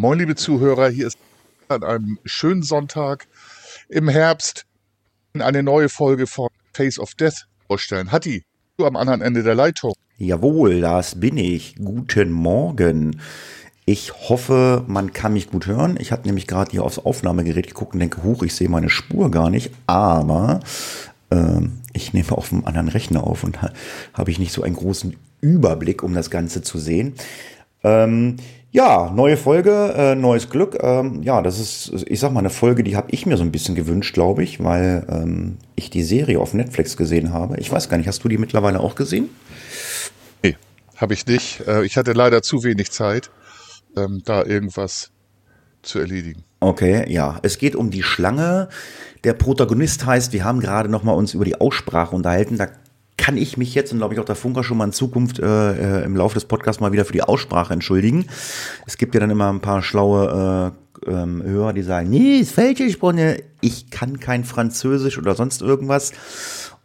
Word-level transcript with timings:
Moin, 0.00 0.18
liebe 0.18 0.34
Zuhörer, 0.34 0.88
hier 0.88 1.08
ist 1.08 1.18
an 1.68 1.84
einem 1.84 2.18
schönen 2.24 2.62
Sonntag 2.62 3.28
im 3.90 4.08
Herbst 4.08 4.64
eine 5.38 5.62
neue 5.62 5.90
Folge 5.90 6.26
von 6.26 6.48
Face 6.72 6.98
of 6.98 7.14
Death 7.16 7.46
vorstellen. 7.66 8.10
Hatti, 8.10 8.42
du 8.78 8.86
am 8.86 8.96
anderen 8.96 9.20
Ende 9.20 9.42
der 9.42 9.54
Leitung. 9.54 9.92
Jawohl, 10.16 10.80
das 10.80 11.20
bin 11.20 11.36
ich. 11.36 11.74
Guten 11.76 12.32
Morgen. 12.32 13.20
Ich 13.84 14.14
hoffe, 14.30 14.84
man 14.86 15.12
kann 15.12 15.34
mich 15.34 15.50
gut 15.50 15.66
hören. 15.66 15.98
Ich 16.00 16.12
habe 16.12 16.22
nämlich 16.24 16.46
gerade 16.46 16.70
hier 16.70 16.82
aufs 16.82 16.98
Aufnahmegerät 16.98 17.66
geguckt 17.66 17.92
und 17.92 18.00
denke, 18.00 18.22
huch, 18.22 18.42
ich 18.42 18.54
sehe 18.54 18.70
meine 18.70 18.88
Spur 18.88 19.30
gar 19.30 19.50
nicht. 19.50 19.70
Aber 19.86 20.60
äh, 21.28 21.60
ich 21.92 22.14
nehme 22.14 22.32
auf 22.32 22.54
einem 22.54 22.64
anderen 22.64 22.88
Rechner 22.88 23.22
auf 23.22 23.44
und 23.44 23.60
ha 23.60 23.70
habe 24.14 24.30
ich 24.30 24.38
nicht 24.38 24.52
so 24.52 24.62
einen 24.62 24.76
großen 24.76 25.14
Überblick, 25.42 26.02
um 26.02 26.14
das 26.14 26.30
Ganze 26.30 26.62
zu 26.62 26.78
sehen. 26.78 27.16
Ähm, 27.82 28.36
ja, 28.72 29.10
neue 29.10 29.36
Folge, 29.36 29.92
äh, 29.96 30.14
neues 30.14 30.48
Glück. 30.48 30.78
Ähm, 30.80 31.22
ja, 31.22 31.42
das 31.42 31.58
ist, 31.58 32.04
ich 32.06 32.20
sag 32.20 32.32
mal, 32.32 32.40
eine 32.40 32.50
Folge, 32.50 32.84
die 32.84 32.96
habe 32.96 33.08
ich 33.10 33.26
mir 33.26 33.36
so 33.36 33.42
ein 33.42 33.50
bisschen 33.50 33.74
gewünscht, 33.74 34.14
glaube 34.14 34.44
ich, 34.44 34.62
weil 34.62 35.06
ähm, 35.08 35.58
ich 35.74 35.90
die 35.90 36.04
Serie 36.04 36.38
auf 36.38 36.54
Netflix 36.54 36.96
gesehen 36.96 37.32
habe. 37.32 37.58
Ich 37.58 37.70
weiß 37.70 37.88
gar 37.88 37.96
nicht, 37.96 38.06
hast 38.06 38.22
du 38.22 38.28
die 38.28 38.38
mittlerweile 38.38 38.80
auch 38.80 38.94
gesehen? 38.94 39.28
Nee, 40.42 40.56
habe 40.96 41.14
ich 41.14 41.26
nicht. 41.26 41.66
Äh, 41.66 41.84
ich 41.84 41.96
hatte 41.96 42.12
leider 42.12 42.42
zu 42.42 42.62
wenig 42.62 42.92
Zeit, 42.92 43.30
ähm, 43.96 44.22
da 44.24 44.44
irgendwas 44.44 45.10
zu 45.82 45.98
erledigen. 45.98 46.44
Okay, 46.60 47.10
ja. 47.10 47.40
Es 47.42 47.58
geht 47.58 47.74
um 47.74 47.90
die 47.90 48.02
Schlange. 48.04 48.68
Der 49.24 49.32
Protagonist 49.32 50.06
heißt, 50.06 50.32
wir 50.32 50.44
haben 50.44 50.60
gerade 50.60 50.88
noch 50.88 51.02
mal 51.02 51.12
uns 51.12 51.34
über 51.34 51.44
die 51.44 51.60
Aussprache 51.60 52.14
unterhalten. 52.14 52.56
Da 52.56 52.68
kann 53.20 53.36
ich 53.36 53.58
mich 53.58 53.74
jetzt 53.74 53.92
und 53.92 53.98
glaube 53.98 54.14
ich 54.14 54.20
auch 54.20 54.24
der 54.24 54.34
Funker 54.34 54.64
schon 54.64 54.78
mal 54.78 54.86
in 54.86 54.92
Zukunft 54.92 55.38
äh, 55.38 55.44
äh, 56.00 56.04
im 56.04 56.16
Laufe 56.16 56.34
des 56.34 56.46
Podcasts 56.46 56.80
mal 56.80 56.90
wieder 56.90 57.04
für 57.04 57.12
die 57.12 57.22
Aussprache 57.22 57.74
entschuldigen. 57.74 58.24
Es 58.86 58.96
gibt 58.96 59.14
ja 59.14 59.20
dann 59.20 59.28
immer 59.28 59.52
ein 59.52 59.60
paar 59.60 59.82
schlaue 59.82 60.72
äh, 61.06 61.10
ähm, 61.10 61.42
Hörer, 61.42 61.74
die 61.74 61.82
sagen, 61.82 62.08
nee, 62.08 62.38
ist 62.38 62.52
falsch 62.52 62.78
gesprochen. 62.78 63.36
Ich 63.60 63.90
kann 63.90 64.20
kein 64.20 64.44
Französisch 64.44 65.18
oder 65.18 65.34
sonst 65.34 65.60
irgendwas. 65.60 66.12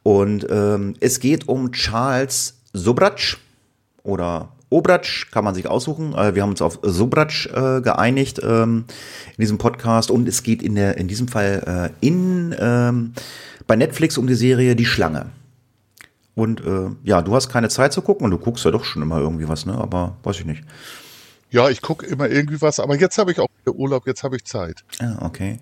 Und 0.04 0.46
ähm, 0.50 0.96
es 1.00 1.22
geht 1.22 1.48
um 1.48 1.72
Charles 1.72 2.56
Sobratsch 2.74 3.38
oder 4.04 4.50
Obratsch, 4.70 5.32
kann 5.32 5.46
man 5.46 5.56
sich 5.56 5.68
aussuchen. 5.68 6.14
Äh, 6.16 6.36
wir 6.36 6.42
haben 6.42 6.50
uns 6.50 6.62
auf 6.62 6.80
Sobratsch 6.82 7.48
äh, 7.48 7.80
geeinigt 7.80 8.42
ähm, 8.44 8.84
in 9.38 9.42
diesem 9.42 9.58
Podcast 9.58 10.12
und 10.12 10.28
es 10.28 10.44
geht 10.44 10.62
in, 10.62 10.76
der, 10.76 10.98
in 10.98 11.08
diesem 11.08 11.30
Fall 11.30 11.94
äh, 12.02 12.06
in, 12.06 12.54
ähm, 12.60 13.14
bei 13.68 13.78
Netflix 13.78 14.18
um 14.18 14.28
die 14.28 14.36
Serie 14.36 14.76
Die 14.76 14.86
Schlange. 14.86 15.28
Und 16.36 16.62
äh, 16.62 16.90
ja, 17.04 17.22
du 17.22 17.34
hast 17.34 17.50
keine 17.50 17.70
Zeit 17.70 17.94
zu 17.94 18.02
gucken 18.02 18.26
und 18.26 18.32
du 18.32 18.38
guckst 18.38 18.66
ja 18.66 18.72
doch 18.72 18.84
schon 18.84 19.02
immer 19.02 19.20
irgendwie 19.20 19.48
was, 19.48 19.66
ne? 19.66 19.74
Aber 19.74 20.18
weiß 20.24 20.40
ich 20.40 20.46
nicht. 20.46 20.64
Ja, 21.50 21.70
ich 21.70 21.82
gucke 21.82 22.06
immer 22.06 22.30
irgendwie 22.30 22.62
was, 22.62 22.80
aber 22.80 22.98
jetzt 22.98 23.18
habe 23.18 23.32
ich 23.32 23.40
auch 23.40 23.48
Urlaub, 23.66 24.08
jetzt 24.08 24.24
habe 24.24 24.36
ich 24.36 24.46
Zeit. 24.46 24.84
Ah, 25.00 25.26
okay. 25.26 25.60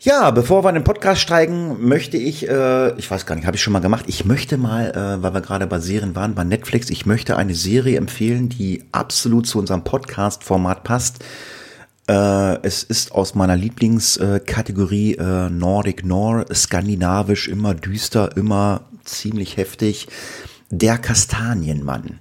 Ja, 0.00 0.32
bevor 0.32 0.64
wir 0.64 0.70
in 0.70 0.74
den 0.74 0.84
Podcast 0.84 1.20
steigen, 1.20 1.86
möchte 1.86 2.16
ich, 2.16 2.48
äh, 2.48 2.92
ich 2.98 3.08
weiß 3.08 3.24
gar 3.24 3.36
nicht, 3.36 3.46
habe 3.46 3.56
ich 3.56 3.62
schon 3.62 3.72
mal 3.72 3.78
gemacht, 3.78 4.06
ich 4.08 4.24
möchte 4.24 4.56
mal, 4.56 4.90
äh, 4.90 5.22
weil 5.22 5.32
wir 5.32 5.40
gerade 5.42 5.66
bei 5.68 5.78
Serien 5.78 6.16
waren, 6.16 6.34
bei 6.34 6.42
Netflix, 6.42 6.90
ich 6.90 7.06
möchte 7.06 7.36
eine 7.36 7.54
Serie 7.54 7.98
empfehlen, 7.98 8.48
die 8.48 8.82
absolut 8.90 9.46
zu 9.46 9.60
unserem 9.60 9.84
Podcast-Format 9.84 10.82
passt. 10.82 11.24
Äh, 12.12 12.58
es 12.62 12.82
ist 12.82 13.12
aus 13.12 13.34
meiner 13.34 13.56
Lieblingskategorie 13.56 15.14
äh, 15.14 15.48
Nordic 15.48 16.04
Nor, 16.04 16.44
skandinavisch, 16.52 17.48
immer 17.48 17.74
düster, 17.74 18.36
immer 18.36 18.82
ziemlich 19.02 19.56
heftig. 19.56 20.08
Der 20.68 20.98
Kastanienmann. 20.98 22.18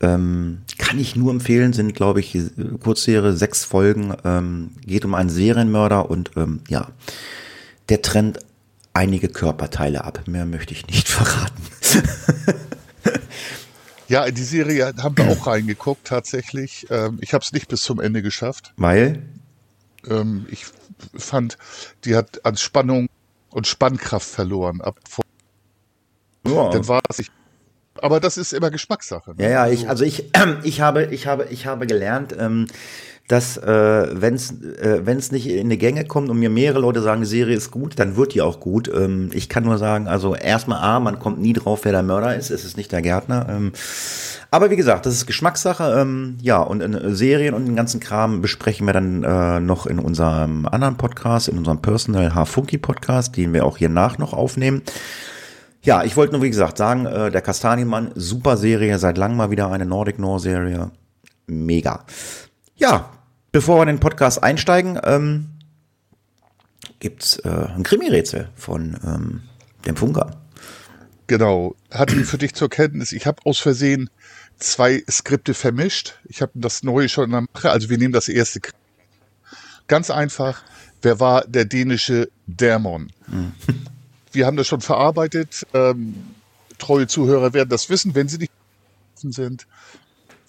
Ähm, 0.00 0.62
kann 0.78 1.00
ich 1.00 1.16
nur 1.16 1.32
empfehlen, 1.32 1.72
sind, 1.72 1.94
glaube 1.94 2.20
ich, 2.20 2.38
Kurzserie, 2.84 3.32
sechs 3.32 3.64
Folgen, 3.64 4.14
ähm, 4.24 4.70
geht 4.86 5.04
um 5.04 5.14
einen 5.14 5.28
Serienmörder 5.28 6.08
und 6.08 6.30
ähm, 6.36 6.60
ja, 6.68 6.88
der 7.88 8.02
trennt 8.02 8.38
einige 8.94 9.28
Körperteile 9.28 10.04
ab. 10.04 10.22
Mehr 10.26 10.46
möchte 10.46 10.72
ich 10.72 10.86
nicht 10.86 11.08
verraten. 11.08 11.62
Ja, 14.10 14.24
in 14.24 14.34
die 14.34 14.42
Serie 14.42 14.92
haben 15.00 15.16
wir 15.16 15.30
auch 15.30 15.46
reingeguckt, 15.46 16.08
tatsächlich. 16.08 16.84
Ähm, 16.90 17.18
ich 17.20 17.32
habe 17.32 17.44
es 17.44 17.52
nicht 17.52 17.68
bis 17.68 17.82
zum 17.82 18.00
Ende 18.00 18.22
geschafft. 18.22 18.74
Weil? 18.76 19.22
Ähm, 20.08 20.46
ich 20.50 20.66
fand, 21.14 21.56
die 22.04 22.16
hat 22.16 22.44
an 22.44 22.56
Spannung 22.56 23.08
und 23.50 23.68
Spannkraft 23.68 24.28
verloren. 24.28 24.80
Ab 24.80 24.98
ja. 26.44 26.70
Dann 26.70 26.88
war 26.88 27.02
es 27.08 27.24
aber 28.02 28.20
das 28.20 28.36
ist 28.36 28.52
immer 28.52 28.70
Geschmackssache. 28.70 29.34
Ne? 29.36 29.44
Ja, 29.44 29.50
ja, 29.50 29.68
ich, 29.68 29.88
also 29.88 30.04
ich, 30.04 30.34
äh, 30.34 30.46
ich 30.62 30.80
habe, 30.80 31.06
ich 31.06 31.26
habe, 31.26 31.46
ich 31.50 31.66
habe 31.66 31.86
gelernt, 31.86 32.34
ähm, 32.38 32.66
dass 33.30 33.56
äh, 33.56 34.08
wenn 34.10 34.34
es 34.34 34.50
äh, 34.50 35.06
wenn's 35.06 35.30
nicht 35.30 35.46
in 35.46 35.70
die 35.70 35.78
Gänge 35.78 36.04
kommt 36.04 36.30
und 36.30 36.40
mir 36.40 36.50
mehrere 36.50 36.80
Leute 36.80 37.00
sagen, 37.00 37.20
die 37.20 37.28
Serie 37.28 37.56
ist 37.56 37.70
gut, 37.70 37.98
dann 37.98 38.16
wird 38.16 38.34
die 38.34 38.42
auch 38.42 38.58
gut. 38.58 38.90
Ähm, 38.92 39.30
ich 39.32 39.48
kann 39.48 39.62
nur 39.62 39.78
sagen, 39.78 40.08
also 40.08 40.34
erstmal 40.34 40.80
A, 40.80 40.98
man 40.98 41.20
kommt 41.20 41.40
nie 41.40 41.52
drauf, 41.52 41.84
wer 41.84 41.92
der 41.92 42.02
Mörder 42.02 42.34
ist, 42.34 42.50
es 42.50 42.64
ist 42.64 42.76
nicht 42.76 42.90
der 42.90 43.02
Gärtner. 43.02 43.46
Ähm, 43.48 43.72
aber 44.50 44.70
wie 44.70 44.76
gesagt, 44.76 45.06
das 45.06 45.14
ist 45.14 45.26
Geschmackssache. 45.26 45.94
Ähm, 46.00 46.38
ja, 46.42 46.60
und 46.60 46.80
in 46.80 47.14
Serien 47.14 47.54
und 47.54 47.66
den 47.66 47.76
ganzen 47.76 48.00
Kram 48.00 48.42
besprechen 48.42 48.84
wir 48.86 48.94
dann 48.94 49.22
äh, 49.22 49.60
noch 49.60 49.86
in 49.86 50.00
unserem 50.00 50.66
anderen 50.66 50.96
Podcast, 50.96 51.48
in 51.48 51.56
unserem 51.56 51.80
Personal 51.80 52.34
H-Funky 52.34 52.78
Podcast, 52.78 53.36
den 53.36 53.52
wir 53.52 53.64
auch 53.64 53.76
hier 53.76 53.90
nach 53.90 54.18
noch 54.18 54.32
aufnehmen. 54.32 54.82
Ja, 55.82 56.04
ich 56.04 56.16
wollte 56.16 56.34
nur 56.34 56.42
wie 56.42 56.50
gesagt 56.50 56.76
sagen, 56.76 57.06
äh, 57.06 57.30
der 57.30 57.40
Kastanienmann, 57.40 58.12
super 58.14 58.56
Serie, 58.58 58.98
seit 58.98 59.16
langem 59.16 59.38
mal 59.38 59.50
wieder 59.50 59.70
eine 59.70 59.86
Nordic 59.86 60.18
Nor 60.18 60.38
Serie. 60.38 60.90
Mega. 61.46 62.04
Ja, 62.76 63.10
bevor 63.50 63.78
wir 63.78 63.82
in 63.82 63.88
den 63.88 64.00
Podcast 64.00 64.42
einsteigen, 64.42 65.00
ähm, 65.04 65.48
gibt's 66.98 67.38
äh, 67.38 67.48
ein 67.48 67.82
Krimi-Rätsel 67.82 68.50
von 68.54 68.98
ähm, 69.04 69.42
dem 69.86 69.96
Funker. 69.96 70.42
Genau. 71.26 71.74
Hatte 71.90 72.16
für 72.24 72.38
dich 72.38 72.54
zur 72.54 72.68
Kenntnis, 72.68 73.12
ich 73.12 73.26
habe 73.26 73.40
aus 73.46 73.58
Versehen 73.58 74.10
zwei 74.58 75.02
Skripte 75.10 75.54
vermischt. 75.54 76.18
Ich 76.24 76.42
habe 76.42 76.52
das 76.56 76.82
neue 76.82 77.08
schon 77.08 77.24
in 77.24 77.30
der 77.30 77.44
Mache. 77.54 77.70
Also 77.70 77.88
wir 77.88 77.96
nehmen 77.96 78.12
das 78.12 78.28
erste. 78.28 78.60
Ganz 79.86 80.10
einfach. 80.10 80.62
Wer 81.00 81.20
war 81.20 81.46
der 81.46 81.64
dänische 81.64 82.28
Dämon? 82.46 83.10
Mhm 83.28 83.52
wir 84.32 84.46
haben 84.46 84.56
das 84.56 84.66
schon 84.66 84.80
verarbeitet. 84.80 85.66
Ähm, 85.74 86.14
treue 86.78 87.06
Zuhörer 87.06 87.52
werden 87.52 87.68
das 87.68 87.88
wissen, 87.88 88.14
wenn 88.14 88.28
sie 88.28 88.38
nicht 88.38 88.52
sind. 89.14 89.66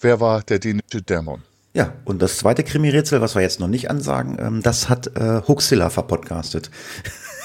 Wer 0.00 0.20
war 0.20 0.42
der 0.42 0.58
dänische 0.58 1.02
Dämon? 1.02 1.42
Ja, 1.74 1.94
und 2.04 2.20
das 2.20 2.38
zweite 2.38 2.64
Krimi-Rätsel, 2.64 3.20
was 3.20 3.34
wir 3.34 3.42
jetzt 3.42 3.60
noch 3.60 3.68
nicht 3.68 3.90
ansagen, 3.90 4.36
ähm, 4.38 4.62
das 4.62 4.88
hat 4.88 5.16
äh, 5.16 5.42
Huxilla 5.46 5.88
verpodcastet. 5.88 6.70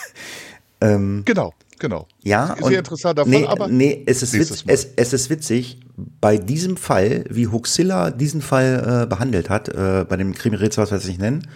ähm, 0.82 1.22
genau, 1.24 1.54
genau. 1.80 2.08
Ja, 2.24 2.56
sehr 2.58 2.64
und, 2.64 2.74
interessant 2.74 3.20
davon, 3.20 3.32
nee, 3.32 3.46
aber 3.46 3.68
nee, 3.70 4.04
es 4.06 4.24
ist, 4.24 4.34
witz, 4.34 4.64
es, 4.68 4.88
es, 4.96 5.14
ist 5.14 5.30
witzig, 5.30 5.80
bei 5.96 6.38
diesem 6.38 6.76
Fall, 6.76 7.24
wie 7.30 7.48
Huxilla 7.48 8.12
diesen 8.12 8.42
Fall 8.42 9.04
äh, 9.04 9.08
behandelt 9.08 9.50
hat, 9.50 9.70
äh, 9.70 10.06
bei 10.08 10.18
dem 10.18 10.34
Krimi-Rätsel, 10.34 10.84
was 10.84 10.92
wir 10.92 10.98
jetzt 10.98 11.08
nicht 11.08 11.22
nennen, 11.22 11.48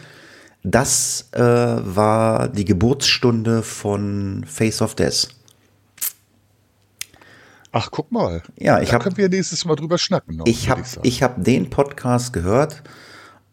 das 0.63 1.29
äh, 1.31 1.41
war 1.41 2.47
die 2.49 2.65
Geburtsstunde 2.65 3.63
von 3.63 4.45
Face 4.47 4.81
of 4.81 4.95
Death. 4.95 5.29
Ach, 7.71 7.89
guck 7.89 8.11
mal. 8.11 8.43
Ja, 8.57 8.81
ich 8.81 8.93
habe. 8.93 9.03
können 9.03 9.17
wir 9.17 9.29
nächstes 9.29 9.63
Mal 9.65 9.75
drüber 9.75 9.97
schnacken. 9.97 10.37
Noch, 10.37 10.45
ich 10.45 10.69
habe 10.69 10.83
ich 11.03 11.23
hab 11.23 11.43
den 11.43 11.69
Podcast 11.69 12.33
gehört 12.33 12.83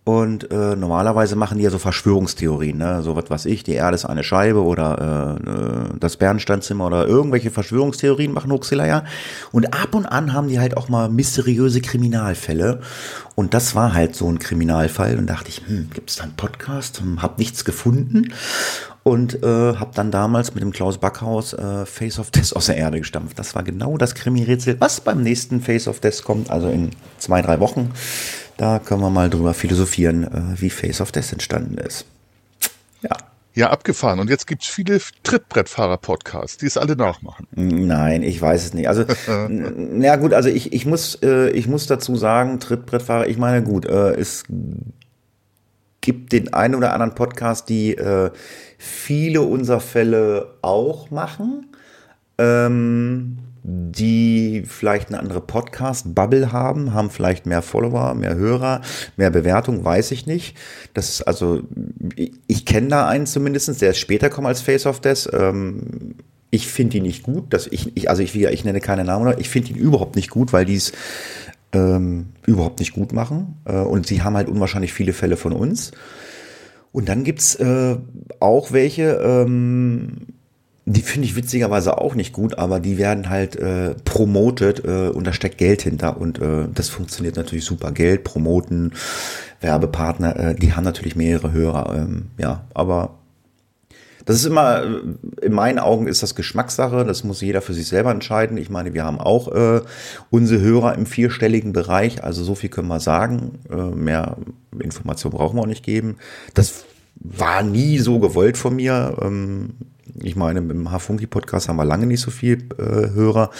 und 0.09 0.51
äh, 0.51 0.75
normalerweise 0.75 1.37
machen 1.37 1.59
die 1.59 1.65
ja 1.65 1.71
so 1.71 1.79
Verschwörungstheorien, 1.79 2.79
ne? 2.79 3.03
so 3.03 3.15
was 3.15 3.29
weiß 3.29 3.45
ich, 3.45 3.63
die 3.63 3.75
Erde 3.75 3.95
ist 3.95 4.07
eine 4.07 4.25
Scheibe 4.25 4.63
oder 4.65 5.39
äh, 5.45 5.51
äh, 5.51 5.99
das 6.01 6.17
Bernsteinzimmer 6.17 6.87
oder 6.87 7.07
irgendwelche 7.07 7.51
Verschwörungstheorien 7.51 8.33
machen 8.33 8.51
Huxilla 8.51 8.87
ja. 8.87 9.05
Und 9.53 9.75
ab 9.75 9.95
und 9.95 10.07
an 10.07 10.33
haben 10.33 10.49
die 10.49 10.59
halt 10.59 10.79
auch 10.79 10.89
mal 10.89 11.11
mysteriöse 11.11 11.81
Kriminalfälle. 11.83 12.81
Und 13.39 13.55
das 13.55 13.77
war 13.77 13.95
halt 13.95 14.17
so 14.17 14.29
ein 14.29 14.41
Kriminalfall. 14.41 15.17
Und 15.17 15.29
dachte 15.29 15.49
ich, 15.51 15.63
hm, 15.65 15.91
gibt 15.95 16.11
es 16.11 16.17
da 16.17 16.25
einen 16.25 16.35
Podcast? 16.35 16.99
Hm, 16.99 17.23
hab 17.23 17.39
nichts 17.39 17.65
gefunden. 17.65 18.33
und 19.05 19.45
äh, 19.45 19.77
habe 19.77 19.93
dann 19.95 20.11
damals 20.11 20.57
mit 20.57 20.63
dem 20.65 20.73
Klaus 20.73 20.99
Backhaus 20.99 21.53
äh, 21.53 21.87
Face 21.87 22.19
of 22.19 22.33
Death 22.33 22.53
aus 22.57 22.67
der 22.67 22.77
Erde 22.77 22.99
gestampft. 22.99 23.39
Das 23.39 23.55
war 23.55 23.63
genau 23.63 23.97
das 23.97 24.17
Krimi-Rätsel, 24.17 24.81
was 24.81 25.01
beim 25.01 25.23
nächsten 25.23 25.61
Face 25.61 25.87
of 25.87 26.01
Death 26.01 26.25
kommt, 26.25 26.51
also 26.51 26.69
in 26.69 26.91
zwei, 27.19 27.41
drei 27.41 27.61
Wochen. 27.61 27.93
Da 28.57 28.81
können 28.81 29.03
wir 29.03 29.11
mal 29.11 29.31
drüber 29.31 29.55
philosophieren, 29.55 30.25
äh, 30.25 30.61
wie 30.61 30.69
Face 30.69 31.01
of 31.01 31.13
Death 31.13 31.31
entstanden 31.33 31.79
ist. 31.79 32.07
Ja. 33.03 33.17
Ja, 33.59 33.71
abgefahren. 33.71 34.21
Und 34.21 34.31
jetzt 34.31 34.47
gibt's 34.47 34.69
viele 34.69 35.01
Trittbrettfahrer-Podcasts, 35.25 36.59
die 36.59 36.67
es 36.67 36.77
alle 36.77 36.95
nachmachen. 36.95 37.49
Nein, 37.57 38.23
ich 38.23 38.41
weiß 38.41 38.67
es 38.67 38.73
nicht. 38.73 38.87
Also, 38.87 39.05
na 39.49 40.15
gut, 40.15 40.33
also 40.33 40.49
ich, 40.49 40.73
ich, 40.73 40.87
muss, 40.87 41.17
äh, 41.25 41.51
ich 41.51 41.67
muss 41.67 41.89
dazu 41.89 42.15
sagen, 42.15 42.61
Trittbrettfahrer, 42.61 43.27
ich 43.27 43.37
meine, 43.37 43.65
gut, 43.65 43.85
äh, 43.85 44.13
es 44.13 44.45
gibt 46.01 46.31
den 46.31 46.55
einen 46.55 46.77
oder 46.77 46.93
anderen 46.93 47.17
Podcast, 47.17 47.69
die 47.69 47.97
äh, 47.97 48.31
viele 48.79 49.43
unserer 49.43 49.81
Fälle 49.81 50.55
auch 50.63 51.11
machen. 51.11 51.67
Ähm, 52.39 53.39
die 53.71 54.63
vielleicht 54.67 55.09
eine 55.09 55.19
andere 55.19 55.43
Podcast-Bubble 55.43 56.53
haben, 56.53 56.95
haben 56.95 57.11
vielleicht 57.11 57.45
mehr 57.45 57.61
Follower, 57.61 58.15
mehr 58.15 58.35
Hörer, 58.35 58.81
mehr 59.17 59.31
Bewertung, 59.31 59.85
weiß 59.85 60.11
ich 60.13 60.27
nicht. 60.27 60.57
Das 60.95 61.11
ist 61.11 61.23
also, 61.23 61.63
ich, 62.17 62.33
ich 62.47 62.65
kenne 62.65 62.89
da 62.89 63.07
einen 63.07 63.27
zumindest, 63.27 63.81
der 63.83 63.91
ist 63.91 63.99
später 63.99 64.31
kommt 64.31 64.47
als 64.47 64.63
Face 64.63 64.87
of 64.87 65.01
Death. 65.01 65.29
Ähm, 65.35 66.15
ich 66.51 66.67
finde 66.67 66.97
ihn 66.97 67.03
nicht 67.03 67.23
gut. 67.23 67.53
Dass 67.53 67.67
ich, 67.67 67.95
ich, 67.95 68.09
also 68.09 68.23
ich, 68.23 68.35
ich 68.35 68.65
nenne 68.65 68.81
keine 68.81 69.05
Namen, 69.05 69.35
ich 69.39 69.51
finde 69.51 69.71
ihn 69.71 69.77
überhaupt 69.77 70.17
nicht 70.17 70.31
gut, 70.31 70.55
weil 70.55 70.65
die 70.65 70.77
es 70.77 70.93
ähm, 71.73 72.29
überhaupt 72.47 72.81
nicht 72.81 72.93
gut 72.93 73.13
machen. 73.13 73.57
Äh, 73.67 73.73
und 73.77 74.07
sie 74.07 74.23
haben 74.23 74.37
halt 74.37 74.49
unwahrscheinlich 74.49 74.95
viele 74.95 75.13
Fälle 75.13 75.37
von 75.37 75.53
uns. 75.53 75.93
Und 76.91 77.09
dann 77.11 77.23
gibt's 77.23 77.55
äh, 77.57 77.97
auch 78.41 78.73
welche, 78.73 79.21
ähm, 79.23 80.13
die 80.89 81.03
finde 81.03 81.27
ich 81.27 81.37
witzigerweise 81.37 81.99
auch 81.99 82.15
nicht 82.15 82.33
gut, 82.33 82.59
aber 82.59 82.81
die 82.81 82.97
werden 82.97 83.29
halt 83.29 83.57
äh, 83.57 83.95
promotet 84.05 84.85
äh, 84.85 85.09
und 85.09 85.27
da 85.27 85.33
steckt 85.33 85.59
Geld 85.59 85.83
hinter 85.83 86.19
und 86.19 86.41
äh, 86.41 86.67
das 86.73 86.89
funktioniert 86.89 87.37
natürlich 87.37 87.65
super. 87.65 87.93
Geld, 87.93 88.25
Promoten, 88.25 88.93
Werbepartner, 89.61 90.37
äh, 90.37 90.55
die 90.55 90.73
haben 90.73 90.85
natürlich 90.85 91.15
mehrere 91.15 91.53
Hörer, 91.53 91.95
ähm, 91.95 92.31
ja, 92.39 92.65
aber 92.73 93.19
das 94.25 94.37
ist 94.37 94.47
immer, 94.47 94.83
äh, 94.83 95.45
in 95.45 95.53
meinen 95.53 95.79
Augen 95.79 96.07
ist 96.07 96.23
das 96.23 96.35
Geschmackssache, 96.35 97.05
das 97.05 97.23
muss 97.23 97.43
jeder 97.43 97.61
für 97.61 97.75
sich 97.75 97.87
selber 97.87 98.11
entscheiden. 98.11 98.57
Ich 98.57 98.71
meine, 98.71 98.95
wir 98.95 99.05
haben 99.05 99.21
auch 99.21 99.49
äh, 99.49 99.83
unsere 100.31 100.61
Hörer 100.63 100.95
im 100.95 101.05
vierstelligen 101.05 101.75
Bereich, 101.75 102.25
also 102.25 102.43
so 102.45 102.55
viel 102.55 102.71
können 102.71 102.89
wir 102.89 103.01
sagen. 103.01 103.59
Äh, 103.71 103.77
mehr 103.77 104.39
Information 104.81 105.33
brauchen 105.33 105.57
wir 105.57 105.63
auch 105.63 105.67
nicht 105.67 105.85
geben. 105.85 106.17
Das 106.55 106.85
war 107.15 107.63
nie 107.63 107.99
so 107.99 108.21
gewollt 108.21 108.57
von 108.57 108.77
mir. 108.77 109.17
Ähm, 109.21 109.75
ich 110.23 110.37
meine, 110.37 110.61
im 110.61 110.91
Hafunki-Podcast 110.91 111.69
haben 111.69 111.77
wir 111.77 111.85
lange 111.85 112.07
nicht 112.07 112.21
so 112.21 112.31
viel 112.31 112.69
äh, 112.79 113.11
Hörer. 113.11 113.51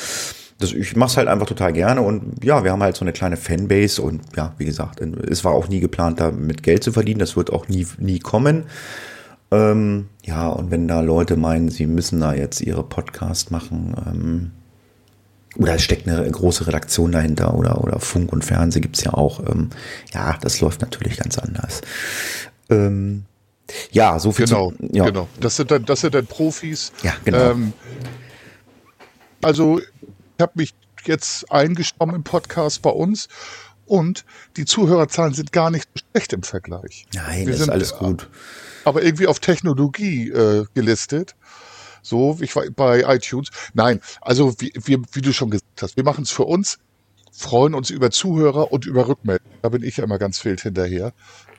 Das, 0.59 0.73
ich 0.73 0.97
mache 0.97 1.11
es 1.11 1.17
halt 1.17 1.29
einfach 1.29 1.47
total 1.47 1.73
gerne 1.73 2.03
und 2.03 2.45
ja, 2.45 2.65
wir 2.65 2.73
haben 2.73 2.83
halt 2.83 2.97
so 2.97 3.05
eine 3.05 3.13
kleine 3.13 3.37
Fanbase 3.37 4.03
und 4.03 4.23
ja, 4.37 4.55
wie 4.59 4.65
gesagt, 4.65 5.01
es 5.01 5.45
war 5.45 5.53
auch 5.53 5.69
nie 5.69 5.81
geplant, 5.81 6.21
da 6.21 6.33
mit 6.33 6.63
Geld 6.65 6.83
zu 6.83 6.93
verdienen. 6.93 7.21
Das 7.21 7.37
wird 7.37 7.53
auch 7.53 7.69
nie, 7.69 7.87
nie 7.99 8.19
kommen. 8.19 8.65
Ähm, 9.51 10.09
ja, 10.25 10.49
und 10.49 10.71
wenn 10.71 10.89
da 10.89 11.01
Leute 11.01 11.37
meinen, 11.37 11.69
sie 11.69 11.87
müssen 11.87 12.21
da 12.21 12.35
jetzt 12.35 12.61
ihre 12.61 12.83
Podcast 12.83 13.51
machen, 13.51 13.95
ähm, 14.07 14.51
oder 15.57 15.75
es 15.75 15.83
steckt 15.83 16.09
eine 16.09 16.31
große 16.31 16.67
Redaktion 16.67 17.13
dahinter 17.13 17.55
oder, 17.55 17.83
oder 17.83 17.99
Funk 17.99 18.33
und 18.33 18.45
Fernsehen 18.45 18.83
gibt's 18.83 19.03
ja 19.03 19.15
auch. 19.15 19.41
Ähm, 19.47 19.71
ja, 20.13 20.37
das 20.41 20.61
läuft 20.61 20.81
natürlich 20.81 21.17
ganz 21.17 21.39
anders. 21.39 21.81
Ähm, 22.71 23.25
ja, 23.91 24.19
so 24.19 24.33
viel. 24.33 24.47
Genau, 24.47 24.73
zu, 24.73 24.89
ja. 24.93 25.05
genau. 25.05 25.29
Das 25.41 25.57
sind 25.57 25.71
dann, 25.71 25.85
das 25.85 26.01
sind 26.01 26.15
dann 26.15 26.27
Profis. 26.27 26.93
Ja, 27.03 27.15
genau. 27.25 27.51
Ähm, 27.51 27.73
also, 29.43 29.81
ich 29.81 29.87
habe 30.41 30.53
mich 30.55 30.75
jetzt 31.05 31.51
eingestimmt 31.51 32.15
im 32.15 32.25
Podcast 32.25 32.83
bei 32.83 32.91
uns 32.91 33.29
und 33.87 34.25
die 34.57 34.65
Zuhörerzahlen 34.65 35.35
sind 35.35 35.53
gar 35.53 35.71
nicht 35.71 35.89
schlecht 36.13 36.33
im 36.33 36.43
Vergleich. 36.43 37.07
Nein, 37.15 37.47
Wir 37.47 37.53
das 37.53 37.59
sind, 37.59 37.69
ist 37.69 37.71
alles 37.71 37.95
gut. 37.95 38.29
Aber 38.85 39.03
irgendwie 39.03 39.27
auf 39.27 39.41
Technologie 39.41 40.29
äh, 40.29 40.67
gelistet. 40.75 41.35
So, 42.03 42.39
ich 42.41 42.55
war 42.55 42.65
bei 42.71 43.03
iTunes. 43.07 43.49
Nein, 43.75 44.01
also 44.21 44.55
wie, 44.61 44.73
wie, 44.83 44.99
wie 45.13 45.21
du 45.21 45.33
schon 45.33 45.51
gesagt 45.51 45.83
hast, 45.83 45.97
wir 45.97 46.05
machen 46.05 46.25
es 46.25 46.31
für 46.31 46.45
uns, 46.45 46.79
freuen 47.33 47.75
uns 47.75 47.91
über 47.91 48.11
Zuhörer 48.11 48.73
und 48.73 48.87
über 48.87 49.09
Rückmeldungen. 49.09 49.59
Da 49.63 49.69
bin 49.69 49.83
ich 49.83 49.97
ja 49.97 50.05
immer 50.05 50.19
ganz 50.19 50.45
wild 50.45 50.61
hinterher. 50.61 51.13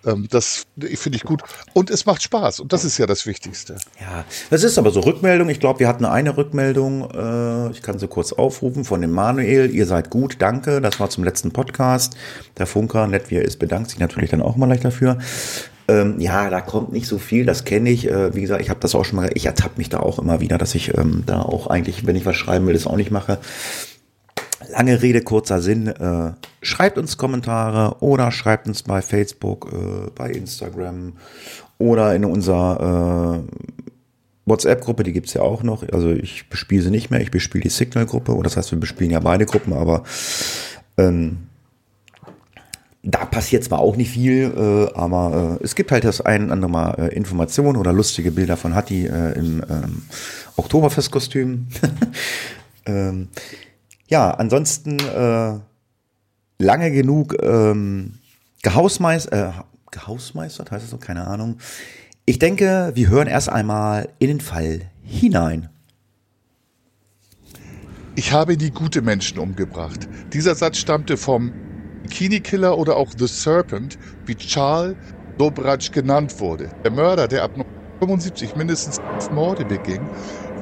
Ähm, 0.06 0.27
das 0.30 0.66
finde 0.77 1.18
ich 1.18 1.24
gut. 1.24 1.42
Und 1.74 1.89
es 1.89 2.06
macht 2.06 2.24
Spaß. 2.24 2.60
Und 2.60 2.74
das 2.74 2.86
ist 2.86 2.98
ja 2.98 3.06
das 3.06 3.25
Wichtigste. 3.25 3.75
Ja, 4.00 4.25
das 4.50 4.63
ist 4.63 4.77
aber 4.77 4.92
so 4.92 5.01
Rückmeldung. 5.01 5.50
Ich 5.50 5.60
glaube, 5.60 5.80
wir 5.80 5.88
hatten 5.88 6.06
eine 6.06 6.38
Rückmeldung. 6.38 7.10
Äh, 7.12 7.71
ich 7.71 7.81
kann 7.81 8.00
sie 8.00 8.07
kurz 8.07 8.33
aufrufen 8.33 8.86
von 8.86 9.01
dem 9.01 9.12
Manuel. 9.12 9.71
Ihr 9.71 9.86
seid 9.86 10.10
gut, 10.10 10.38
danke. 10.39 10.81
Das 10.81 11.00
war 11.00 11.10
zum 11.10 11.24
letzten 11.24 11.51
Podcast. 11.51 12.16
Der 12.57 12.68
Funker, 12.68 13.07
nett 13.07 13.30
wie 13.30 13.36
er 13.36 13.45
ist, 13.45 13.60
bedankt 13.60 13.89
sich 13.89 14.00
natürlich 14.00 14.30
dann 14.30 14.42
auch 14.42 14.56
mal 14.56 14.68
leicht 14.68 14.86
dafür. 14.86 15.18
Ähm, 15.89 16.19
ja, 16.19 16.51
da 16.51 16.62
kommt 16.62 16.92
nicht 16.92 17.07
so 17.07 17.18
viel, 17.18 17.45
das 17.45 17.66
kenne 17.66 17.89
ich. 17.89 18.07
Äh, 18.07 18.36
wie 18.36 18.42
gesagt, 18.42 18.62
ich 18.62 18.69
habe 18.69 18.80
das 18.80 18.94
auch 18.94 19.06
schon 19.06 19.16
mal, 19.16 19.31
ich 19.33 19.48
ertappe 19.48 19.77
mich 19.77 19.89
da 19.89 20.00
auch 20.00 20.19
immer 20.19 20.39
wieder, 20.39 20.60
dass 20.60 20.75
ich 20.75 20.95
ähm, 20.95 21.24
da 21.25 21.42
auch 21.42 21.66
eigentlich, 21.66 22.06
wenn 22.06 22.16
ich 22.16 22.27
was 22.27 22.36
schreiben 22.36 22.68
will, 22.68 22.75
das 22.75 22.86
auch 22.86 22.95
nicht 22.95 23.10
mache. 23.10 23.39
Lange 24.67 25.01
Rede, 25.01 25.21
kurzer 25.21 25.61
Sinn. 25.61 25.88
Äh, 25.88 26.33
schreibt 26.61 26.97
uns 26.97 27.17
Kommentare 27.17 27.97
oder 28.01 28.31
schreibt 28.31 28.67
uns 28.67 28.83
bei 28.83 29.01
Facebook, 29.01 29.71
äh, 29.71 30.09
bei 30.13 30.31
Instagram 30.31 31.13
oder 31.77 32.13
in 32.13 32.25
unserer 32.25 33.39
äh, 33.47 33.53
WhatsApp-Gruppe, 34.45 35.03
die 35.03 35.13
gibt's 35.13 35.33
ja 35.33 35.41
auch 35.41 35.63
noch. 35.63 35.88
Also 35.94 36.11
ich 36.11 36.50
bespiele 36.50 36.81
sie 36.83 36.91
nicht 36.91 37.09
mehr, 37.09 37.21
ich 37.21 37.31
bespiele 37.31 37.63
die 37.63 37.69
Signal-Gruppe. 37.69 38.33
Oder 38.33 38.44
das 38.44 38.57
heißt, 38.57 38.71
wir 38.71 38.79
bespielen 38.79 39.11
ja 39.11 39.19
beide 39.19 39.45
Gruppen, 39.45 39.73
aber 39.73 40.03
ähm, 40.97 41.38
da 43.01 43.25
passiert 43.25 43.63
zwar 43.63 43.79
auch 43.79 43.95
nicht 43.95 44.11
viel, 44.11 44.51
äh, 44.56 44.94
aber 44.94 45.57
äh, 45.61 45.63
es 45.63 45.75
gibt 45.75 45.91
halt 45.91 46.03
das 46.03 46.19
ein 46.19 46.45
oder 46.45 46.53
andere 46.53 46.71
Mal 46.71 46.94
äh, 47.00 47.15
Informationen 47.15 47.77
oder 47.77 47.94
lustige 47.94 48.31
Bilder 48.31 48.57
von 48.57 48.75
Hatti 48.75 49.06
äh, 49.06 49.38
im 49.38 49.63
ähm, 49.69 50.01
Oktoberfestkostüm. 50.57 51.67
ähm, 52.85 53.29
ja, 54.09 54.31
ansonsten 54.31 55.00
äh, 55.00 55.59
lange 56.57 56.91
genug 56.91 57.35
ähm, 57.41 58.15
gehausmeist, 58.63 59.31
äh, 59.31 59.51
gehausmeistert, 59.91 60.71
heißt 60.71 60.83
das 60.83 60.91
so? 60.91 60.97
Keine 60.97 61.25
Ahnung. 61.27 61.57
Ich 62.25 62.39
denke, 62.39 62.91
wir 62.94 63.09
hören 63.09 63.27
erst 63.27 63.50
einmal 63.50 64.09
in 64.19 64.27
den 64.27 64.41
Fall 64.41 64.81
hinein. 65.03 65.69
Ich 68.15 68.33
habe 68.33 68.57
die 68.57 68.71
gute 68.71 69.01
Menschen 69.01 69.39
umgebracht. 69.39 70.09
Dieser 70.33 70.53
Satz 70.53 70.77
stammte 70.77 71.15
vom 71.15 71.53
Bikini-Killer 72.04 72.78
oder 72.78 72.97
auch 72.97 73.11
The 73.18 73.28
Serpent, 73.28 73.97
wie 74.25 74.35
Charles 74.35 74.97
Dobratsch 75.37 75.92
genannt 75.92 76.39
wurde. 76.39 76.69
Der 76.83 76.92
Mörder, 76.92 77.28
der 77.28 77.44
ab 77.44 77.51
1975 77.54 78.56
mindestens 78.56 78.97
fünf 78.97 79.31
Morde 79.31 79.66
beging, 79.66 80.09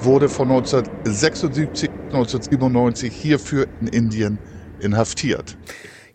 wurde 0.03 0.29
von 0.29 0.49
1976 0.49 1.89
1997 2.07 3.13
hierfür 3.13 3.67
in 3.81 3.87
Indien 3.87 4.39
inhaftiert. 4.79 5.57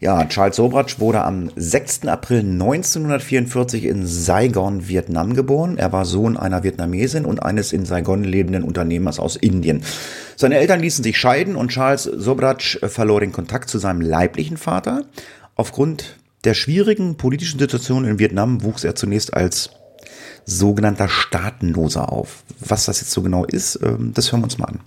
Ja, 0.00 0.24
Charles 0.24 0.56
Sobratsch 0.56 0.98
wurde 0.98 1.22
am 1.22 1.50
6. 1.54 2.08
April 2.08 2.40
1944 2.40 3.84
in 3.84 4.04
Saigon, 4.04 4.88
Vietnam 4.88 5.34
geboren. 5.34 5.78
Er 5.78 5.92
war 5.92 6.04
Sohn 6.04 6.36
einer 6.36 6.64
Vietnamesin 6.64 7.24
und 7.24 7.40
eines 7.40 7.72
in 7.72 7.84
Saigon 7.84 8.24
lebenden 8.24 8.64
Unternehmers 8.64 9.20
aus 9.20 9.36
Indien. 9.36 9.84
Seine 10.34 10.56
Eltern 10.56 10.80
ließen 10.80 11.04
sich 11.04 11.18
scheiden 11.18 11.54
und 11.54 11.68
Charles 11.68 12.02
Sobratsch 12.02 12.80
verlor 12.82 13.20
den 13.20 13.30
Kontakt 13.30 13.70
zu 13.70 13.78
seinem 13.78 14.00
leiblichen 14.00 14.56
Vater. 14.56 15.04
Aufgrund 15.54 16.16
der 16.42 16.54
schwierigen 16.54 17.16
politischen 17.16 17.60
Situation 17.60 18.04
in 18.04 18.18
Vietnam 18.18 18.64
wuchs 18.64 18.82
er 18.82 18.96
zunächst 18.96 19.34
als 19.34 19.70
sogenannter 20.44 21.08
Staatenloser 21.08 22.12
auf. 22.12 22.44
Was 22.60 22.86
das 22.86 23.00
jetzt 23.00 23.12
so 23.12 23.22
genau 23.22 23.44
ist, 23.44 23.78
ähm, 23.82 24.12
das 24.14 24.32
hören 24.32 24.40
wir 24.40 24.44
uns 24.44 24.58
mal 24.58 24.66
an. 24.66 24.80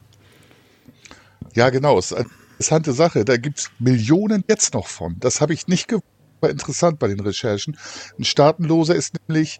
Ja, 1.53 1.69
genau. 1.69 1.97
Es 1.97 2.11
ist 2.11 2.17
eine 2.17 2.25
interessante 2.51 2.93
Sache. 2.93 3.25
Da 3.25 3.37
gibt 3.37 3.59
es 3.59 3.71
Millionen 3.79 4.43
jetzt 4.47 4.73
noch 4.73 4.87
von. 4.87 5.15
Das 5.19 5.41
habe 5.41 5.53
ich 5.53 5.67
nicht 5.67 5.87
gewusst. 5.87 6.05
War 6.41 6.49
interessant 6.49 6.99
bei 6.99 7.07
den 7.07 7.21
Recherchen. 7.21 7.77
Ein 8.19 8.25
Staatenloser 8.25 8.93
ist 8.93 9.15
nämlich 9.27 9.59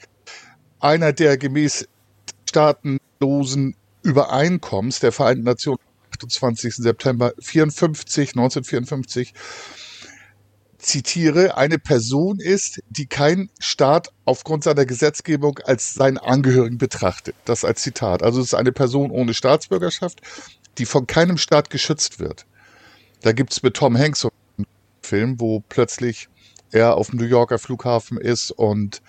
einer, 0.80 1.14
der 1.14 1.38
gemäß 1.38 1.88
staatenlosen 2.50 3.76
Übereinkommens 4.04 5.00
der 5.00 5.12
Vereinten 5.12 5.46
Nationen 5.46 5.80
28. 6.12 6.76
September 6.76 7.34
54, 7.40 8.32
1954 8.32 9.34
zitiere, 10.86 11.58
eine 11.58 11.80
Person 11.80 12.40
ist, 12.40 12.82
die 12.90 13.08
kein 13.08 13.50
Staat 13.60 14.12
aufgrund 14.24 14.64
seiner 14.64 14.86
Gesetzgebung 14.86 15.60
als 15.60 15.94
seinen 15.94 16.18
Angehörigen 16.18 16.78
betrachtet. 16.78 17.36
Das 17.46 17.66
als 17.66 17.82
Zitat. 17.82 18.24
Also 18.24 18.40
es 18.40 18.48
ist 18.48 18.54
eine 18.54 18.72
Person 18.72 19.12
ohne 19.12 19.34
Staatsbürgerschaft, 19.34 20.22
die 20.78 20.86
von 20.86 21.08
keinem 21.08 21.38
Staat 21.38 21.70
geschützt 21.70 22.20
wird. 22.20 22.46
Da 23.22 23.32
gibt's 23.32 23.64
mit 23.64 23.76
Tom 23.76 23.98
Hanks 23.98 24.20
so 24.20 24.32
einen 24.58 24.68
Film, 25.02 25.40
wo 25.40 25.62
plötzlich 25.68 26.30
er 26.72 26.96
auf 26.96 27.10
dem 27.10 27.20
New 27.20 27.26
Yorker 27.26 27.58
Flughafen 27.58 28.18
ist 28.18 28.52
und 28.52 29.02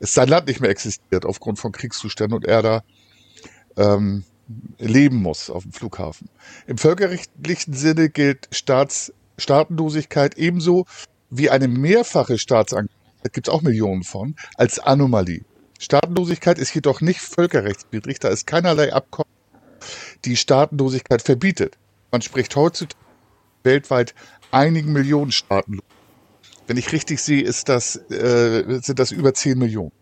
es 0.00 0.12
sein 0.12 0.28
Land 0.28 0.46
nicht 0.46 0.60
mehr 0.60 0.70
existiert 0.70 1.24
aufgrund 1.24 1.58
von 1.58 1.72
Kriegszuständen 1.72 2.36
und 2.36 2.44
er 2.44 2.62
da 2.62 2.84
ähm, 3.76 4.24
leben 4.78 5.16
muss 5.16 5.50
auf 5.50 5.62
dem 5.62 5.72
Flughafen. 5.72 6.28
Im 6.66 6.78
völkerrechtlichen 6.78 7.74
Sinne 7.74 8.08
gilt 8.08 8.48
Staats, 8.50 9.12
Staatenlosigkeit 9.38 10.36
ebenso 10.36 10.86
wie 11.30 11.50
eine 11.50 11.68
mehrfache 11.68 12.38
Staatsangehörigkeit, 12.38 13.32
gibt 13.32 13.48
es 13.48 13.54
auch 13.54 13.62
Millionen 13.62 14.02
von, 14.02 14.36
als 14.56 14.78
Anomalie. 14.78 15.44
Staatenlosigkeit 15.78 16.58
ist 16.58 16.74
jedoch 16.74 17.00
nicht 17.00 17.20
völkerrechtswidrig, 17.20 18.18
da 18.18 18.28
es 18.28 18.46
keinerlei 18.46 18.92
Abkommen 18.92 19.30
die 20.24 20.36
Staatenlosigkeit 20.36 21.22
verbietet. 21.22 21.78
Man 22.10 22.22
spricht 22.22 22.56
heutzutage 22.56 22.98
weltweit 23.62 24.14
einigen 24.50 24.92
Millionen 24.92 25.30
Staaten. 25.30 25.80
Wenn 26.66 26.76
ich 26.76 26.92
richtig 26.92 27.20
sehe, 27.20 27.42
ist 27.42 27.68
das, 27.68 27.96
äh, 28.10 28.80
sind 28.80 28.98
das 28.98 29.10
über 29.12 29.34
10 29.34 29.58
Millionen. 29.58 29.92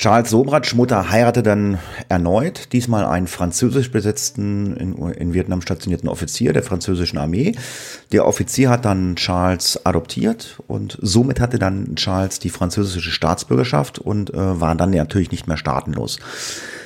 Charles 0.00 0.30
Sobratsch 0.30 0.74
Mutter 0.74 1.10
heiratete 1.10 1.42
dann 1.42 1.78
erneut, 2.08 2.72
diesmal 2.72 3.04
einen 3.04 3.26
französisch 3.26 3.90
besetzten, 3.90 4.74
in, 4.74 4.96
in, 4.96 5.34
Vietnam 5.34 5.60
stationierten 5.60 6.08
Offizier 6.08 6.54
der 6.54 6.62
französischen 6.62 7.18
Armee. 7.18 7.52
Der 8.10 8.26
Offizier 8.26 8.70
hat 8.70 8.86
dann 8.86 9.16
Charles 9.16 9.84
adoptiert 9.84 10.58
und 10.68 10.96
somit 11.02 11.38
hatte 11.38 11.58
dann 11.58 11.96
Charles 11.96 12.38
die 12.38 12.48
französische 12.48 13.10
Staatsbürgerschaft 13.10 13.98
und 13.98 14.32
äh, 14.32 14.58
war 14.58 14.74
dann 14.74 14.88
natürlich 14.88 15.32
nicht 15.32 15.46
mehr 15.46 15.58
staatenlos. 15.58 16.18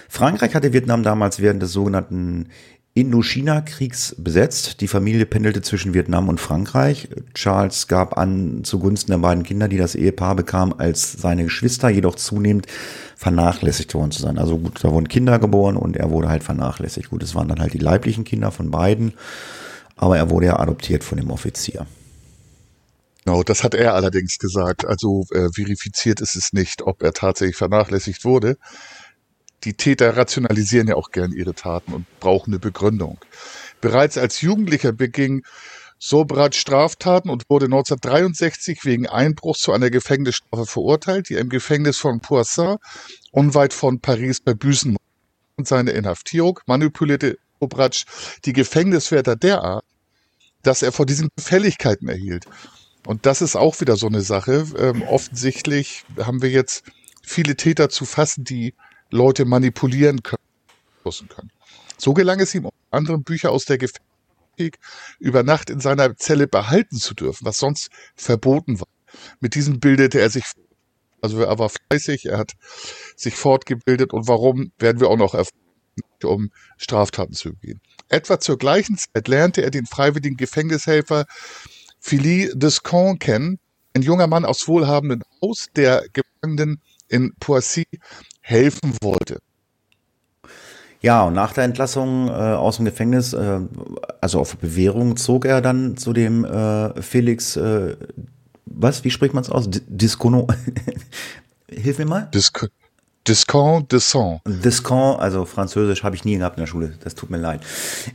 Frankreich 0.08 0.56
hatte 0.56 0.72
Vietnam 0.72 1.04
damals 1.04 1.38
während 1.38 1.62
des 1.62 1.72
sogenannten 1.72 2.48
Indochina-Kriegs 2.96 4.14
besetzt. 4.18 4.80
Die 4.80 4.86
Familie 4.86 5.26
pendelte 5.26 5.62
zwischen 5.62 5.94
Vietnam 5.94 6.28
und 6.28 6.40
Frankreich. 6.40 7.08
Charles 7.34 7.88
gab 7.88 8.16
an 8.16 8.62
zugunsten 8.62 9.10
der 9.10 9.18
beiden 9.18 9.42
Kinder, 9.42 9.66
die 9.66 9.78
das 9.78 9.96
Ehepaar 9.96 10.36
bekam, 10.36 10.72
als 10.78 11.12
seine 11.12 11.42
Geschwister, 11.42 11.88
jedoch 11.88 12.14
zunehmend 12.14 12.66
vernachlässigt 13.16 13.94
worden 13.94 14.12
zu 14.12 14.22
sein. 14.22 14.38
Also 14.38 14.58
gut, 14.58 14.84
da 14.84 14.92
wurden 14.92 15.08
Kinder 15.08 15.40
geboren 15.40 15.76
und 15.76 15.96
er 15.96 16.10
wurde 16.10 16.28
halt 16.28 16.44
vernachlässigt. 16.44 17.10
Gut, 17.10 17.24
es 17.24 17.34
waren 17.34 17.48
dann 17.48 17.60
halt 17.60 17.72
die 17.72 17.78
leiblichen 17.78 18.22
Kinder 18.22 18.52
von 18.52 18.70
beiden, 18.70 19.14
aber 19.96 20.16
er 20.16 20.30
wurde 20.30 20.46
ja 20.46 20.60
adoptiert 20.60 21.02
von 21.02 21.18
dem 21.18 21.30
Offizier. 21.30 21.88
Genau, 23.24 23.42
das 23.42 23.64
hat 23.64 23.74
er 23.74 23.94
allerdings 23.94 24.38
gesagt. 24.38 24.86
Also 24.86 25.24
äh, 25.32 25.48
verifiziert 25.52 26.20
ist 26.20 26.36
es 26.36 26.52
nicht, 26.52 26.82
ob 26.82 27.02
er 27.02 27.12
tatsächlich 27.12 27.56
vernachlässigt 27.56 28.24
wurde 28.24 28.56
die 29.64 29.74
Täter 29.74 30.16
rationalisieren 30.16 30.88
ja 30.88 30.96
auch 30.96 31.10
gern 31.10 31.32
ihre 31.32 31.54
Taten 31.54 31.92
und 31.92 32.06
brauchen 32.20 32.52
eine 32.52 32.58
Begründung. 32.58 33.18
Bereits 33.80 34.18
als 34.18 34.40
Jugendlicher 34.40 34.92
beging 34.92 35.44
Sobrat 35.98 36.54
Straftaten 36.54 37.30
und 37.30 37.44
wurde 37.48 37.66
1963 37.66 38.84
wegen 38.84 39.06
Einbruchs 39.06 39.60
zu 39.60 39.72
einer 39.72 39.90
Gefängnisstrafe 39.90 40.66
verurteilt, 40.66 41.28
die 41.28 41.34
er 41.34 41.40
im 41.40 41.48
Gefängnis 41.48 41.98
von 41.98 42.20
Poisson 42.20 42.76
unweit 43.32 43.72
von 43.72 44.00
Paris 44.00 44.40
bei 44.40 44.52
Büßen 44.52 44.96
und 45.56 45.68
seine 45.68 45.92
Inhaftierung 45.92 46.60
manipulierte 46.66 47.38
Sobrat 47.60 48.04
die 48.44 48.52
Gefängniswärter 48.52 49.36
derart, 49.36 49.84
dass 50.62 50.82
er 50.82 50.92
vor 50.92 51.06
diesen 51.06 51.28
Gefälligkeiten 51.36 52.08
erhielt. 52.08 52.44
Und 53.06 53.26
das 53.26 53.40
ist 53.40 53.56
auch 53.56 53.80
wieder 53.80 53.96
so 53.96 54.06
eine 54.06 54.22
Sache. 54.22 54.66
Ähm, 54.76 55.02
offensichtlich 55.02 56.04
haben 56.18 56.42
wir 56.42 56.50
jetzt 56.50 56.84
viele 57.22 57.56
Täter 57.56 57.88
zu 57.88 58.04
fassen, 58.04 58.44
die 58.44 58.74
Leute 59.14 59.44
manipulieren 59.44 60.22
können. 60.22 60.42
So 61.96 62.14
gelang 62.14 62.40
es 62.40 62.54
ihm, 62.54 62.64
unter 62.64 62.76
anderem 62.90 63.22
Bücher 63.22 63.52
aus 63.52 63.64
der 63.64 63.78
Gefängnis 63.78 64.78
über 65.18 65.42
Nacht 65.42 65.70
in 65.70 65.80
seiner 65.80 66.16
Zelle 66.16 66.46
behalten 66.48 66.96
zu 66.96 67.14
dürfen, 67.14 67.44
was 67.44 67.58
sonst 67.58 67.90
verboten 68.16 68.80
war. 68.80 68.88
Mit 69.40 69.54
diesem 69.54 69.78
bildete 69.78 70.20
er 70.20 70.30
sich, 70.30 70.44
also 71.20 71.40
er 71.40 71.58
war 71.58 71.70
fleißig, 71.70 72.26
er 72.26 72.38
hat 72.38 72.52
sich 73.16 73.36
fortgebildet 73.36 74.12
und 74.12 74.26
warum 74.26 74.72
werden 74.78 75.00
wir 75.00 75.08
auch 75.08 75.16
noch 75.16 75.34
erfahren, 75.34 75.58
um 76.24 76.50
Straftaten 76.76 77.34
zu 77.34 77.50
begehen. 77.50 77.80
Etwa 78.08 78.40
zur 78.40 78.58
gleichen 78.58 78.98
Zeit 78.98 79.28
lernte 79.28 79.62
er 79.62 79.70
den 79.70 79.86
freiwilligen 79.86 80.36
Gefängnishelfer 80.36 81.26
Philippe 82.00 82.56
Descamps 82.56 83.20
kennen, 83.20 83.58
ein 83.94 84.02
junger 84.02 84.26
Mann 84.26 84.44
aus 84.44 84.66
wohlhabendem 84.66 85.22
Haus, 85.40 85.68
der 85.76 86.04
Gefangenen 86.12 86.80
in 87.08 87.32
Poissy 87.38 87.86
helfen 88.44 88.94
wollte. 89.02 89.38
Ja, 91.00 91.22
und 91.24 91.34
nach 91.34 91.52
der 91.52 91.64
Entlassung 91.64 92.28
äh, 92.28 92.32
aus 92.32 92.76
dem 92.76 92.84
Gefängnis, 92.84 93.32
äh, 93.32 93.60
also 94.20 94.40
auf 94.40 94.56
Bewährung, 94.56 95.16
zog 95.16 95.44
er 95.44 95.60
dann 95.60 95.96
zu 95.96 96.12
dem 96.12 96.44
äh, 96.44 97.00
Felix, 97.02 97.56
äh, 97.56 97.96
was, 98.66 99.04
wie 99.04 99.10
spricht 99.10 99.34
man 99.34 99.42
es 99.42 99.50
aus? 99.50 99.68
Discono. 99.68 100.46
Hilf 101.68 101.98
mir 101.98 102.06
mal. 102.06 102.28
Disco 102.32 102.66
Discount 103.26 103.90
Descent. 103.90 104.40
Descant, 104.46 105.18
also 105.18 105.46
Französisch 105.46 106.02
habe 106.02 106.14
ich 106.14 106.24
nie 106.24 106.36
gehabt 106.36 106.58
in 106.58 106.62
der 106.62 106.66
Schule, 106.66 106.92
das 107.02 107.14
tut 107.14 107.30
mir 107.30 107.38
leid. 107.38 107.60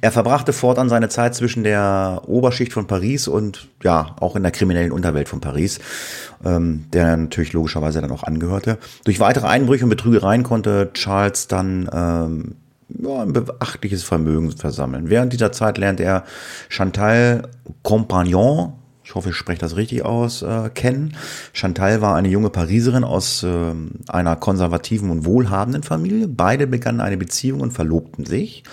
Er 0.01 0.11
verbrachte 0.11 0.53
fortan 0.53 0.87
seine 0.87 1.09
Zeit 1.09 1.33
zwischen 1.33 1.63
der 1.63 2.21
Oberschicht 2.27 2.73
von 2.73 2.85
Paris 2.85 3.27
und 3.27 3.69
ja, 3.83 4.15
auch 4.19 4.35
in 4.35 4.43
der 4.43 4.51
kriminellen 4.51 4.91
Unterwelt 4.91 5.27
von 5.27 5.41
Paris, 5.41 5.79
ähm, 6.45 6.85
der 6.93 7.17
natürlich 7.17 7.53
logischerweise 7.53 8.01
dann 8.01 8.11
auch 8.11 8.23
angehörte. 8.23 8.77
Durch 9.03 9.19
weitere 9.19 9.47
Einbrüche 9.47 9.83
und 9.83 9.89
Betrügereien 9.89 10.43
konnte 10.43 10.91
Charles 10.93 11.47
dann 11.47 11.89
ähm, 11.91 12.55
ja, 12.89 13.23
ein 13.23 13.33
beachtliches 13.33 14.03
Vermögen 14.03 14.51
versammeln. 14.51 15.09
Während 15.09 15.33
dieser 15.33 15.51
Zeit 15.51 15.77
lernte 15.79 16.03
er 16.03 16.23
Chantal 16.69 17.49
Compagnon 17.81 18.73
ich 19.09 19.15
hoffe, 19.15 19.29
ich 19.29 19.35
spreche 19.35 19.59
das 19.59 19.75
richtig 19.75 20.05
aus, 20.05 20.43
äh, 20.43 20.69
kennen. 20.69 21.15
Chantal 21.51 21.99
war 21.99 22.15
eine 22.15 22.27
junge 22.27 22.51
Pariserin 22.51 23.03
aus 23.03 23.41
äh, 23.41 23.73
einer 24.07 24.35
konservativen 24.35 25.09
und 25.09 25.25
wohlhabenden 25.25 25.81
Familie. 25.81 26.27
Beide 26.27 26.67
begannen 26.67 27.01
eine 27.01 27.17
Beziehung 27.17 27.61
und 27.61 27.71
verlobten 27.71 28.27
sich. 28.27 28.63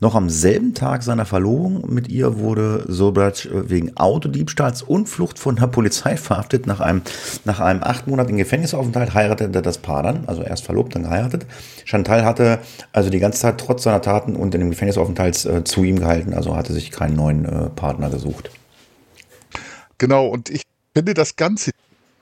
Noch 0.00 0.14
am 0.14 0.30
selben 0.30 0.72
Tag 0.72 1.02
seiner 1.02 1.26
Verlobung 1.26 1.92
mit 1.92 2.08
ihr 2.08 2.38
wurde 2.38 2.86
Sobrat 2.88 3.44
äh, 3.44 3.68
wegen 3.68 3.94
Autodiebstahls 3.94 4.80
und 4.80 5.06
Flucht 5.06 5.38
von 5.38 5.56
der 5.56 5.66
Polizei 5.66 6.16
verhaftet. 6.16 6.66
Nach 6.66 6.80
einem, 6.80 7.02
nach 7.44 7.60
einem 7.60 7.82
achtmonatigen 7.82 8.38
Gefängnisaufenthalt 8.38 9.12
heiratete 9.12 9.60
das 9.60 9.76
Paar 9.76 10.02
dann, 10.02 10.24
also 10.26 10.40
erst 10.40 10.64
verlobt, 10.64 10.94
dann 10.94 11.02
geheiratet. 11.02 11.44
Chantal 11.84 12.24
hatte 12.24 12.60
also 12.94 13.10
die 13.10 13.18
ganze 13.18 13.40
Zeit 13.40 13.58
trotz 13.58 13.82
seiner 13.82 14.00
Taten 14.00 14.34
und 14.34 14.54
in 14.54 14.62
dem 14.62 14.70
Gefängnisaufenthalt 14.70 15.44
äh, 15.44 15.62
zu 15.62 15.84
ihm 15.84 15.98
gehalten, 15.98 16.32
also 16.32 16.56
hatte 16.56 16.72
sich 16.72 16.90
keinen 16.90 17.16
neuen 17.16 17.44
äh, 17.44 17.68
Partner 17.68 18.08
gesucht. 18.08 18.48
Genau, 19.98 20.26
und 20.26 20.50
ich 20.50 20.62
finde 20.94 21.14
das 21.14 21.36
Ganze 21.36 21.72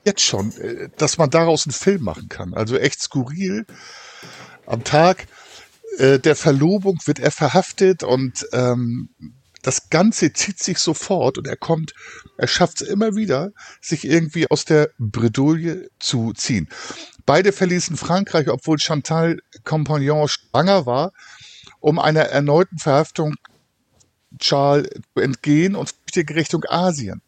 jetzt 0.05 0.23
schon, 0.23 0.53
äh, 0.59 0.89
dass 0.97 1.19
man 1.19 1.31
daraus 1.31 1.67
einen 1.67 1.73
Film 1.73 2.03
machen 2.03 2.29
kann. 2.29 2.55
Also 2.55 2.77
echt 2.77 3.01
skurril. 3.01 3.67
Am 4.67 4.85
Tag 4.85 5.27
äh, 5.99 6.19
der 6.19 6.37
Verlobung 6.37 6.99
wird 7.05 7.19
er 7.19 7.31
verhaftet 7.31 8.03
und 8.03 8.47
ähm, 8.53 9.11
das 9.63 9.91
Ganze 9.91 10.33
zieht 10.33 10.59
sich 10.59 10.79
sofort 10.79 11.39
und 11.39 11.47
er 11.47 11.57
kommt, 11.57 11.95
er 12.37 12.49
schafft 12.49 12.83
es 12.83 12.89
immer 12.89 13.15
wieder, 13.15 13.53
sich 13.81 14.05
irgendwie 14.05 14.51
aus 14.51 14.65
der 14.65 14.91
Bredouille 14.99 15.89
zu 16.01 16.33
ziehen. 16.33 16.69
Beide 17.27 17.53
verließen 17.53 17.97
Frankreich, 17.97 18.49
obwohl 18.49 18.81
Chantal 18.81 19.39
Compagnon 19.63 20.27
schwanger 20.27 20.85
war, 20.87 21.13
um 21.79 22.01
einer 22.01 22.23
erneuten 22.23 22.79
Verhaftung 22.79 23.37
Charles 24.39 24.89
zu 25.15 25.21
entgehen 25.21 25.77
und 25.77 25.91
flüchtige 25.91 26.35
Richtung 26.35 26.65
Asien 26.69 27.23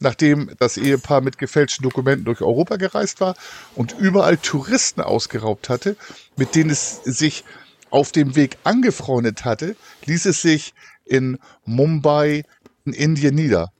nachdem 0.00 0.50
das 0.58 0.76
Ehepaar 0.76 1.20
mit 1.20 1.38
gefälschten 1.38 1.82
Dokumenten 1.82 2.24
durch 2.24 2.40
Europa 2.40 2.76
gereist 2.76 3.20
war 3.20 3.34
und 3.74 3.96
überall 3.98 4.36
Touristen 4.36 5.00
ausgeraubt 5.00 5.68
hatte, 5.68 5.96
mit 6.36 6.54
denen 6.54 6.70
es 6.70 7.02
sich 7.04 7.44
auf 7.90 8.12
dem 8.12 8.36
Weg 8.36 8.58
angefreundet 8.64 9.44
hatte, 9.44 9.76
ließ 10.04 10.26
es 10.26 10.42
sich 10.42 10.74
in 11.04 11.38
Mumbai 11.64 12.44
in 12.84 12.92
Indien 12.92 13.34
nieder. 13.34 13.72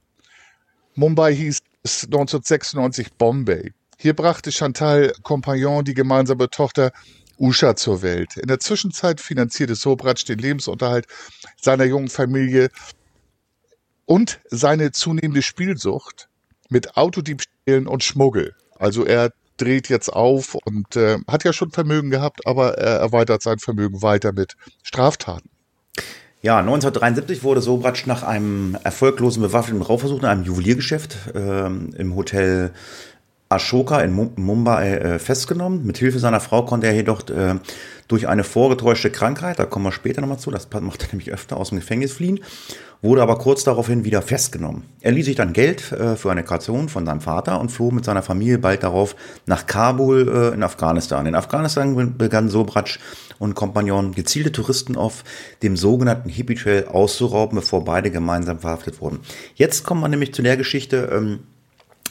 Mumbai 0.95 1.35
hieß 1.35 1.59
1996 1.85 3.13
Bombay. 3.15 3.73
Hier 3.97 4.15
brachte 4.15 4.53
Chantal 4.53 5.13
Compagnon 5.23 5.85
die 5.85 5.95
gemeinsame 5.95 6.51
Tochter 6.51 6.93
Usha 7.39 7.77
zur 7.77 8.03
Welt. 8.03 8.37
In 8.37 8.49
der 8.49 8.59
Zwischenzeit 8.59 9.21
finanzierte 9.21 9.75
Sobratsch 9.75 10.25
den 10.25 10.39
Lebensunterhalt 10.39 11.07
seiner 11.61 11.85
jungen 11.85 12.09
Familie 12.09 12.71
und 14.09 14.41
seine 14.49 14.91
zunehmende 14.91 15.43
Spielsucht 15.43 16.29
mit 16.71 16.97
Autodiebstählen 16.97 17.87
und 17.87 18.03
Schmuggel. 18.03 18.55
Also 18.79 19.05
er 19.05 19.33
dreht 19.59 19.89
jetzt 19.91 20.11
auf 20.11 20.55
und 20.55 20.97
äh, 20.97 21.19
hat 21.29 21.45
ja 21.45 21.53
schon 21.53 21.73
Vermögen 21.73 22.11
gehabt, 22.11 22.47
aber 22.47 22.79
er 22.79 22.99
erweitert 23.01 23.43
sein 23.43 23.59
Vermögen 23.59 24.01
weiter 24.01 24.33
mit 24.33 24.55
Straftaten. 24.83 25.51
Ja, 26.41 26.59
1973 26.59 27.43
wurde 27.43 27.61
Sobratsch 27.61 28.07
nach 28.07 28.23
einem 28.23 28.79
erfolglosen 28.83 29.43
bewaffneten 29.43 29.83
Raubversuch 29.83 30.21
in 30.21 30.25
einem 30.25 30.45
Juweliergeschäft 30.45 31.35
äh, 31.35 31.67
im 31.67 32.15
Hotel 32.15 32.71
Ashoka 33.49 34.01
in 34.01 34.31
Mumbai 34.37 34.95
äh, 34.95 35.19
festgenommen. 35.19 35.87
Mit 35.87 35.99
Hilfe 35.99 36.19
seiner 36.19 36.41
Frau 36.41 36.65
konnte 36.65 36.87
er 36.87 36.95
jedoch 36.95 37.29
äh, 37.31 37.57
durch 38.09 38.29
eine 38.29 38.45
vorgetäuschte 38.45 39.11
Krankheit, 39.11 39.59
da 39.59 39.65
kommen 39.65 39.85
wir 39.85 39.93
später 39.93 40.21
nochmal 40.21 40.39
zu, 40.39 40.51
das 40.51 40.69
macht 40.81 41.03
er 41.03 41.09
nämlich 41.13 41.33
öfter, 41.33 41.57
aus 41.57 41.71
dem 41.71 41.79
Gefängnis 41.79 42.13
fliehen 42.13 42.41
wurde 43.03 43.23
aber 43.23 43.39
kurz 43.39 43.65
daraufhin 43.65 44.05
wieder 44.05 44.23
festgenommen. 44.23 44.83
Er 45.01 45.13
ließ 45.13 45.27
sich 45.27 45.37
dann 45.37 45.53
Geld 45.53 45.93
äh, 45.93 46.17
für 46.17 46.31
eine 46.31 46.43
Kaution 46.43 46.89
von 46.89 47.07
seinem 47.07 47.21
Vater 47.21 47.61
und 47.61 47.71
floh 47.71 47.91
mit 47.91 48.05
seiner 48.05 48.23
Familie 48.23 48.59
bald 48.59 48.83
darauf 48.83 49.15
nach 49.47 49.67
Kabul 49.67 50.29
äh, 50.29 50.55
in 50.55 50.63
Afghanistan. 50.63 51.27
In 51.27 51.35
Afghanistan 51.35 52.17
begann 52.19 52.49
Sobratsch 52.49 52.99
und 53.39 53.55
Kompagnon 53.55 54.15
gezielte 54.15 54.51
Touristen 54.51 54.97
auf 54.97 55.23
dem 55.63 55.77
sogenannten 55.77 56.29
Hippie 56.29 56.57
Trail 56.57 56.87
auszurauben, 56.89 57.57
bevor 57.57 57.85
beide 57.85 58.11
gemeinsam 58.11 58.59
verhaftet 58.59 59.01
wurden. 59.01 59.21
Jetzt 59.55 59.85
kommen 59.85 60.01
wir 60.01 60.09
nämlich 60.09 60.35
zu 60.35 60.43
der 60.43 60.57
Geschichte, 60.57 61.11
ähm, 61.13 61.41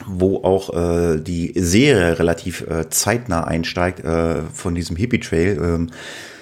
wo 0.05 0.43
auch 0.43 0.73
äh, 0.73 1.19
die 1.19 1.53
Serie 1.55 2.19
relativ 2.19 2.61
äh, 2.61 2.89
zeitnah 2.89 3.45
einsteigt 3.45 4.03
äh, 4.03 4.41
von 4.53 4.75
diesem 4.75 4.95
Hippie 4.95 5.19
Trail. 5.19 5.59
Ähm, 5.61 5.89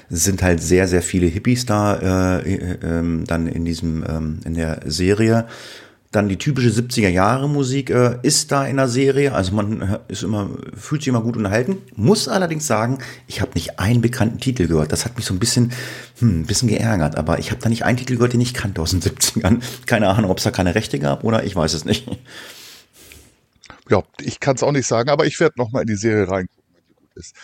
sind 0.10 0.44
halt 0.44 0.62
sehr, 0.62 0.88
sehr 0.88 1.02
viele 1.02 1.28
Hippies 1.28 1.66
da 1.66 2.40
äh, 2.40 2.54
äh, 2.54 2.78
ähm, 2.84 3.26
dann 3.26 3.48
in 3.48 3.66
diesem, 3.66 4.04
ähm, 4.08 4.40
in 4.46 4.54
der 4.54 4.82
Serie. 4.86 5.48
Dann 6.12 6.30
die 6.30 6.38
typische 6.38 6.70
70er 6.70 7.10
Jahre 7.10 7.50
Musik 7.50 7.90
äh, 7.90 8.20
ist 8.22 8.52
da 8.52 8.66
in 8.66 8.78
der 8.78 8.88
Serie. 8.88 9.34
Also 9.34 9.54
man 9.54 9.82
äh, 9.82 10.00
ist 10.08 10.24
immer, 10.24 10.50
fühlt 10.74 11.02
sich 11.02 11.10
immer 11.10 11.22
gut 11.22 11.36
unterhalten. 11.36 11.80
Muss 11.96 12.28
allerdings 12.28 12.68
sagen, 12.68 13.00
ich 13.28 13.42
habe 13.42 13.52
nicht 13.56 13.80
einen 13.80 14.02
bekannten 14.02 14.40
Titel 14.40 14.68
gehört. 14.68 14.92
Das 14.92 15.04
hat 15.04 15.18
mich 15.18 15.26
so 15.26 15.34
ein 15.34 15.40
bisschen, 15.40 15.74
hm, 16.20 16.42
ein 16.42 16.46
bisschen 16.46 16.70
geärgert. 16.70 17.18
Aber 17.18 17.40
ich 17.40 17.52
habe 17.52 17.60
da 17.62 17.68
nicht 17.68 17.84
einen 17.84 17.98
Titel 17.98 18.16
gehört, 18.16 18.34
den 18.34 18.42
ich 18.42 18.54
kannte 18.54 18.82
aus 18.82 18.92
den 18.92 19.02
70ern. 19.02 19.62
Keine 19.88 20.08
Ahnung, 20.08 20.32
ob 20.32 20.38
es 20.38 20.46
da 20.46 20.52
keine 20.52 20.76
Rechte 20.76 21.00
gab 21.00 21.24
oder 21.24 21.44
ich 21.44 21.56
weiß 21.56 21.74
es 21.74 21.84
nicht. 21.84 22.08
Ja, 23.90 24.04
ich 24.20 24.40
kann 24.40 24.56
es 24.56 24.64
auch 24.64 24.72
nicht 24.72 24.88
sagen, 24.88 25.10
aber 25.10 25.26
ich 25.26 25.40
werde 25.40 25.56
noch 25.58 25.72
mal 25.72 25.82
in 25.82 25.88
die 25.88 25.96
Serie 25.96 26.30
reingucken, 26.30 26.74
wenn 26.74 26.84
die 26.88 26.96
gut 26.96 27.16
ist. 27.16 27.36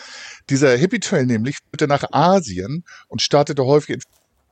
Dieser 0.50 0.76
Hippie 0.76 1.00
Trail 1.00 1.26
nämlich 1.26 1.58
führte 1.70 1.88
nach 1.88 2.04
Asien 2.12 2.84
und 3.08 3.22
startete 3.22 3.66
häufig 3.66 3.96
in 3.96 4.02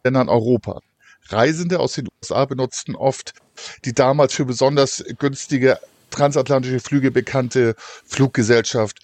Ländern 0.03 0.29
Europa. 0.29 0.81
Reisende 1.29 1.79
aus 1.79 1.93
den 1.93 2.07
USA 2.21 2.45
benutzten 2.45 2.95
oft 2.95 3.33
die 3.85 3.93
damals 3.93 4.33
für 4.33 4.45
besonders 4.45 5.03
günstige 5.17 5.79
transatlantische 6.11 6.79
Flüge 6.79 7.11
bekannte 7.11 7.75
Fluggesellschaft 8.05 8.99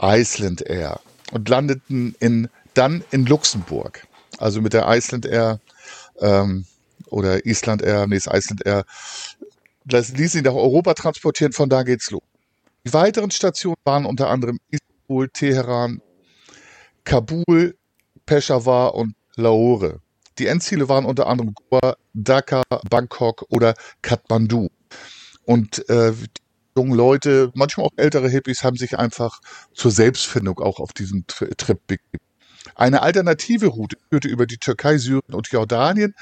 Iceland 0.00 0.62
Air 0.62 1.00
und 1.32 1.48
landeten 1.48 2.14
in, 2.20 2.48
dann 2.74 3.04
in 3.10 3.26
Luxemburg. 3.26 4.06
Also 4.38 4.60
mit 4.60 4.72
der 4.72 4.86
Iceland 4.88 5.26
Air 5.26 5.60
ähm, 6.20 6.66
oder 7.06 7.44
Island 7.46 7.82
Air, 7.82 8.10
ist 8.10 8.26
Iceland 8.26 8.64
Air, 8.64 8.84
das 9.84 10.10
ließ 10.10 10.32
sie 10.32 10.42
nach 10.42 10.54
Europa 10.54 10.94
transportieren, 10.94 11.52
von 11.52 11.68
da 11.68 11.82
geht's 11.82 12.10
los. 12.10 12.22
Die 12.86 12.92
weiteren 12.92 13.30
Stationen 13.30 13.76
waren 13.84 14.04
unter 14.04 14.28
anderem 14.28 14.58
Istanbul, 14.70 15.28
Teheran, 15.30 16.02
Kabul, 17.04 17.76
Peshawar 18.26 18.94
und 18.94 19.14
Lahore. 19.36 20.00
Die 20.38 20.46
Endziele 20.46 20.88
waren 20.88 21.04
unter 21.04 21.26
anderem 21.26 21.54
Goa, 21.54 21.96
Dhaka, 22.12 22.62
Bangkok 22.90 23.44
oder 23.48 23.74
Kathmandu. 24.02 24.68
Und 25.44 25.88
äh, 25.88 26.12
die 26.12 26.40
jungen 26.76 26.94
Leute, 26.94 27.52
manchmal 27.54 27.86
auch 27.86 27.92
ältere 27.96 28.28
Hippies, 28.28 28.64
haben 28.64 28.76
sich 28.76 28.98
einfach 28.98 29.40
zur 29.72 29.90
Selbstfindung 29.90 30.58
auch 30.58 30.80
auf 30.80 30.92
diesen 30.92 31.26
Trip 31.26 31.78
begeben. 31.86 32.24
Eine 32.74 33.02
alternative 33.02 33.66
Route 33.66 33.96
führte 34.10 34.28
über 34.28 34.46
die 34.46 34.58
Türkei, 34.58 34.98
Syrien 34.98 35.34
und 35.34 35.48
Jordanien 35.48 36.14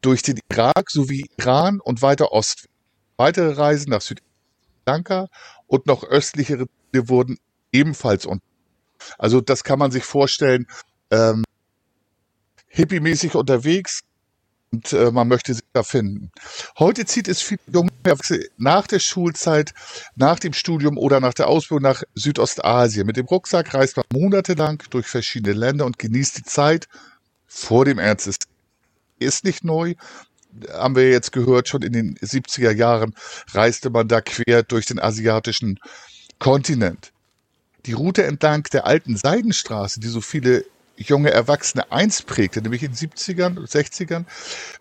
durch 0.00 0.22
den 0.22 0.38
Irak 0.50 0.90
sowie 0.90 1.30
Iran 1.38 1.80
und 1.80 2.02
weiter 2.02 2.32
Ost. 2.32 2.68
Weitere 3.16 3.52
Reisen 3.52 3.90
nach 3.90 4.02
Südlanka 4.02 5.28
und 5.66 5.86
noch 5.86 6.04
östlichere 6.04 6.66
Ziele 6.90 7.08
wurden 7.08 7.38
ebenfalls 7.72 8.26
unter 8.26 8.44
also 9.18 9.40
das 9.40 9.64
kann 9.64 9.78
man 9.78 9.90
sich 9.90 10.04
vorstellen, 10.04 10.66
ähm, 11.10 11.44
hippie-mäßig 12.68 13.34
unterwegs 13.34 14.00
und 14.72 14.92
äh, 14.92 15.10
man 15.10 15.26
möchte 15.26 15.54
sich 15.54 15.64
da 15.72 15.82
finden. 15.82 16.30
Heute 16.78 17.04
zieht 17.04 17.26
es 17.26 17.42
viele 17.42 17.60
junge 17.72 17.90
Erwachsene 18.04 18.46
nach 18.56 18.86
der 18.86 19.00
Schulzeit, 19.00 19.74
nach 20.14 20.38
dem 20.38 20.52
Studium 20.52 20.96
oder 20.96 21.20
nach 21.20 21.34
der 21.34 21.48
Ausbildung 21.48 21.82
nach 21.82 22.02
Südostasien. 22.14 23.06
Mit 23.06 23.16
dem 23.16 23.26
Rucksack 23.26 23.74
reist 23.74 23.96
man 23.96 24.06
monatelang 24.12 24.82
durch 24.90 25.06
verschiedene 25.06 25.54
Länder 25.54 25.86
und 25.86 25.98
genießt 25.98 26.38
die 26.38 26.44
Zeit 26.44 26.88
vor 27.46 27.84
dem 27.84 27.98
Ernst. 27.98 28.44
Ist 29.20 29.44
nicht 29.44 29.64
neu, 29.64 29.94
haben 30.72 30.96
wir 30.96 31.10
jetzt 31.10 31.30
gehört, 31.30 31.68
schon 31.68 31.82
in 31.82 31.92
den 31.92 32.16
70er 32.16 32.72
Jahren 32.72 33.14
reiste 33.52 33.90
man 33.90 34.08
da 34.08 34.20
quer 34.20 34.62
durch 34.62 34.86
den 34.86 34.98
asiatischen 34.98 35.78
Kontinent. 36.38 37.12
Die 37.86 37.92
Route 37.92 38.24
entlang 38.24 38.64
der 38.72 38.86
alten 38.86 39.16
Seidenstraße, 39.16 40.00
die 40.00 40.08
so 40.08 40.20
viele 40.20 40.64
junge 40.96 41.30
Erwachsene 41.30 41.90
einst 41.90 42.26
prägte, 42.26 42.60
nämlich 42.60 42.82
in 42.82 42.92
den 42.92 43.10
70ern, 43.10 43.58
60ern, 43.58 44.26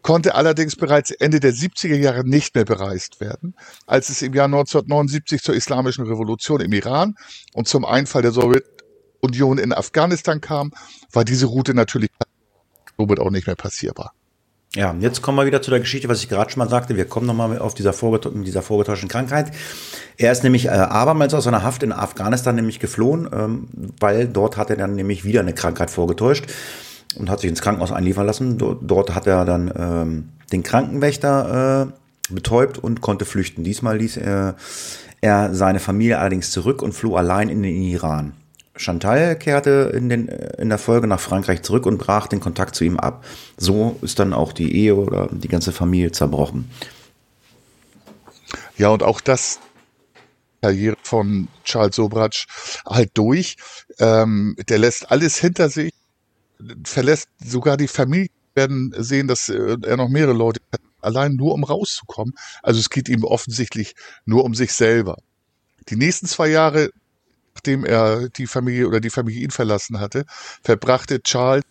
konnte 0.01 0.35
allerdings 0.35 0.75
bereits 0.75 1.11
Ende 1.11 1.39
der 1.39 1.53
70er 1.53 1.95
Jahre 1.95 2.27
nicht 2.27 2.55
mehr 2.55 2.65
bereist 2.65 3.21
werden. 3.21 3.55
Als 3.87 4.09
es 4.09 4.21
im 4.21 4.33
Jahr 4.33 4.45
1979 4.45 5.41
zur 5.41 5.55
Islamischen 5.55 6.05
Revolution 6.05 6.59
im 6.59 6.73
Iran 6.73 7.15
und 7.53 7.67
zum 7.67 7.85
Einfall 7.85 8.21
der 8.21 8.31
Sowjetunion 8.31 9.57
in 9.57 9.71
Afghanistan 9.71 10.41
kam, 10.41 10.71
war 11.11 11.23
diese 11.23 11.45
Route 11.45 11.73
natürlich 11.73 12.09
somit 12.97 13.19
auch 13.19 13.31
nicht 13.31 13.47
mehr 13.47 13.55
passierbar. 13.55 14.13
Ja, 14.75 14.95
jetzt 14.99 15.23
kommen 15.23 15.36
wir 15.39 15.47
wieder 15.47 15.63
zu 15.63 15.71
der 15.71 15.79
Geschichte, 15.79 16.10
was 16.10 16.21
ich 16.21 16.29
gerade 16.29 16.51
schon 16.51 16.60
mal 16.60 16.69
sagte. 16.69 16.95
Wir 16.95 17.05
kommen 17.05 17.25
nochmal 17.25 17.58
auf 17.58 17.73
dieser, 17.73 17.91
dieser 17.91 18.62
vorgetäuschten 18.62 19.10
Krankheit. 19.10 19.51
Er 20.15 20.32
ist 20.32 20.43
nämlich 20.43 20.65
äh, 20.65 20.69
abermals 20.69 21.34
aus 21.34 21.45
seiner 21.45 21.63
Haft 21.63 21.82
in 21.82 21.91
Afghanistan 21.91 22.53
nämlich 22.53 22.79
geflohen, 22.79 23.27
ähm, 23.34 23.67
weil 23.99 24.27
dort 24.27 24.58
hat 24.58 24.69
er 24.69 24.75
dann 24.75 24.93
nämlich 24.93 25.25
wieder 25.25 25.39
eine 25.39 25.53
Krankheit 25.53 25.89
vorgetäuscht 25.89 26.45
und 27.15 27.32
hat 27.32 27.39
sich 27.39 27.49
ins 27.49 27.62
Krankenhaus 27.62 27.91
einliefern 27.91 28.27
lassen. 28.27 28.60
Dort, 28.60 28.82
dort 28.84 29.15
hat 29.15 29.25
er 29.25 29.43
dann 29.43 29.73
ähm, 29.75 30.29
den 30.51 30.62
Krankenwächter 30.62 31.89
äh, 32.29 32.34
betäubt 32.34 32.77
und 32.77 33.01
konnte 33.01 33.25
flüchten. 33.25 33.63
Diesmal 33.63 33.97
ließ 33.97 34.17
er, 34.17 34.55
er 35.19 35.55
seine 35.55 35.79
Familie 35.79 36.19
allerdings 36.19 36.51
zurück 36.51 36.84
und 36.84 36.93
floh 36.93 37.15
allein 37.15 37.49
in 37.49 37.63
den 37.63 37.75
Iran. 37.75 38.34
Chantal 38.79 39.37
kehrte 39.37 39.91
in, 39.93 40.07
den, 40.07 40.27
in 40.27 40.69
der 40.69 40.77
Folge 40.77 41.05
nach 41.05 41.19
Frankreich 41.19 41.63
zurück 41.63 41.85
und 41.85 41.97
brach 41.97 42.27
den 42.27 42.39
Kontakt 42.39 42.75
zu 42.75 42.85
ihm 42.85 42.97
ab. 42.97 43.25
So 43.57 43.99
ist 44.01 44.19
dann 44.19 44.33
auch 44.33 44.53
die 44.53 44.73
Ehe 44.73 44.95
oder 44.95 45.27
die 45.31 45.49
ganze 45.49 45.73
Familie 45.73 46.13
zerbrochen. 46.13 46.71
Ja, 48.77 48.87
und 48.89 49.03
auch 49.03 49.19
das 49.19 49.59
Karriere 50.61 50.95
von 51.03 51.49
Charles 51.65 51.97
Sobratsch 51.97 52.47
halt 52.85 53.11
durch. 53.15 53.57
Ähm, 53.99 54.55
der 54.69 54.77
lässt 54.77 55.11
alles 55.11 55.37
hinter 55.37 55.69
sich, 55.69 55.91
verlässt 56.85 57.27
sogar 57.43 57.75
die 57.75 57.89
Familie, 57.89 58.29
werden 58.55 58.93
sehen, 58.97 59.27
dass 59.27 59.49
äh, 59.49 59.77
er 59.83 59.97
noch 59.97 60.07
mehrere 60.07 60.33
Leute 60.33 60.61
hat, 60.71 60.79
allein 61.01 61.35
nur 61.35 61.53
um 61.53 61.65
rauszukommen. 61.65 62.33
Also 62.63 62.79
es 62.79 62.89
geht 62.89 63.09
ihm 63.09 63.25
offensichtlich 63.25 63.93
nur 64.25 64.45
um 64.45 64.53
sich 64.55 64.71
selber. 64.71 65.17
Die 65.89 65.97
nächsten 65.97 66.27
zwei 66.27 66.47
Jahre 66.47 66.91
nachdem 67.53 67.85
er 67.85 68.29
die 68.29 68.47
Familie 68.47 68.88
oder 68.88 68.99
die 68.99 69.09
Familie 69.09 69.43
ihn 69.43 69.51
verlassen 69.51 69.99
hatte, 69.99 70.25
verbrachte 70.63 71.21
Charles 71.21 71.63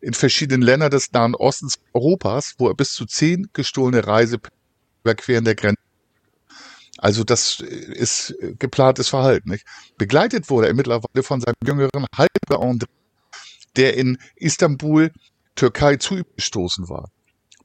in 0.00 0.14
verschiedenen 0.14 0.62
Ländern 0.62 0.90
des 0.90 1.12
Nahen 1.12 1.34
Ostens 1.34 1.78
Europas, 1.92 2.54
wo 2.58 2.68
er 2.68 2.74
bis 2.74 2.92
zu 2.92 3.06
zehn 3.06 3.48
gestohlene 3.52 4.06
Reise 4.06 4.38
überqueren 5.04 5.44
der 5.44 5.54
Grenze. 5.54 5.80
Also 6.98 7.24
das 7.24 7.60
ist 7.60 8.34
geplantes 8.58 9.08
Verhalten. 9.08 9.50
Nicht? 9.50 9.66
Begleitet 9.98 10.50
wurde 10.50 10.68
er 10.68 10.74
mittlerweile 10.74 11.22
von 11.22 11.40
seinem 11.40 11.54
jüngeren 11.64 12.06
Halbbruder 12.16 12.60
André, 12.60 12.86
der 13.76 13.96
in 13.96 14.18
Istanbul, 14.36 15.10
Türkei, 15.54 15.96
zu 15.96 16.22
gestoßen 16.36 16.88
war. 16.88 17.10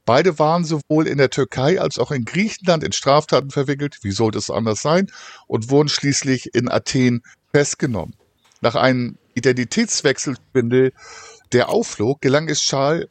Beide 0.08 0.38
waren 0.38 0.64
sowohl 0.64 1.06
in 1.06 1.18
der 1.18 1.28
Türkei 1.28 1.78
als 1.78 1.98
auch 1.98 2.12
in 2.12 2.24
Griechenland 2.24 2.82
in 2.82 2.92
Straftaten 2.92 3.50
verwickelt, 3.50 3.98
wie 4.00 4.10
sollte 4.10 4.38
es 4.38 4.48
anders 4.48 4.80
sein, 4.80 5.12
und 5.46 5.68
wurden 5.68 5.90
schließlich 5.90 6.54
in 6.54 6.70
Athen 6.70 7.20
festgenommen. 7.52 8.14
Nach 8.62 8.74
einem 8.74 9.18
Identitätswechselspindel, 9.34 10.94
der 11.52 11.68
aufflog, 11.68 12.22
gelang 12.22 12.48
es 12.48 12.60
Charles 12.60 13.08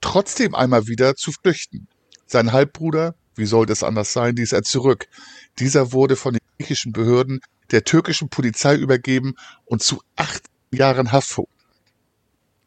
trotzdem 0.00 0.54
einmal 0.54 0.86
wieder 0.86 1.14
zu 1.14 1.30
flüchten. 1.30 1.88
Sein 2.26 2.52
Halbbruder, 2.52 3.14
wie 3.36 3.44
sollte 3.44 3.74
es 3.74 3.82
anders 3.82 4.14
sein, 4.14 4.34
ließ 4.34 4.52
er 4.52 4.62
zurück. 4.62 5.08
Dieser 5.58 5.92
wurde 5.92 6.16
von 6.16 6.32
den 6.32 6.42
griechischen 6.56 6.94
Behörden 6.94 7.42
der 7.70 7.84
türkischen 7.84 8.30
Polizei 8.30 8.76
übergeben 8.76 9.34
und 9.66 9.82
zu 9.82 10.00
acht 10.16 10.44
Jahren 10.72 11.12
Haft. 11.12 11.36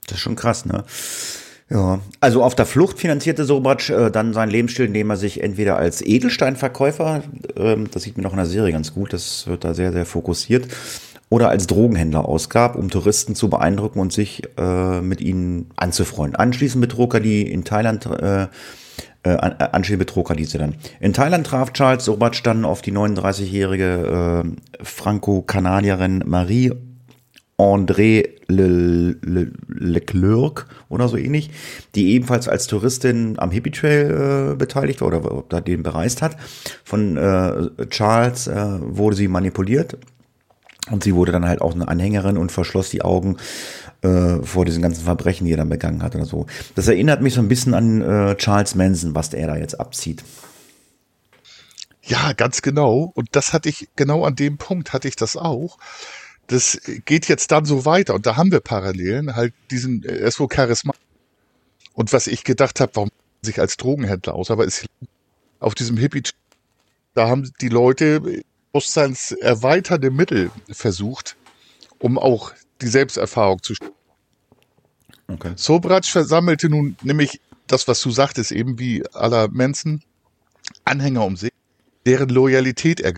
Das 0.05 0.17
ist 0.17 0.19
schon 0.19 0.35
krass, 0.35 0.63
ne? 0.65 0.85
Ja, 1.69 1.99
also 2.21 2.43
auf 2.43 2.55
der 2.55 2.65
Flucht 2.65 2.97
finanzierte 2.97 3.43
Sobratsch 3.43 3.89
äh, 3.89 4.09
dann 4.09 4.33
seinen 4.33 4.51
Lebensstil, 4.51 4.85
indem 4.85 5.09
er 5.09 5.17
sich 5.17 5.43
entweder 5.43 5.75
als 5.75 6.01
Edelsteinverkäufer, 6.01 7.23
ähm, 7.57 7.89
das 7.91 8.03
sieht 8.03 8.15
man 8.15 8.25
auch 8.25 8.31
in 8.31 8.37
der 8.37 8.45
Serie 8.45 8.71
ganz 8.71 8.93
gut, 8.93 9.11
das 9.11 9.47
wird 9.47 9.65
da 9.65 9.73
sehr, 9.73 9.91
sehr 9.91 10.05
fokussiert, 10.05 10.67
oder 11.29 11.49
als 11.49 11.67
Drogenhändler 11.67 12.25
ausgab, 12.25 12.77
um 12.77 12.89
Touristen 12.89 13.35
zu 13.35 13.49
beeindrucken 13.49 13.99
und 13.99 14.13
sich 14.13 14.43
äh, 14.57 15.01
mit 15.01 15.19
ihnen 15.19 15.69
anzufreunden. 15.75 16.37
Anschließend 16.37 16.79
betrog 16.79 17.15
er 17.15 17.19
die 17.19 17.51
in 17.51 17.65
Thailand, 17.65 18.05
äh, 18.05 18.47
äh, 19.23 19.29
anschließend 19.29 19.99
betrog 19.99 20.29
er 20.29 20.37
diese 20.37 20.57
dann. 20.59 20.75
In 21.01 21.11
Thailand 21.11 21.45
traf 21.47 21.73
Charles 21.73 22.05
Sobratsch 22.05 22.43
dann 22.43 22.63
auf 22.63 22.81
die 22.81 22.93
39-jährige 22.93 24.45
äh, 24.45 24.83
Franco-Kanadierin 24.83 26.23
Marie 26.25 26.71
André 27.57 28.35
Le, 28.47 29.17
Le, 29.21 29.51
Leclerc 29.67 30.67
oder 30.89 31.07
so 31.07 31.17
ähnlich, 31.17 31.49
die 31.95 32.13
ebenfalls 32.13 32.47
als 32.47 32.67
Touristin 32.67 33.39
am 33.39 33.51
Hippie 33.51 33.71
Trail 33.71 34.51
äh, 34.51 34.55
beteiligt 34.55 35.01
war 35.01 35.07
oder 35.07 35.43
da 35.49 35.59
den 35.59 35.81
bereist 35.81 36.21
hat. 36.21 36.37
Von 36.83 37.17
äh, 37.17 37.87
Charles 37.89 38.47
äh, 38.47 38.79
wurde 38.79 39.15
sie 39.15 39.27
manipuliert 39.27 39.97
und 40.91 41.03
sie 41.03 41.15
wurde 41.15 41.31
dann 41.31 41.47
halt 41.47 41.61
auch 41.61 41.73
eine 41.73 41.87
Anhängerin 41.87 42.37
und 42.37 42.51
verschloss 42.51 42.91
die 42.91 43.01
Augen 43.01 43.37
äh, 44.03 44.37
vor 44.43 44.65
diesen 44.65 44.83
ganzen 44.83 45.03
Verbrechen, 45.03 45.45
die 45.45 45.53
er 45.53 45.57
dann 45.57 45.69
begangen 45.69 46.03
hat 46.03 46.15
oder 46.15 46.25
so. 46.25 46.45
Das 46.75 46.87
erinnert 46.87 47.21
mich 47.21 47.33
so 47.33 47.41
ein 47.41 47.47
bisschen 47.47 47.73
an 47.73 48.01
äh, 48.01 48.35
Charles 48.35 48.75
Manson, 48.75 49.15
was 49.15 49.31
der 49.31 49.47
da 49.47 49.57
jetzt 49.57 49.79
abzieht. 49.79 50.23
Ja, 52.03 52.33
ganz 52.33 52.61
genau. 52.61 53.11
Und 53.15 53.29
das 53.31 53.51
hatte 53.51 53.67
ich, 53.67 53.89
genau 53.95 54.23
an 54.23 54.35
dem 54.35 54.57
Punkt 54.57 54.93
hatte 54.93 55.07
ich 55.07 55.15
das 55.15 55.35
auch. 55.35 55.77
Das 56.47 56.79
geht 57.05 57.27
jetzt 57.27 57.51
dann 57.51 57.65
so 57.65 57.85
weiter 57.85 58.15
und 58.15 58.25
da 58.25 58.37
haben 58.37 58.51
wir 58.51 58.61
Parallelen, 58.61 59.35
halt 59.35 59.53
diesen, 59.69 60.03
er 60.03 60.19
ist 60.19 60.39
wohl 60.39 60.47
Charisma. 60.53 60.93
Und 61.93 62.13
was 62.13 62.27
ich 62.27 62.43
gedacht 62.43 62.79
habe, 62.79 62.91
warum 62.95 63.09
sich 63.41 63.59
als 63.59 63.75
Drogenhändler 63.77 64.33
aus, 64.33 64.49
aber 64.49 64.65
ist 64.65 64.85
auf 65.59 65.75
diesem 65.75 65.97
Hippie, 65.97 66.23
da 67.13 67.27
haben 67.27 67.51
die 67.61 67.69
Leute 67.69 68.21
bewusstseinserweiternde 68.71 70.11
Mittel 70.11 70.51
versucht, 70.69 71.35
um 71.99 72.17
auch 72.17 72.53
die 72.81 72.87
Selbsterfahrung 72.87 73.61
zu 73.61 73.73
Okay. 75.29 75.53
Sobrac 75.57 76.05
versammelte 76.05 76.69
nun 76.69 76.95
nämlich 77.03 77.41
das, 77.67 77.87
was 77.87 78.01
du 78.01 78.11
sagtest, 78.11 78.51
eben 78.51 78.79
wie 78.79 79.05
aller 79.13 79.49
Mensen, 79.49 80.03
Anhänger 80.85 81.25
um 81.25 81.35
sich, 81.35 81.51
deren 82.05 82.29
Loyalität 82.29 83.01
er. 83.01 83.13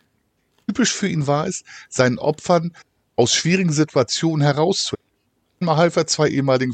Typisch 0.67 0.93
für 0.93 1.07
ihn 1.07 1.27
war 1.27 1.45
es, 1.47 1.63
seinen 1.87 2.17
Opfern 2.17 2.73
aus 3.19 3.33
schwierigen 3.33 3.73
Situationen 3.73 4.41
herauszuhelfen. 4.41 5.05
Mal 5.59 5.75
half 5.75 5.97
er 5.97 6.07
zwei 6.07 6.29
ehemaligen 6.29 6.73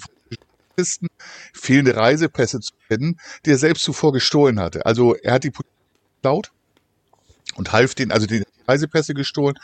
Polizisten, 0.70 1.08
fehlende 1.54 1.96
Reisepässe 1.96 2.60
zu 2.60 2.72
finden, 2.88 3.18
die 3.46 3.52
er 3.52 3.58
selbst 3.58 3.84
zuvor 3.84 4.14
gestohlen 4.14 4.60
hatte. 4.60 4.86
Also 4.86 5.16
er 5.16 5.34
hat 5.34 5.44
die 5.44 5.50
Polizei 5.50 5.74
geklaut 6.18 6.52
und 7.56 7.72
half 7.72 7.96
denen, 7.96 8.12
also 8.12 8.28
die 8.28 8.44
Reisepässe 8.68 9.16
gestohlen 9.16 9.58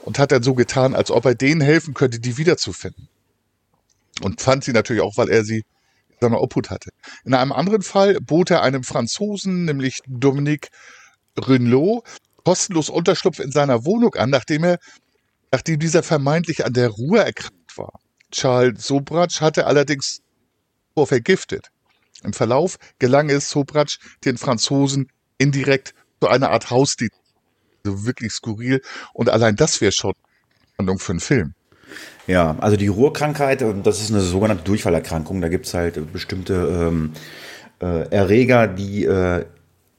und 0.00 0.18
hat 0.18 0.32
dann 0.32 0.42
so 0.42 0.54
getan, 0.54 0.94
als 0.94 1.10
ob 1.10 1.26
er 1.26 1.34
denen 1.34 1.60
helfen 1.60 1.92
könnte, 1.92 2.18
die 2.20 2.38
wiederzufinden. 2.38 3.08
Und 4.22 4.40
fand 4.40 4.64
sie 4.64 4.72
natürlich 4.72 5.02
auch, 5.02 5.18
weil 5.18 5.28
er 5.28 5.44
sie 5.44 5.58
in 6.08 6.16
seiner 6.22 6.40
Obhut 6.40 6.70
hatte. 6.70 6.88
In 7.26 7.34
einem 7.34 7.52
anderen 7.52 7.82
Fall 7.82 8.18
bot 8.22 8.50
er 8.50 8.62
einem 8.62 8.82
Franzosen, 8.82 9.66
nämlich 9.66 9.98
Dominique 10.06 10.68
Renlot, 11.38 12.02
kostenlos 12.44 12.88
Unterschlupf 12.88 13.40
in 13.40 13.50
seiner 13.50 13.84
Wohnung 13.84 14.14
an, 14.14 14.30
nachdem 14.30 14.64
er, 14.64 14.78
nachdem 15.54 15.78
dieser 15.78 16.02
vermeintlich 16.02 16.66
an 16.66 16.72
der 16.72 16.88
Ruhe 16.88 17.20
erkrankt 17.20 17.78
war. 17.78 18.00
Charles 18.32 18.84
Sobratsch 18.84 19.40
hatte 19.40 19.66
allerdings 19.66 20.20
vor 20.94 21.06
vergiftet. 21.06 21.68
Im 22.24 22.32
Verlauf 22.32 22.76
gelang 22.98 23.30
es 23.30 23.50
Sobratsch, 23.50 24.00
den 24.24 24.36
Franzosen 24.36 25.06
indirekt 25.38 25.94
zu 26.20 26.28
einer 26.28 26.50
Art 26.50 26.70
Hausdienst 26.70 27.14
also 27.84 28.04
wirklich 28.04 28.32
skurril. 28.32 28.82
Und 29.12 29.28
allein 29.28 29.54
das 29.54 29.80
wäre 29.80 29.92
schon 29.92 30.14
Handlung 30.76 30.98
für 30.98 31.12
einen 31.12 31.20
Film. 31.20 31.54
Ja, 32.26 32.56
also 32.58 32.76
die 32.76 32.88
Ruhrkrankheit, 32.88 33.62
ähm, 33.62 33.84
das 33.84 34.00
ist 34.00 34.10
eine 34.10 34.22
sogenannte 34.22 34.64
Durchfallerkrankung. 34.64 35.40
Da 35.40 35.48
gibt 35.48 35.66
es 35.66 35.74
halt 35.74 36.12
bestimmte 36.12 36.54
ähm, 36.54 37.12
äh, 37.80 38.08
Erreger, 38.08 38.66
die 38.66 39.04
äh, 39.04 39.44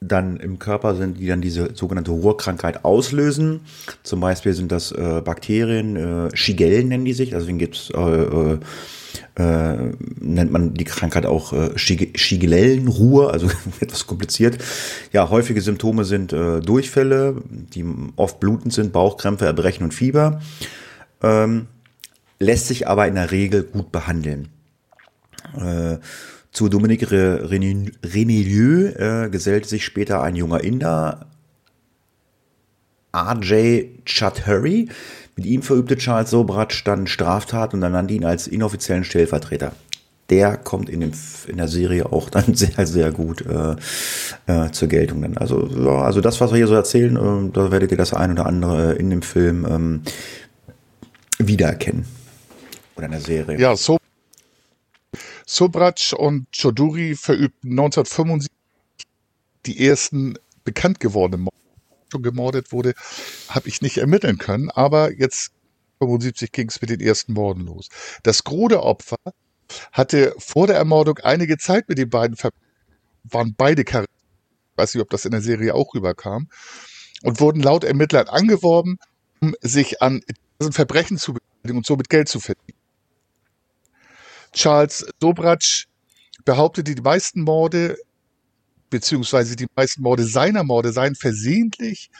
dann 0.00 0.36
im 0.38 0.58
Körper 0.58 0.94
sind, 0.94 1.18
die 1.18 1.26
dann 1.26 1.40
diese 1.40 1.74
sogenannte 1.74 2.10
Ruhrkrankheit 2.10 2.84
auslösen. 2.84 3.60
Zum 4.02 4.20
Beispiel 4.20 4.52
sind 4.52 4.70
das 4.70 4.92
äh, 4.92 5.22
Bakterien, 5.24 5.96
äh, 5.96 6.36
Shigellen 6.36 6.88
nennen 6.88 7.04
die 7.04 7.14
sich, 7.14 7.30
deswegen 7.30 7.58
gibt 7.58 7.76
es 7.76 7.90
äh, 7.90 8.00
äh, 8.00 8.58
äh, 9.36 9.92
nennt 10.20 10.50
man 10.50 10.74
die 10.74 10.84
Krankheit 10.84 11.26
auch 11.26 11.52
äh, 11.52 11.70
Schigellellenruhe, 11.76 13.30
also 13.30 13.48
etwas 13.80 14.06
kompliziert. 14.06 14.58
Ja, 15.12 15.30
häufige 15.30 15.60
Symptome 15.60 16.04
sind 16.04 16.32
äh, 16.32 16.60
Durchfälle, 16.60 17.42
die 17.48 17.84
oft 18.16 18.40
blutend 18.40 18.72
sind, 18.72 18.92
Bauchkrämpfe, 18.92 19.46
Erbrechen 19.46 19.84
und 19.84 19.94
Fieber. 19.94 20.40
Ähm, 21.22 21.66
lässt 22.38 22.66
sich 22.68 22.88
aber 22.88 23.06
in 23.08 23.14
der 23.14 23.30
Regel 23.30 23.62
gut 23.62 23.92
behandeln. 23.92 24.48
Äh, 26.56 26.58
zu 26.58 26.68
Dominique 26.68 27.10
Renelieu 27.10 28.88
äh, 28.96 29.28
gesellte 29.30 29.68
sich 29.68 29.84
später 29.84 30.22
ein 30.22 30.36
junger 30.36 30.64
Inder, 30.64 31.26
R.J. 33.12 34.04
Chaudhary, 34.04 34.88
mit 35.36 35.46
ihm 35.46 35.62
verübte 35.62 35.96
Charles 35.96 36.30
Sobratsch 36.30 36.82
dann 36.84 37.06
Straftat 37.06 37.74
und 37.74 37.80
dann 37.82 37.92
nannte 37.92 38.14
ihn 38.14 38.24
als 38.24 38.46
inoffiziellen 38.46 39.04
Stellvertreter. 39.04 39.72
Der 40.28 40.56
kommt 40.56 40.88
in, 40.88 41.00
dem, 41.00 41.12
in 41.46 41.58
der 41.58 41.68
Serie 41.68 42.10
auch 42.10 42.30
dann 42.30 42.54
sehr, 42.54 42.86
sehr 42.86 43.12
gut 43.12 43.44
äh, 43.46 43.76
äh, 44.46 44.70
zur 44.70 44.88
Geltung. 44.88 45.22
Dann. 45.22 45.36
Also, 45.36 45.66
ja, 45.66 46.02
also 46.02 46.20
das, 46.20 46.40
was 46.40 46.50
wir 46.50 46.56
hier 46.56 46.66
so 46.66 46.74
erzählen, 46.74 47.16
äh, 47.16 47.52
da 47.52 47.70
werdet 47.70 47.92
ihr 47.92 47.98
das 47.98 48.12
ein 48.12 48.32
oder 48.32 48.46
andere 48.46 48.94
in 48.94 49.10
dem 49.10 49.22
Film 49.22 49.66
ähm, 49.68 50.02
wiedererkennen. 51.38 52.06
Oder 52.96 53.06
in 53.06 53.12
der 53.12 53.20
Serie. 53.20 53.58
Ja, 53.60 53.76
so 53.76 53.98
Sobratsch 55.46 56.12
und 56.12 56.48
Choduri 56.52 57.14
verübten 57.14 57.70
1975 57.70 58.50
die 59.64 59.86
ersten 59.86 60.38
bekannt 60.64 61.00
gewordenen 61.00 61.44
Morde 61.44 61.56
schon 62.10 62.22
gemordet 62.22 62.72
wurde, 62.72 62.94
habe 63.48 63.68
ich 63.68 63.80
nicht 63.80 63.98
ermitteln 63.98 64.38
können. 64.38 64.70
Aber 64.70 65.12
jetzt 65.12 65.52
75 65.98 66.52
ging 66.52 66.68
es 66.68 66.80
mit 66.80 66.90
den 66.90 67.00
ersten 67.00 67.32
Morden 67.32 67.66
los. 67.66 67.88
Das 68.22 68.44
Grode 68.44 68.82
Opfer 68.82 69.16
hatte 69.92 70.34
vor 70.38 70.66
der 70.66 70.76
Ermordung 70.76 71.18
einige 71.18 71.58
Zeit 71.58 71.88
mit 71.88 71.98
den 71.98 72.10
beiden 72.10 72.36
ver 72.36 72.50
waren 73.24 73.54
beide 73.56 73.84
Char 73.88 74.04
ich 74.04 74.78
weiß 74.78 74.94
nicht, 74.94 75.02
ob 75.02 75.10
das 75.10 75.24
in 75.24 75.30
der 75.30 75.40
Serie 75.40 75.74
auch 75.74 75.94
rüberkam 75.94 76.48
und 77.22 77.40
wurden 77.40 77.62
laut 77.62 77.82
Ermittlern 77.82 78.28
angeworben, 78.28 78.98
um 79.40 79.54
sich 79.62 80.02
an 80.02 80.20
Verbrechen 80.60 81.16
zu 81.16 81.32
beteiligen 81.32 81.78
und 81.78 81.86
somit 81.86 82.10
Geld 82.10 82.28
zu 82.28 82.40
verdienen. 82.40 82.78
Charles 84.56 85.06
Dobratsch 85.20 85.86
behauptete, 86.46 86.94
die 86.94 87.02
meisten 87.02 87.42
Morde 87.42 87.96
beziehungsweise 88.88 89.54
die 89.54 89.66
meisten 89.76 90.02
Morde 90.02 90.24
seiner 90.24 90.64
Morde 90.64 90.92
seien 90.92 91.14
versehentlich 91.14 92.10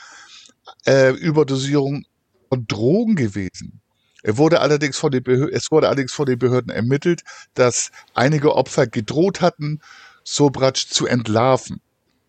äh, 0.85 1.13
Überdosierung 1.13 2.05
von 2.51 2.67
Drogen 2.67 3.17
gewesen. 3.17 3.81
Er 4.23 4.37
wurde 4.37 4.61
allerdings 4.61 4.99
von 4.99 5.13
den 5.13 5.25
es 5.25 5.71
wurde 5.71 5.89
allerdings 5.89 6.13
von 6.13 6.27
den 6.27 6.39
Behörden 6.39 6.71
ermittelt, 6.71 7.23
dass 7.55 7.91
einige 8.13 8.55
Opfer 8.55 8.87
gedroht 8.87 9.41
hatten, 9.41 9.81
Sobratsch 10.23 10.89
zu 10.89 11.07
entlarven. 11.07 11.81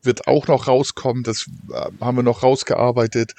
Wird 0.03 0.27
auch 0.27 0.47
noch 0.47 0.67
rauskommen, 0.67 1.23
das 1.23 1.47
äh, 1.73 1.91
haben 1.99 2.17
wir 2.17 2.23
noch 2.23 2.43
rausgearbeitet. 2.43 3.33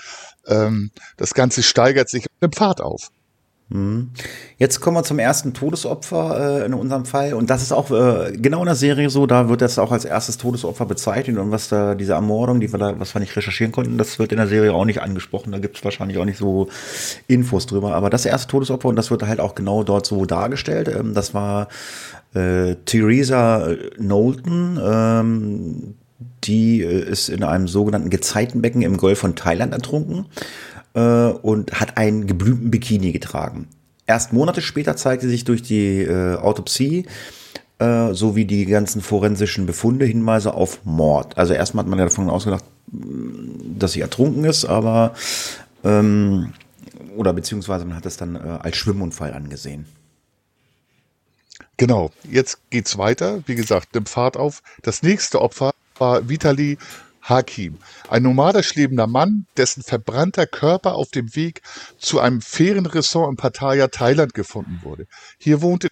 Ähm, 0.47 0.91
das 1.17 1.33
Ganze 1.33 1.63
steigert 1.63 2.11
sich 2.11 2.27
im 2.41 2.53
Pfad 2.53 2.83
auf. 2.83 3.11
Jetzt 4.57 4.81
kommen 4.81 4.97
wir 4.97 5.03
zum 5.05 5.19
ersten 5.19 5.53
Todesopfer 5.53 6.63
äh, 6.63 6.67
in 6.67 6.73
unserem 6.73 7.05
Fall. 7.05 7.35
Und 7.35 7.51
das 7.51 7.61
ist 7.61 7.73
auch 7.73 7.91
äh, 7.91 8.33
genau 8.33 8.61
in 8.61 8.67
der 8.67 8.75
Serie 8.75 9.11
so, 9.11 9.27
da 9.27 9.51
wird 9.51 9.61
das 9.61 9.79
auch 9.79 9.93
als 9.93 10.07
erstes 10.07 10.39
Todesopfer 10.39 10.87
bezeichnet. 10.87 11.37
Und 11.37 11.51
was 11.51 11.69
da, 11.69 11.95
diese 11.95 12.15
Ermordung, 12.15 12.61
die 12.61 12.73
wir 12.73 12.79
da, 12.79 12.99
was 12.99 13.15
wir 13.15 13.21
nicht 13.21 13.37
recherchieren 13.37 13.71
konnten, 13.71 13.99
das 13.99 14.19
wird 14.19 14.33
in 14.33 14.39
der 14.39 14.47
Serie 14.47 14.73
auch 14.73 14.87
nicht 14.87 15.03
angesprochen. 15.03 15.53
Da 15.53 15.59
gibt 15.59 15.77
es 15.77 15.85
wahrscheinlich 15.85 16.17
auch 16.17 16.25
nicht 16.25 16.39
so 16.39 16.69
Infos 17.27 17.67
drüber. 17.67 17.95
Aber 17.95 18.09
das 18.09 18.25
erste 18.25 18.49
Todesopfer, 18.51 18.89
und 18.89 18.97
das 18.97 19.11
wird 19.11 19.23
halt 19.25 19.39
auch 19.39 19.55
genau 19.55 19.83
dort 19.83 20.07
so 20.07 20.25
dargestellt, 20.25 20.89
ähm, 20.89 21.13
das 21.13 21.35
war 21.35 21.69
äh, 22.33 22.75
Theresa 22.87 23.75
Knowlton. 23.97 24.81
Ähm, 24.83 25.95
die 26.45 26.83
äh, 26.83 27.11
ist 27.11 27.29
in 27.29 27.45
einem 27.45 27.69
sogenannten 27.69 28.09
Gezeitenbecken 28.09 28.81
im 28.81 28.97
Golf 28.97 29.19
von 29.19 29.37
Thailand 29.37 29.75
ertrunken 29.75 30.27
äh, 30.99 31.31
und 31.43 31.81
hat 31.81 31.97
einen 31.97 32.27
geblümten 32.27 32.71
Bikini 32.71 33.13
getragen. 33.13 33.69
Erst 34.07 34.33
Monate 34.33 34.63
später 34.63 34.97
zeigte 34.97 35.29
sich 35.29 35.45
durch 35.45 35.63
die 35.63 36.03
äh, 36.03 36.37
Autopsie 36.37 37.07
äh, 37.79 38.13
sowie 38.15 38.47
die 38.47 38.67
ganzen 38.67 39.01
forensischen 39.01 39.67
Befunde 39.67 40.07
Hinweise 40.07 40.55
auf 40.55 40.85
Mord. 40.85 41.39
Also 41.39 41.55
erstmal 41.55 41.85
hat 41.85 41.91
man 41.91 41.99
ja 41.99 42.07
davon 42.07 42.29
ausgedacht, 42.31 42.65
dass 42.87 43.93
sie 43.93 44.01
ertrunken 44.01 44.45
ist, 44.45 44.65
aber 44.65 45.15
ähm, 45.85 46.53
oder 47.17 47.33
beziehungsweise 47.33 47.85
man 47.85 47.97
hat 47.97 48.07
das 48.07 48.17
dann 48.17 48.35
äh, 48.35 48.59
als 48.61 48.77
Schwimmunfall 48.77 49.35
angesehen. 49.35 49.87
Genau, 51.77 52.11
jetzt 52.29 52.71
geht's 52.71 52.99
weiter. 52.99 53.43
Wie 53.47 53.55
gesagt, 53.55 53.95
nimmt 53.95 54.09
Fahrt 54.09 54.37
auf. 54.37 54.63
Das 54.83 55.03
nächste 55.03 55.41
Opfer 55.41 55.73
war 55.99 56.29
Vitali 56.29 56.79
Hakim, 57.29 57.79
ein 58.09 58.23
nomadisch 58.23 58.75
lebender 58.75 59.07
Mann, 59.07 59.47
dessen 59.57 59.83
verbrannter 59.83 60.47
Körper 60.47 60.95
auf 60.95 61.11
dem 61.11 61.35
Weg 61.35 61.63
zu 61.99 62.21
einem 62.21 62.41
Ferienressort 62.41 63.31
in 63.31 63.37
Pattaya, 63.37 63.89
Thailand 63.89 64.35
gefunden 64.35 64.81
wurde. 64.83 65.07
Hier 65.39 65.61
wohnte 65.61 65.89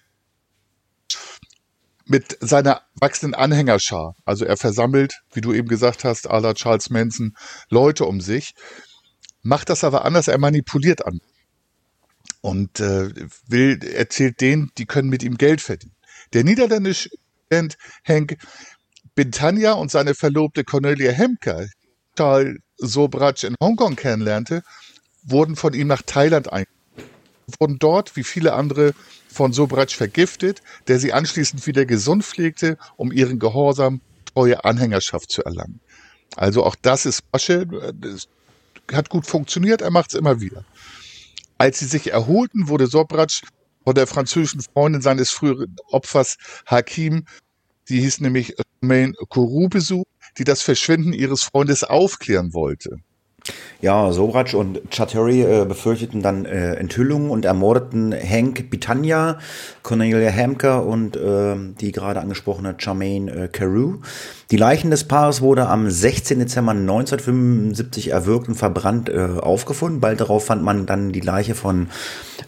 mit 2.04 2.38
seiner 2.40 2.82
wachsenden 2.94 3.34
Anhängerschar. 3.34 4.14
Also 4.24 4.44
er 4.44 4.56
versammelt, 4.56 5.22
wie 5.32 5.40
du 5.40 5.52
eben 5.52 5.68
gesagt 5.68 6.04
hast, 6.04 6.30
à 6.30 6.40
la 6.40 6.54
Charles 6.54 6.90
Manson, 6.90 7.36
Leute 7.68 8.04
um 8.04 8.20
sich, 8.20 8.54
macht 9.42 9.68
das 9.70 9.82
aber 9.84 10.04
anders, 10.04 10.28
er 10.28 10.38
manipuliert 10.38 11.04
an. 11.04 11.20
und 12.46 12.78
äh, 12.78 13.10
will, 13.48 13.82
erzählt 13.82 14.40
denen, 14.40 14.70
die 14.78 14.86
können 14.86 15.08
mit 15.08 15.24
ihm 15.24 15.36
Geld 15.36 15.60
verdienen. 15.60 15.96
Der 16.32 16.44
niederländische 16.44 17.10
Student 17.46 17.76
Henk 19.16 19.32
Bintanja 19.32 19.72
und 19.72 19.90
seine 19.90 20.14
Verlobte 20.14 20.64
Cornelia 20.64 21.10
Hemker, 21.10 21.66
Charles 22.16 22.58
Sobratsch 22.76 23.44
in 23.44 23.56
Hongkong 23.62 23.96
kennenlernte, 23.96 24.62
wurden 25.22 25.56
von 25.56 25.72
ihm 25.74 25.86
nach 25.88 26.02
Thailand 26.02 26.52
eingeladen. 26.52 26.72
Wurden 27.58 27.78
dort, 27.78 28.16
wie 28.16 28.24
viele 28.24 28.52
andere, 28.52 28.92
von 29.28 29.52
Sobratsch 29.52 29.96
vergiftet, 29.96 30.62
der 30.88 30.98
sie 30.98 31.12
anschließend 31.12 31.66
wieder 31.66 31.86
gesund 31.86 32.24
pflegte, 32.24 32.76
um 32.96 33.12
ihren 33.12 33.38
Gehorsam, 33.38 34.00
treue 34.34 34.64
Anhängerschaft 34.64 35.30
zu 35.30 35.44
erlangen. 35.44 35.80
Also 36.36 36.64
auch 36.64 36.74
das 36.74 37.06
ist 37.06 37.22
Masche, 37.32 37.66
das 37.94 38.28
hat 38.92 39.08
gut 39.08 39.26
funktioniert, 39.26 39.82
er 39.82 39.90
macht 39.90 40.12
es 40.12 40.18
immer 40.18 40.40
wieder. 40.40 40.64
Als 41.58 41.78
sie 41.78 41.86
sich 41.86 42.12
erholten, 42.12 42.68
wurde 42.68 42.86
Sobratsch 42.86 43.42
von 43.84 43.94
der 43.94 44.06
französischen 44.06 44.60
Freundin 44.60 45.02
seines 45.02 45.30
früheren 45.30 45.76
Opfers 45.90 46.36
Hakim, 46.66 47.24
die 47.88 48.00
hieß 48.00 48.20
nämlich 48.20 48.56
Main 48.80 49.14
Kourou 49.28 49.68
besucht, 49.68 50.06
die 50.38 50.44
das 50.44 50.62
Verschwinden 50.62 51.12
ihres 51.12 51.42
Freundes 51.42 51.84
aufklären 51.84 52.52
wollte. 52.52 52.98
Ja, 53.82 54.10
Sobratsch 54.10 54.54
und 54.54 54.90
Chatteri 54.90 55.42
äh, 55.42 55.64
befürchteten 55.66 56.22
dann 56.22 56.46
äh, 56.46 56.74
Enthüllungen 56.74 57.30
und 57.30 57.44
ermordeten 57.44 58.14
Hank 58.14 58.70
Bitania, 58.70 59.38
Cornelia 59.82 60.32
Hamker 60.32 60.86
und 60.86 61.16
äh, 61.16 61.56
die 61.80 61.92
gerade 61.92 62.20
angesprochene 62.20 62.74
Charmaine 62.78 63.30
äh, 63.30 63.48
Carew. 63.48 63.98
Die 64.50 64.56
Leichen 64.56 64.90
des 64.90 65.04
Paares 65.04 65.42
wurde 65.42 65.68
am 65.68 65.90
16. 65.90 66.38
Dezember 66.38 66.72
1975 66.72 68.12
erwürgt 68.12 68.48
und 68.48 68.54
verbrannt 68.54 69.10
äh, 69.10 69.28
aufgefunden. 69.40 70.00
Bald 70.00 70.20
darauf 70.20 70.46
fand 70.46 70.62
man 70.62 70.86
dann 70.86 71.12
die 71.12 71.20
Leiche 71.20 71.54
von 71.54 71.88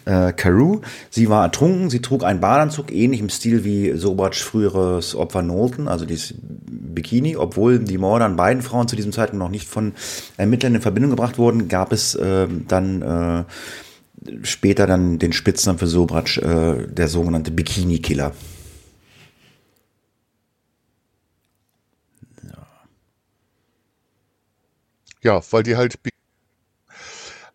äh, 0.06 0.32
Carew. 0.32 0.80
Sie 1.11 1.28
war 1.28 1.44
ertrunken, 1.44 1.90
sie 1.90 2.00
trug 2.00 2.24
einen 2.24 2.40
Badeanzug, 2.40 2.90
ähnlich 2.90 3.20
im 3.20 3.28
Stil 3.28 3.64
wie 3.64 3.92
Sobratsch 3.96 4.42
früheres 4.42 5.14
Opfer 5.14 5.42
Knowlton, 5.42 5.88
also 5.88 6.06
dieses 6.06 6.34
Bikini. 6.98 7.37
Obwohl 7.37 7.78
die 7.78 7.98
Morde 7.98 8.24
an 8.24 8.37
beiden 8.37 8.62
Frauen 8.62 8.88
zu 8.88 8.96
diesem 8.96 9.12
Zeitpunkt 9.12 9.42
noch 9.42 9.50
nicht 9.50 9.68
von 9.68 9.94
Ermittlern 10.37 10.74
in 10.74 10.80
Verbindung 10.80 11.11
gebracht 11.11 11.38
wurden, 11.38 11.68
gab 11.68 11.92
es 11.92 12.14
äh, 12.14 12.46
dann 12.66 13.02
äh, 13.02 13.44
später 14.42 14.87
dann 14.87 15.18
den 15.18 15.32
Spitznamen 15.32 15.78
für 15.78 15.87
Sobratsch, 15.87 16.38
äh, 16.38 16.87
der 16.88 17.08
sogenannte 17.08 17.50
Bikini-Killer. 17.50 18.32
Ja, 25.20 25.42
weil 25.50 25.64
die 25.64 25.76
halt 25.76 25.98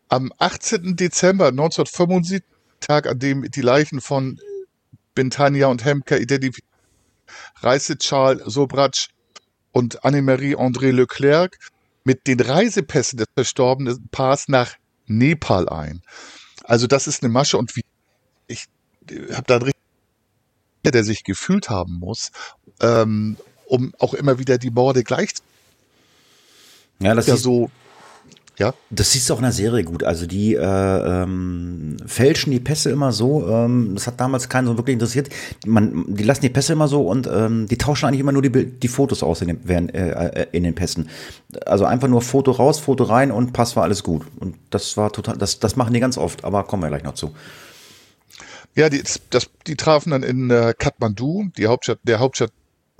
am 0.10 0.32
18. 0.38 0.95
Dezember 0.95 1.47
1975, 1.47 2.43
Tag, 2.82 3.08
an 3.08 3.19
dem 3.19 3.49
die 3.49 3.62
Leichen 3.62 4.01
von 4.01 4.39
Bentania 5.15 5.67
und 5.67 5.86
Hemker 5.86 6.19
identifiziert, 6.19 6.67
reiste 7.62 7.97
Charles 7.97 8.43
Sobratsch 8.45 9.10
und 9.73 10.05
Annemarie 10.05 10.55
André 10.55 10.91
Leclerc 10.91 11.57
mit 12.05 12.27
den 12.27 12.39
Reisepässen 12.39 13.17
des 13.17 13.27
verstorbenen 13.36 14.07
Paars 14.09 14.47
nach 14.47 14.75
Nepal 15.07 15.67
ein. 15.67 16.01
Also 16.63 16.88
das 16.88 17.07
ist 17.07 17.23
eine 17.23 17.31
Masche 17.31 17.57
und 17.57 17.75
wie 17.75 17.83
ich 18.47 18.67
habe 19.33 19.43
da 19.47 19.57
richtig, 19.57 19.75
der 20.86 21.03
sich 21.03 21.25
gefühlt 21.25 21.69
haben 21.69 21.99
muss, 21.99 22.31
ähm, 22.79 23.36
um 23.65 23.93
auch 23.99 24.13
immer 24.13 24.39
wieder 24.39 24.57
die 24.57 24.69
Morde 24.69 25.03
gleich 25.03 25.36
zu 25.36 25.43
ja, 26.99 27.15
das 27.15 27.27
ja 27.27 27.36
ist 27.36 27.43
so, 27.43 27.69
ja. 28.57 28.73
Das 28.91 29.11
siehst 29.11 29.29
du 29.29 29.33
auch 29.33 29.39
in 29.39 29.43
der 29.43 29.51
Serie 29.51 29.83
gut. 29.83 30.03
Also 30.03 30.27
die 30.27 30.53
äh, 30.53 30.61
ähm, 30.61 31.97
fälschen 32.05 32.51
die 32.51 32.59
Pässe 32.59 32.91
immer 32.91 33.11
so. 33.11 33.47
Ähm, 33.47 33.91
das 33.95 34.05
hat 34.05 34.19
damals 34.19 34.47
keinen 34.47 34.67
so 34.67 34.77
wirklich 34.77 34.93
interessiert. 34.93 35.29
Man, 35.65 36.05
die 36.07 36.23
lassen 36.23 36.41
die 36.41 36.49
Pässe 36.49 36.73
immer 36.73 36.87
so 36.87 37.07
und 37.07 37.27
ähm, 37.27 37.67
die 37.67 37.77
tauschen 37.77 38.07
eigentlich 38.07 38.19
immer 38.19 38.31
nur 38.31 38.43
die, 38.43 38.51
die 38.51 38.87
Fotos 38.87 39.23
aus 39.23 39.41
in 39.41 39.47
den, 39.47 39.59
während, 39.63 39.95
äh, 39.95 40.09
äh, 40.09 40.47
in 40.51 40.63
den 40.63 40.75
Pässen. 40.75 41.09
Also 41.65 41.85
einfach 41.85 42.07
nur 42.07 42.21
Foto 42.21 42.51
raus, 42.51 42.79
Foto 42.79 43.05
rein 43.05 43.31
und 43.31 43.53
Pass 43.53 43.75
war 43.75 43.83
alles 43.83 44.03
gut. 44.03 44.23
Und 44.39 44.55
das 44.69 44.97
war 44.97 45.11
total. 45.11 45.37
Das, 45.37 45.59
das 45.59 45.75
machen 45.75 45.93
die 45.93 45.99
ganz 45.99 46.17
oft. 46.17 46.43
Aber 46.43 46.63
kommen 46.63 46.83
wir 46.83 46.89
gleich 46.89 47.03
noch 47.03 47.15
zu. 47.15 47.33
Ja, 48.75 48.89
die, 48.89 49.03
das, 49.31 49.49
die 49.65 49.75
trafen 49.75 50.11
dann 50.11 50.23
in 50.23 50.49
äh, 50.51 50.73
Kathmandu, 50.77 51.45
die 51.57 51.67
Hauptstadt, 51.67 51.99
der 52.03 52.19
Hauptstadt 52.19 52.51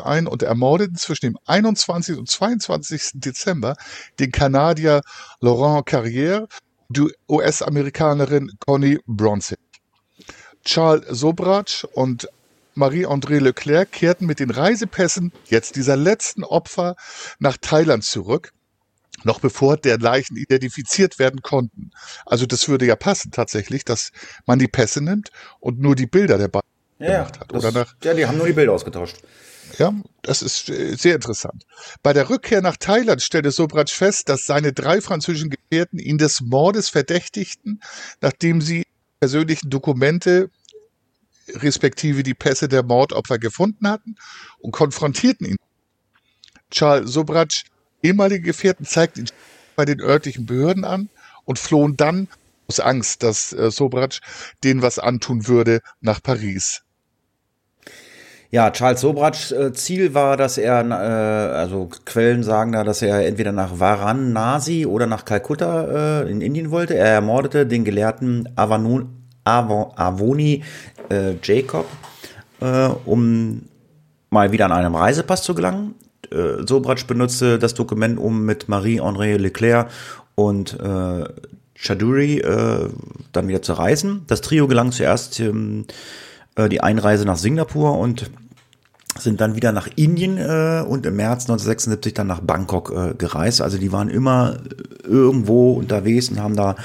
ein 0.02 0.28
und 0.28 0.44
ermordeten 0.44 0.96
zwischen 0.96 1.28
dem 1.28 1.38
21. 1.46 2.18
und 2.18 2.30
22. 2.30 3.12
Dezember 3.16 3.76
den 4.20 4.32
Kanadier 4.32 5.02
Laurent 5.40 5.88
Carrière, 5.88 6.48
die 6.90 7.12
US-Amerikanerin 7.30 8.52
Connie 8.60 9.00
Bronzig. 9.06 9.60
Charles 10.66 11.06
Sobratsch 11.10 11.84
und 11.84 12.28
Marie-André 12.76 13.40
Leclerc 13.40 13.92
kehrten 13.92 14.26
mit 14.26 14.40
den 14.40 14.50
Reisepässen 14.50 15.32
jetzt 15.46 15.76
dieser 15.76 15.96
letzten 15.96 16.44
Opfer 16.44 16.96
nach 17.38 17.58
Thailand 17.58 18.04
zurück, 18.04 18.52
noch 19.24 19.40
bevor 19.40 19.78
der 19.78 20.00
Leichen 20.00 20.38
identifiziert 20.38 21.20
werden 21.20 21.42
konnten. 21.42 21.92
Also 22.26 22.48
das 22.48 22.68
würde 22.68 22.88
ja 22.88 22.96
passen 22.96 23.32
tatsächlich, 23.32 23.86
dass 23.86 24.12
man 24.48 24.58
die 24.58 24.68
Pässe 24.68 25.02
nimmt 25.02 25.30
und 25.60 25.80
nur 25.80 25.96
die 25.96 26.08
Bilder 26.08 26.40
der 26.40 26.48
beiden 26.48 26.73
gemacht 27.06 27.40
hat. 27.40 27.52
das, 27.52 27.64
Oder 27.64 27.72
nach, 27.72 27.96
ja, 28.04 28.14
die 28.14 28.26
haben 28.26 28.38
nur 28.38 28.48
die 28.48 28.54
Bilder 28.54 28.74
ausgetauscht. 28.74 29.18
ja, 29.78 29.94
das 30.22 30.42
ist 30.42 30.70
äh, 30.70 30.96
sehr 30.96 31.16
interessant. 31.16 31.66
Bei 32.02 32.14
der 32.14 32.30
Rückkehr 32.30 32.62
nach 32.62 32.78
Thailand 32.78 33.22
stellte 33.22 33.52
Sobratsch 33.52 33.94
fest, 33.94 34.30
dass 34.30 34.46
seine 34.46 34.74
drei 34.74 35.02
französischen 35.02 35.50
Gefährten 35.50 36.00
ihn 36.00 36.18
des 36.18 36.42
Mordes 36.42 36.90
verdächtigten, 36.90 37.82
nachdem 38.22 38.62
sie 38.62 38.86
persönlichen 39.20 39.70
Dokumente 39.70 40.50
respektive 41.56 42.24
die 42.24 42.34
Pässe 42.34 42.68
der 42.68 42.84
Mordopfer 42.84 43.38
gefunden 43.38 43.88
hatten 43.88 44.16
und 44.60 44.72
konfrontierten 44.72 45.48
ihn. 45.48 45.58
Charles 46.72 47.12
Sobratsch, 47.12 47.66
ehemalige 48.02 48.42
Gefährten, 48.42 48.86
zeigten 48.86 49.22
ihn 49.22 49.30
bei 49.76 49.86
den 49.86 50.00
örtlichen 50.02 50.46
Behörden 50.46 50.86
an 50.86 51.10
und 51.46 51.60
flohen 51.60 51.98
dann 51.98 52.28
aus 52.68 52.80
Angst, 52.80 53.24
dass 53.24 53.54
äh, 53.54 53.72
Sobratsch 53.72 54.22
denen 54.64 54.82
was 54.82 55.00
antun 55.00 55.48
würde, 55.48 55.82
nach 56.02 56.22
Paris. 56.22 56.82
Ja, 58.54 58.70
Charles 58.70 59.02
Sobratsch 59.02 59.52
äh, 59.52 59.74
Ziel 59.74 60.14
war, 60.14 60.38
dass 60.38 60.60
er, 60.60 60.86
äh, 60.86 61.58
also 61.58 61.90
Quellen 62.06 62.44
sagen 62.44 62.72
da, 62.72 62.84
dass 62.84 63.02
er 63.02 63.26
entweder 63.26 63.52
nach 63.52 63.80
Varanasi 63.80 64.86
oder 64.86 65.08
nach 65.08 65.26
Kalkutta 65.26 66.22
äh, 66.22 66.30
in 66.30 66.40
Indien 66.40 66.70
wollte. 66.70 66.94
Er 66.94 67.08
ermordete 67.08 67.66
den 67.66 67.84
Gelehrten 67.84 68.48
Avanu, 68.56 69.06
Avo, 69.44 69.92
Avoni 69.96 70.64
äh, 71.10 71.34
Jacob, 71.42 71.88
äh, 72.62 72.90
um 73.06 73.64
mal 74.30 74.52
wieder 74.52 74.66
an 74.66 74.72
einem 74.72 74.94
Reisepass 74.94 75.42
zu 75.42 75.56
gelangen. 75.56 75.96
Äh, 76.30 76.64
Sobratsch 76.68 77.08
benutzte 77.08 77.58
das 77.58 77.74
Dokument, 77.74 78.20
um 78.20 78.46
mit 78.46 78.70
Marie-André 78.70 79.38
Leclerc 79.38 79.90
und 80.36 80.78
Chaduri 81.76 82.38
äh, 82.38 82.88
dann 83.32 83.48
wieder 83.48 83.64
zu 83.64 83.74
reisen. 83.74 84.26
Das 84.28 84.42
Trio 84.42 84.68
gelang 84.68 84.92
zuerst 84.92 85.40
ähm, 85.40 85.86
äh, 86.56 86.70
die 86.70 86.82
Einreise 86.82 87.26
nach 87.26 87.38
Singapur 87.38 87.98
und 87.98 88.30
sind 89.20 89.42
dann 89.42 89.56
wieder 89.56 89.72
nach 89.72 89.88
Indien 89.96 90.38
äh, 90.38 90.84
und 90.88 91.06
im 91.06 91.16
März 91.16 91.44
1976 91.44 92.14
dann 92.14 92.28
nach 92.28 92.42
Bangkok 92.42 92.92
äh, 92.92 93.14
gereist. 93.16 93.62
Also 93.62 93.78
die 93.78 93.92
waren 93.92 94.10
immer 94.10 94.58
irgendwo 95.04 95.74
unterwegs 95.74 96.30
und 96.30 96.42
haben 96.42 96.56
da 96.56 96.76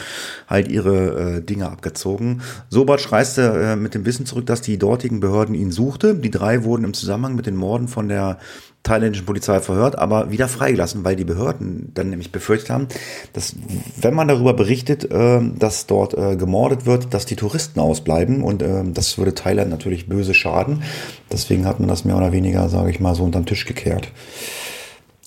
halt 0.46 0.68
ihre 0.68 1.36
äh, 1.36 1.40
Dinge 1.42 1.70
abgezogen. 1.70 2.42
Sobatsch 2.68 3.10
reiste 3.12 3.42
äh, 3.42 3.76
mit 3.76 3.94
dem 3.94 4.04
Wissen 4.04 4.26
zurück, 4.26 4.46
dass 4.46 4.60
die 4.60 4.78
dortigen 4.78 5.20
Behörden 5.20 5.54
ihn 5.54 5.70
suchte. 5.70 6.14
Die 6.14 6.30
drei 6.30 6.64
wurden 6.64 6.84
im 6.84 6.94
Zusammenhang 6.94 7.34
mit 7.34 7.46
den 7.46 7.56
Morden 7.56 7.88
von 7.88 8.08
der 8.08 8.38
thailändischen 8.82 9.26
Polizei 9.26 9.60
verhört, 9.60 9.98
aber 9.98 10.30
wieder 10.30 10.48
freigelassen, 10.48 11.04
weil 11.04 11.16
die 11.16 11.24
Behörden 11.24 11.90
dann 11.94 12.10
nämlich 12.10 12.32
befürchtet 12.32 12.70
haben, 12.70 12.88
dass 13.32 13.54
wenn 14.00 14.14
man 14.14 14.28
darüber 14.28 14.54
berichtet, 14.54 15.10
äh, 15.10 15.40
dass 15.58 15.86
dort 15.86 16.14
äh, 16.14 16.36
gemordet 16.36 16.86
wird, 16.86 17.12
dass 17.12 17.26
die 17.26 17.36
Touristen 17.36 17.80
ausbleiben 17.80 18.42
und 18.42 18.62
äh, 18.62 18.84
das 18.86 19.18
würde 19.18 19.34
Thailand 19.34 19.70
natürlich 19.70 20.08
böse 20.08 20.32
schaden. 20.32 20.82
Deswegen 21.30 21.66
hat 21.66 21.80
man 21.80 21.88
das 21.88 22.04
mehr 22.04 22.16
oder 22.16 22.32
weniger, 22.32 22.68
sage 22.68 22.90
ich 22.90 23.00
mal, 23.00 23.14
so 23.14 23.24
unterm 23.24 23.46
Tisch 23.46 23.66
gekehrt. 23.66 24.08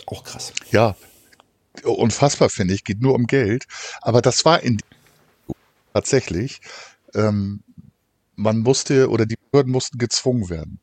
Auch 0.07 0.23
krass. 0.23 0.53
Ja, 0.71 0.95
unfassbar 1.83 2.49
finde 2.49 2.73
ich, 2.73 2.83
geht 2.83 3.01
nur 3.01 3.15
um 3.15 3.27
Geld. 3.27 3.65
Aber 4.01 4.21
das 4.21 4.45
war 4.45 4.61
in 4.61 4.79
tatsächlich, 5.93 6.61
ähm, 7.13 7.61
man 8.35 8.59
musste 8.59 9.09
oder 9.09 9.25
die 9.25 9.37
Behörden 9.51 9.71
mussten 9.71 9.97
gezwungen 9.97 10.49
werden. 10.49 10.79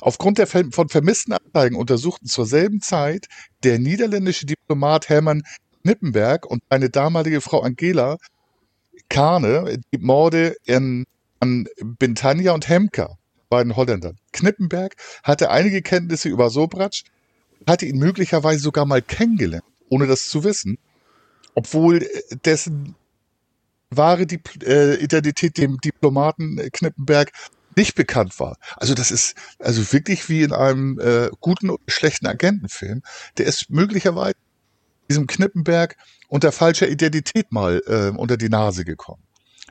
Aufgrund 0.00 0.38
der 0.38 0.46
von 0.46 0.88
vermissten 0.88 1.32
Anzeigen 1.32 1.76
untersuchten 1.76 2.26
zur 2.26 2.46
selben 2.46 2.80
Zeit 2.80 3.26
der 3.62 3.78
niederländische 3.78 4.46
Diplomat 4.46 5.08
Hermann 5.08 5.42
Knippenberg 5.82 6.46
und 6.46 6.62
seine 6.70 6.90
damalige 6.90 7.40
Frau 7.40 7.60
Angela 7.60 8.18
Kahne 9.08 9.80
die 9.92 9.98
Morde 9.98 10.56
in, 10.64 11.04
an 11.40 11.66
Bintanja 11.80 12.52
und 12.52 12.68
Hemker, 12.68 13.18
beiden 13.48 13.76
Holländern. 13.76 14.18
Knippenberg 14.32 14.96
hatte 15.22 15.50
einige 15.50 15.82
Kenntnisse 15.82 16.28
über 16.28 16.50
Sobratsch, 16.50 17.04
hatte 17.66 17.86
ihn 17.86 17.98
möglicherweise 17.98 18.60
sogar 18.60 18.86
mal 18.86 19.02
kennengelernt, 19.02 19.64
ohne 19.94 20.06
das 20.08 20.28
zu 20.28 20.42
wissen, 20.42 20.78
obwohl 21.54 22.06
dessen 22.44 22.96
wahre 23.90 24.26
Dip 24.26 24.50
äh, 24.64 24.96
Identität 24.96 25.56
dem 25.56 25.78
Diplomaten 25.78 26.56
Knippenberg 26.72 27.30
nicht 27.76 27.94
bekannt 27.94 28.38
war. 28.40 28.56
Also 28.76 28.94
das 28.94 29.12
ist 29.12 29.36
also 29.60 29.92
wirklich 29.92 30.28
wie 30.28 30.42
in 30.42 30.52
einem 30.52 30.98
äh, 30.98 31.30
guten 31.40 31.70
und 31.70 31.80
schlechten 31.86 32.26
Agentenfilm. 32.26 33.02
Der 33.38 33.46
ist 33.46 33.70
möglicherweise 33.70 34.34
diesem 35.08 35.26
Knippenberg 35.26 35.96
unter 36.28 36.50
falscher 36.50 36.88
Identität 36.88 37.52
mal 37.52 37.82
äh, 37.86 38.16
unter 38.16 38.36
die 38.36 38.48
Nase 38.48 38.84
gekommen. 38.84 39.22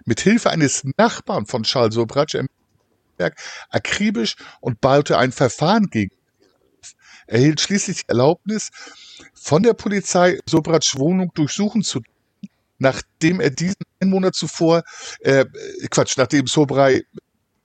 Mit 0.05 0.21
Hilfe 0.21 0.51
eines 0.51 0.83
Nachbarn 0.97 1.45
von 1.45 1.63
Charles 1.63 1.95
Sobratsch 1.95 2.38
akribisch 3.69 4.36
und 4.59 4.81
baute 4.81 5.17
ein 5.17 5.31
Verfahren 5.31 5.89
gegen 5.89 6.15
erhielt 7.27 7.62
schließlich 7.62 8.03
Erlaubnis, 8.07 8.69
von 9.33 9.63
der 9.63 9.73
Polizei 9.73 10.39
Sobratsch 10.45 10.97
Wohnung 10.97 11.31
durchsuchen 11.33 11.83
zu 11.83 12.01
nachdem 12.79 13.39
er 13.39 13.49
diesen 13.49 13.81
einen 13.99 14.12
Monat 14.12 14.36
zuvor, 14.36 14.83
äh, 15.21 15.45
Quatsch, 15.89 16.17
nachdem 16.17 16.47
Sobrai, 16.47 17.03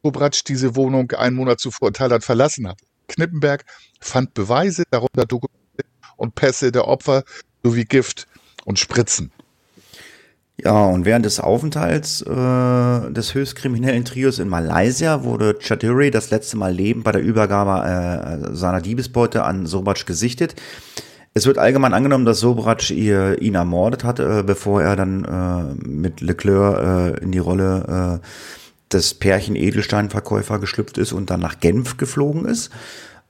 Sobratsch 0.03 0.45
diese 0.45 0.77
Wohnung 0.77 1.11
einen 1.13 1.37
Monat 1.37 1.61
zuvor 1.61 1.89
in 1.89 1.95
Thailand 1.95 2.25
verlassen 2.25 2.69
hat. 2.69 2.81
Knippenberg 3.09 3.65
fand 4.01 4.33
Beweise, 4.35 4.85
darunter 4.91 5.27
Dokumente 5.27 5.85
und 6.17 6.35
Pässe 6.35 6.71
der 6.71 6.87
Opfer 6.87 7.25
sowie 7.63 7.85
Gift 7.85 8.27
und 8.65 8.79
Spritzen. 8.79 9.33
Ja, 10.65 10.87
und 10.87 11.05
während 11.05 11.25
des 11.25 11.39
Aufenthalts 11.39 12.21
äh, 12.23 13.11
des 13.13 13.33
höchstkriminellen 13.33 14.05
Trios 14.05 14.41
in 14.41 14.49
Malaysia 14.49 15.23
wurde 15.23 15.57
Chaudhry 15.61 16.11
das 16.11 16.31
letzte 16.31 16.57
Mal 16.57 16.73
lebend 16.73 17.05
bei 17.05 17.13
der 17.13 17.23
Übergabe 17.23 18.51
äh, 18.51 18.57
seiner 18.57 18.81
Diebesbeute 18.81 19.45
an 19.45 19.67
Sobratsch 19.67 20.05
gesichtet. 20.05 20.57
Es 21.33 21.47
wird 21.47 21.59
allgemein 21.59 21.95
angenommen, 21.95 22.25
dass 22.25 22.41
Sobratsch 22.41 22.91
ihr, 22.91 23.41
ihn 23.41 23.55
ermordet 23.55 24.03
hatte, 24.03 24.41
äh, 24.41 24.43
bevor 24.43 24.83
er 24.83 24.97
dann 24.97 25.25
äh, 25.25 25.87
mit 25.87 26.21
Leclerc 26.21 27.19
äh, 27.21 27.23
in 27.23 27.31
die 27.31 27.39
Rolle 27.39 28.21
äh, 28.21 28.27
des 28.93 29.15
Pärchen 29.15 29.55
Edelsteinverkäufer 29.55 30.59
geschlüpft 30.59 30.99
ist 30.99 31.13
und 31.13 31.31
dann 31.31 31.39
nach 31.39 31.61
Genf 31.61 31.99
geflogen 31.99 32.47
ist. 32.47 32.73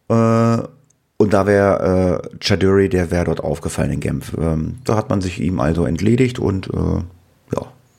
Äh, 0.08 0.58
und 1.20 1.34
da 1.34 1.46
wäre 1.46 2.22
äh, 2.32 2.38
Chaudhry, 2.38 2.88
der 2.88 3.10
wäre 3.10 3.24
dort 3.24 3.40
aufgefallen 3.40 3.92
in 3.92 4.00
Genf. 4.00 4.32
Ähm, 4.38 4.76
da 4.84 4.96
hat 4.96 5.10
man 5.10 5.20
sich 5.20 5.40
ihm 5.40 5.60
also 5.60 5.84
entledigt 5.84 6.38
und 6.38 6.70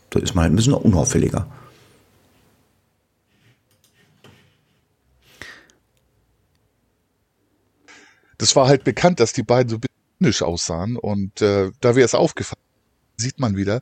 da 0.09 0.19
ist 0.19 0.35
man 0.35 0.43
halt 0.43 0.53
ein 0.53 0.55
bisschen 0.55 0.73
unauffälliger. 0.73 1.47
Das 8.37 8.55
war 8.55 8.67
halt 8.67 8.83
bekannt, 8.85 9.19
dass 9.19 9.33
die 9.33 9.43
beiden 9.43 9.69
so 9.69 9.77
indisch 10.19 10.41
aussahen 10.41 10.95
und 10.95 11.41
äh, 11.41 11.71
da 11.81 11.95
wäre 11.95 12.05
es 12.05 12.15
aufgefallen, 12.15 12.63
sieht 13.17 13.39
man 13.39 13.57
wieder, 13.57 13.81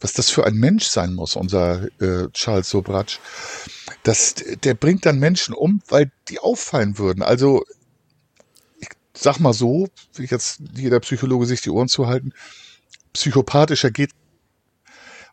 was 0.00 0.12
das 0.12 0.28
für 0.28 0.44
ein 0.44 0.54
Mensch 0.54 0.84
sein 0.84 1.14
muss, 1.14 1.34
unser 1.34 1.88
äh, 2.00 2.28
Charles 2.32 2.68
Sobratsch. 2.68 3.18
Das, 4.02 4.34
der 4.34 4.74
bringt 4.74 5.06
dann 5.06 5.18
Menschen 5.18 5.54
um, 5.54 5.80
weil 5.88 6.10
die 6.28 6.38
auffallen 6.38 6.98
würden. 6.98 7.22
Also 7.22 7.64
ich 8.78 8.88
sag 9.14 9.40
mal 9.40 9.54
so, 9.54 9.88
wie 10.14 10.26
jetzt 10.26 10.60
jeder 10.74 11.00
Psychologe 11.00 11.46
sich 11.46 11.62
die 11.62 11.70
Ohren 11.70 11.88
zu 11.88 12.06
halten, 12.06 12.32
psychopathischer 13.14 13.90
geht 13.90 14.10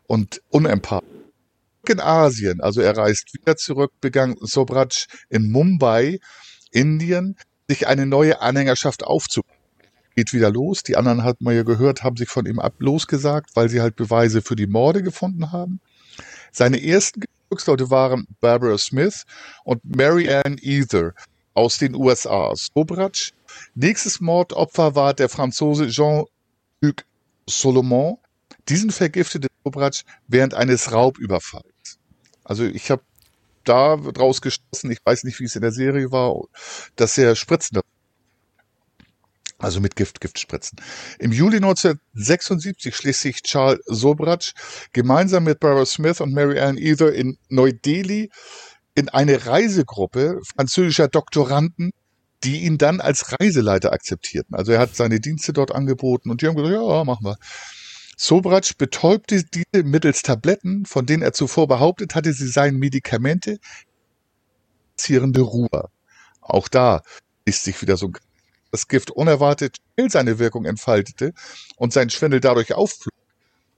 und 0.06 0.40
unempathisch. 0.50 1.08
In 1.86 2.00
Asien, 2.00 2.60
also 2.62 2.80
er 2.80 2.96
reist 2.96 3.34
wieder 3.34 3.56
zurück, 3.56 3.92
begann 4.00 4.36
Sobratsch 4.40 5.06
in 5.28 5.50
Mumbai, 5.50 6.18
Indien, 6.70 7.36
sich 7.68 7.86
eine 7.86 8.06
neue 8.06 8.40
Anhängerschaft 8.40 9.04
aufzubauen. 9.04 9.52
Geht 10.16 10.32
wieder 10.32 10.50
los. 10.50 10.82
Die 10.82 10.96
anderen 10.96 11.24
hat 11.24 11.40
man 11.40 11.54
ja 11.54 11.62
gehört, 11.62 12.02
haben 12.02 12.16
sich 12.16 12.28
von 12.28 12.46
ihm 12.46 12.58
ab 12.58 12.74
losgesagt, 12.78 13.50
weil 13.54 13.68
sie 13.68 13.80
halt 13.80 13.96
Beweise 13.96 14.42
für 14.42 14.56
die 14.56 14.66
Morde 14.66 15.02
gefunden 15.02 15.52
haben. 15.52 15.80
Seine 16.52 16.82
ersten 16.82 17.20
Gefolgsleute 17.20 17.90
waren 17.90 18.26
Barbara 18.40 18.78
Smith 18.78 19.24
und 19.64 19.84
Mary 19.84 20.32
Ann 20.32 20.56
Ether 20.62 21.12
aus 21.52 21.78
den 21.78 21.94
USA. 21.94 22.52
Sobratsch. 22.54 23.32
Nächstes 23.74 24.20
Mordopfer 24.20 24.94
war 24.94 25.14
der 25.14 25.28
Franzose 25.28 25.88
Jean-Luc 25.88 27.04
Solomon, 27.48 28.18
diesen 28.68 28.90
vergiftete 28.90 29.48
Dobratsch 29.64 30.04
während 30.28 30.54
eines 30.54 30.92
Raubüberfalls. 30.92 31.98
Also 32.44 32.64
ich 32.64 32.90
habe 32.90 33.02
da 33.64 33.96
draus 33.96 34.42
geschlossen, 34.42 34.90
ich 34.90 34.98
weiß 35.04 35.24
nicht, 35.24 35.40
wie 35.40 35.44
es 35.44 35.56
in 35.56 35.62
der 35.62 35.72
Serie 35.72 36.12
war, 36.12 36.42
dass 36.96 37.16
er 37.16 37.34
Spritzen 37.34 37.80
also 39.58 39.80
mit 39.80 39.96
Gift, 39.96 40.20
Giftspritzen. 40.20 40.78
Im 41.18 41.32
Juli 41.32 41.56
1976 41.56 42.94
schließt 42.94 43.20
sich 43.20 43.42
Charles 43.42 43.80
Sobratsch 43.86 44.52
gemeinsam 44.92 45.44
mit 45.44 45.60
Barbara 45.60 45.86
Smith 45.86 46.20
und 46.20 46.34
Mary 46.34 46.60
Ann 46.60 46.76
Ether 46.76 47.12
in 47.12 47.38
Neu-Delhi 47.48 48.30
in 48.94 49.08
eine 49.08 49.46
Reisegruppe 49.46 50.40
französischer 50.54 51.08
Doktoranden, 51.08 51.92
die 52.42 52.64
ihn 52.64 52.78
dann 52.78 53.00
als 53.00 53.32
Reiseleiter 53.32 53.92
akzeptierten. 53.92 54.54
Also 54.54 54.72
er 54.72 54.80
hat 54.80 54.94
seine 54.94 55.18
Dienste 55.18 55.52
dort 55.52 55.72
angeboten 55.72 56.30
und 56.30 56.42
die 56.42 56.46
haben 56.46 56.56
gesagt, 56.56 56.74
ja, 56.74 57.04
machen 57.04 57.24
wir. 57.24 57.36
Sobratsch 58.16 58.76
betäubte 58.76 59.42
diese 59.42 59.84
mittels 59.84 60.22
Tabletten, 60.22 60.86
von 60.86 61.06
denen 61.06 61.22
er 61.22 61.32
zuvor 61.32 61.68
behauptet 61.68 62.14
hatte, 62.14 62.32
sie 62.32 62.48
seien 62.48 62.76
Medikamente, 62.78 63.58
zierende 64.96 65.40
Ruhe. 65.40 65.90
Auch 66.40 66.68
da 66.68 67.02
ist 67.44 67.64
sich 67.64 67.80
wieder 67.82 67.96
so 67.96 68.10
das 68.70 68.88
Gift 68.88 69.10
unerwartet 69.10 69.76
schnell 69.94 70.10
seine 70.10 70.38
Wirkung 70.38 70.64
entfaltete 70.64 71.32
und 71.76 71.92
sein 71.92 72.10
Schwindel 72.10 72.40
dadurch 72.40 72.74
aufflog, 72.74 73.14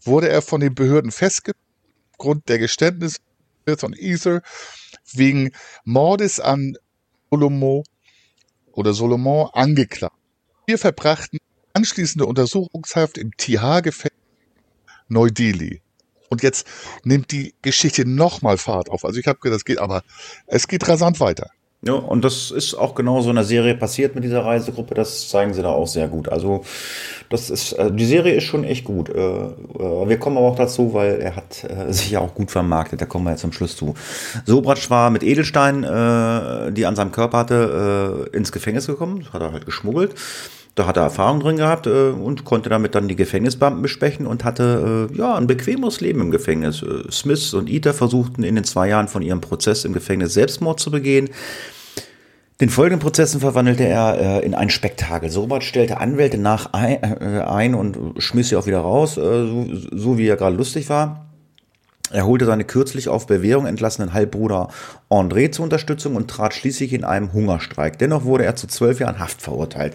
wurde 0.03 0.29
er 0.29 0.42
von 0.42 0.61
den 0.61 0.75
Behörden 0.75 1.11
festgenommen, 1.11 1.62
aufgrund 2.12 2.49
der 2.49 2.59
Geständnisse 2.59 3.18
von 3.77 3.92
Ether 3.92 4.42
wegen 5.12 5.53
Mordes 5.85 6.40
an 6.40 6.77
Solomon 7.31 7.83
oder 8.72 8.94
Solomon 8.94 9.51
angeklagt. 9.53 10.16
Wir 10.66 10.79
verbrachten 10.79 11.38
anschließende 11.75 12.25
Untersuchungshaft 12.25 13.18
im 13.18 13.33
TH-Gefängnis 13.37 14.25
Neu-Delhi. 15.08 15.80
Und 16.28 16.42
jetzt 16.42 16.66
nimmt 17.04 17.30
die 17.30 17.54
Geschichte 17.62 18.08
nochmal 18.08 18.58
Fahrt 18.58 18.90
auf. 18.90 19.04
Also 19.04 19.20
ich 19.20 19.26
habe 19.26 19.38
gedacht, 19.38 19.58
das 19.58 19.64
geht, 19.64 19.78
aber 19.78 20.02
es 20.46 20.66
geht 20.66 20.88
rasant 20.88 21.20
weiter. 21.20 21.50
Ja, 21.82 21.92
und 21.92 22.24
das 22.24 22.50
ist 22.50 22.74
auch 22.74 22.94
genau 22.96 23.20
so 23.20 23.30
in 23.30 23.36
der 23.36 23.44
Serie 23.44 23.76
passiert 23.76 24.14
mit 24.14 24.24
dieser 24.24 24.44
Reisegruppe. 24.44 24.94
Das 24.94 25.28
zeigen 25.28 25.54
sie 25.54 25.62
da 25.62 25.68
auch 25.68 25.86
sehr 25.86 26.08
gut. 26.08 26.28
Also, 26.28 26.64
das 27.28 27.48
ist, 27.48 27.74
äh, 27.74 27.92
die 27.92 28.06
Serie 28.06 28.34
ist 28.34 28.44
schon 28.44 28.64
echt 28.64 28.84
gut. 28.84 29.08
Äh, 29.08 29.20
äh, 29.20 29.52
wir 29.78 30.18
kommen 30.18 30.36
aber 30.36 30.48
auch 30.48 30.56
dazu, 30.56 30.94
weil 30.94 31.20
er 31.20 31.36
hat 31.36 31.64
sich 31.88 32.10
ja 32.10 32.20
auch 32.20 32.34
gut 32.34 32.50
vermarktet. 32.50 33.00
Da 33.00 33.06
kommen 33.06 33.24
wir 33.26 33.32
jetzt 33.32 33.42
zum 33.42 33.52
Schluss 33.52 33.76
zu. 33.76 33.94
Sobratsch 34.46 34.90
war 34.90 35.10
mit 35.10 35.22
Edelstein, 35.22 35.82
die 36.74 36.86
an 36.86 36.96
seinem 36.96 37.12
Körper 37.12 37.38
hatte, 37.38 38.30
ins 38.32 38.52
Gefängnis 38.52 38.86
gekommen. 38.86 39.20
Das 39.22 39.32
hat 39.32 39.42
er 39.42 39.52
halt 39.52 39.66
geschmuggelt. 39.66 40.14
Da 40.76 40.86
hat 40.86 40.98
er 40.98 41.04
Erfahrung 41.04 41.40
drin 41.40 41.56
gehabt 41.56 41.86
äh, 41.86 42.10
und 42.10 42.44
konnte 42.44 42.68
damit 42.68 42.94
dann 42.94 43.08
die 43.08 43.16
Gefängnisbeamten 43.16 43.80
besprechen 43.80 44.26
und 44.26 44.44
hatte 44.44 45.08
äh, 45.10 45.16
ja 45.16 45.34
ein 45.34 45.46
bequemes 45.46 46.02
Leben 46.02 46.20
im 46.20 46.30
Gefängnis. 46.30 46.82
Äh, 46.82 47.10
Smith 47.10 47.54
und 47.54 47.70
Ita 47.70 47.94
versuchten 47.94 48.44
in 48.44 48.54
den 48.54 48.64
zwei 48.64 48.88
Jahren 48.88 49.08
von 49.08 49.22
ihrem 49.22 49.40
Prozess 49.40 49.86
im 49.86 49.94
Gefängnis 49.94 50.34
Selbstmord 50.34 50.78
zu 50.78 50.90
begehen. 50.90 51.30
Den 52.60 52.68
folgenden 52.68 53.00
Prozessen 53.00 53.40
verwandelte 53.40 53.84
er 53.84 54.18
äh, 54.18 54.44
in 54.44 54.54
ein 54.54 54.68
Spektakel. 54.68 55.30
Sobert 55.30 55.64
stellte 55.64 55.98
Anwälte 55.98 56.36
nach 56.36 56.74
ein, 56.74 57.02
äh, 57.02 57.40
ein 57.40 57.74
und 57.74 58.22
schmiss 58.22 58.50
sie 58.50 58.56
auch 58.56 58.66
wieder 58.66 58.80
raus, 58.80 59.16
äh, 59.16 59.20
so, 59.20 59.66
so 59.92 60.18
wie 60.18 60.26
er 60.26 60.36
gerade 60.36 60.56
lustig 60.56 60.90
war. 60.90 61.25
Er 62.12 62.24
holte 62.24 62.44
seine 62.44 62.64
kürzlich 62.64 63.08
auf 63.08 63.26
Bewährung 63.26 63.66
entlassenen 63.66 64.12
Halbbruder 64.12 64.68
André 65.10 65.50
zur 65.50 65.64
Unterstützung 65.64 66.14
und 66.14 66.30
trat 66.30 66.54
schließlich 66.54 66.92
in 66.92 67.02
einem 67.02 67.32
Hungerstreik. 67.32 67.98
Dennoch 67.98 68.24
wurde 68.24 68.44
er 68.44 68.54
zu 68.54 68.68
zwölf 68.68 69.00
Jahren 69.00 69.18
Haft 69.18 69.42
verurteilt. 69.42 69.94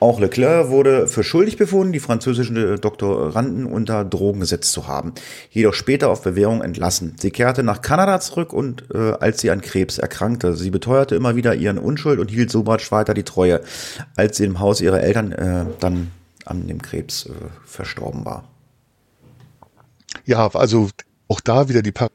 Auch 0.00 0.20
Leclerc 0.20 0.68
wurde 0.68 1.06
für 1.06 1.24
schuldig 1.24 1.56
befunden, 1.56 1.92
die 1.94 2.00
französischen 2.00 2.78
Doktoranden 2.80 3.64
unter 3.64 4.04
Drogen 4.04 4.40
gesetzt 4.40 4.72
zu 4.72 4.86
haben, 4.86 5.14
jedoch 5.50 5.72
später 5.72 6.10
auf 6.10 6.22
Bewährung 6.22 6.62
entlassen. 6.62 7.16
Sie 7.18 7.30
kehrte 7.30 7.62
nach 7.62 7.80
Kanada 7.80 8.20
zurück 8.20 8.52
und 8.52 8.84
äh, 8.94 9.12
als 9.20 9.40
sie 9.40 9.50
an 9.50 9.62
Krebs 9.62 9.98
erkrankte. 9.98 10.54
Sie 10.54 10.70
beteuerte 10.70 11.14
immer 11.14 11.36
wieder 11.36 11.54
ihren 11.54 11.78
Unschuld 11.78 12.18
und 12.20 12.30
hielt 12.30 12.50
Sobatsch 12.50 12.92
weiter 12.92 13.14
die 13.14 13.24
Treue, 13.24 13.62
als 14.14 14.36
sie 14.36 14.44
im 14.44 14.60
Haus 14.60 14.82
ihrer 14.82 15.00
Eltern 15.00 15.32
äh, 15.32 15.64
dann 15.80 16.10
an 16.44 16.66
dem 16.66 16.82
Krebs 16.82 17.26
äh, 17.26 17.32
verstorben 17.64 18.24
war. 18.24 18.44
Ja, 20.24 20.48
also 20.48 20.88
auch 21.30 21.40
da 21.40 21.68
wieder 21.68 21.82
die 21.82 21.92
Paris 21.92 22.12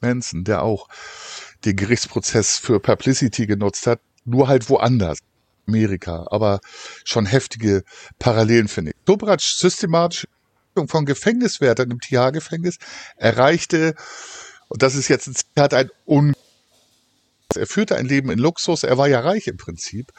Manson, 0.00 0.44
der 0.44 0.62
auch 0.62 0.88
den 1.64 1.76
Gerichtsprozess 1.76 2.56
für 2.56 2.78
Publicity 2.80 3.46
genutzt 3.46 3.86
hat, 3.86 4.00
nur 4.24 4.48
halt 4.48 4.70
woanders. 4.70 5.18
Amerika, 5.66 6.26
aber 6.30 6.60
schon 7.04 7.26
heftige 7.26 7.84
Parallelen 8.18 8.68
finde 8.68 8.92
ich. 8.92 8.96
Dobratsch 9.04 9.56
systematisch 9.56 10.26
von 10.86 11.04
Gefängniswärtern 11.04 11.90
im 11.90 12.00
TH-Gefängnis 12.00 12.78
erreichte, 13.16 13.94
und 14.68 14.82
das 14.82 14.94
ist 14.94 15.08
jetzt 15.08 15.26
ein 15.26 15.34
Zitat, 15.34 15.74
ein 15.74 15.90
un 16.06 16.34
Er 17.56 17.66
führte 17.66 17.96
ein 17.96 18.04
Leben 18.04 18.30
in 18.30 18.38
Luxus, 18.38 18.82
er 18.82 18.98
war 18.98 19.08
ja 19.08 19.20
reich 19.20 19.46
im 19.46 19.56
Prinzip, 19.56 20.12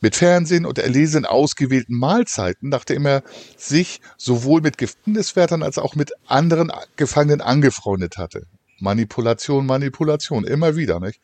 mit 0.00 0.16
Fernsehen 0.16 0.66
und 0.66 0.78
Erlesen 0.78 1.24
ausgewählten 1.24 1.96
Mahlzeiten, 1.96 2.68
nachdem 2.68 3.06
er 3.06 3.22
sich 3.56 4.00
sowohl 4.16 4.60
mit 4.60 4.76
Gefängniswärtern 4.76 5.62
als 5.62 5.78
auch 5.78 5.94
mit 5.94 6.12
anderen 6.26 6.72
Gefangenen 6.96 7.40
angefreundet 7.40 8.16
hatte. 8.18 8.46
Manipulation, 8.80 9.66
Manipulation, 9.66 10.44
immer 10.44 10.74
wieder, 10.74 10.98
nicht? 10.98 11.20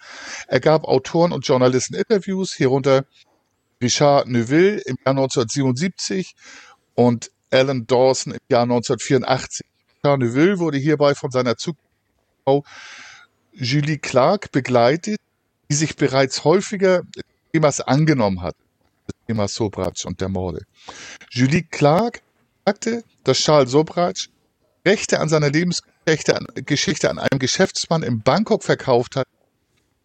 Er 0.46 0.60
gab 0.60 0.84
Autoren 0.84 1.32
und 1.32 1.44
Journalisten 1.44 1.94
Interviews, 1.94 2.54
hierunter 2.54 3.04
Richard 3.82 4.28
Neuville 4.28 4.78
im 4.86 4.96
Jahr 5.04 5.16
1977 5.16 6.36
und 6.94 7.32
Alan 7.50 7.88
Dawson 7.88 8.34
im 8.34 8.40
Jahr 8.48 8.62
1984. 8.62 9.66
Richard 9.96 10.20
Neuville 10.20 10.60
wurde 10.60 10.78
hierbei 10.78 11.16
von 11.16 11.32
seiner 11.32 11.56
Frau 12.44 12.62
Julie 13.52 13.98
Clark 13.98 14.52
begleitet, 14.52 15.18
die 15.70 15.76
sich 15.76 15.96
bereits 15.96 16.44
häufiger 16.44 17.02
des 17.14 17.22
Themas 17.52 17.80
angenommen 17.80 18.42
hat, 18.42 18.56
des 19.06 19.14
Themas 19.26 19.54
Sobratsch 19.54 20.04
und 20.04 20.20
der 20.20 20.28
Morde. 20.28 20.64
Julie 21.30 21.62
Clark 21.62 22.20
sagte, 22.66 23.04
dass 23.24 23.38
Charles 23.38 23.70
Sobratsch 23.70 24.28
Rechte 24.84 25.20
an 25.20 25.28
seiner 25.28 25.50
Lebensgeschichte 25.50 26.36
an, 26.36 27.18
einem 27.18 27.38
Geschäftsmann 27.38 28.02
in 28.02 28.22
Bangkok 28.22 28.64
verkauft 28.64 29.16
hat, 29.16 29.28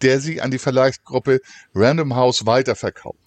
der 0.01 0.19
sie 0.19 0.41
an 0.41 0.51
die 0.51 0.59
Verlagsgruppe 0.59 1.39
Random 1.73 2.15
House 2.15 2.45
weiterverkauft. 2.45 3.17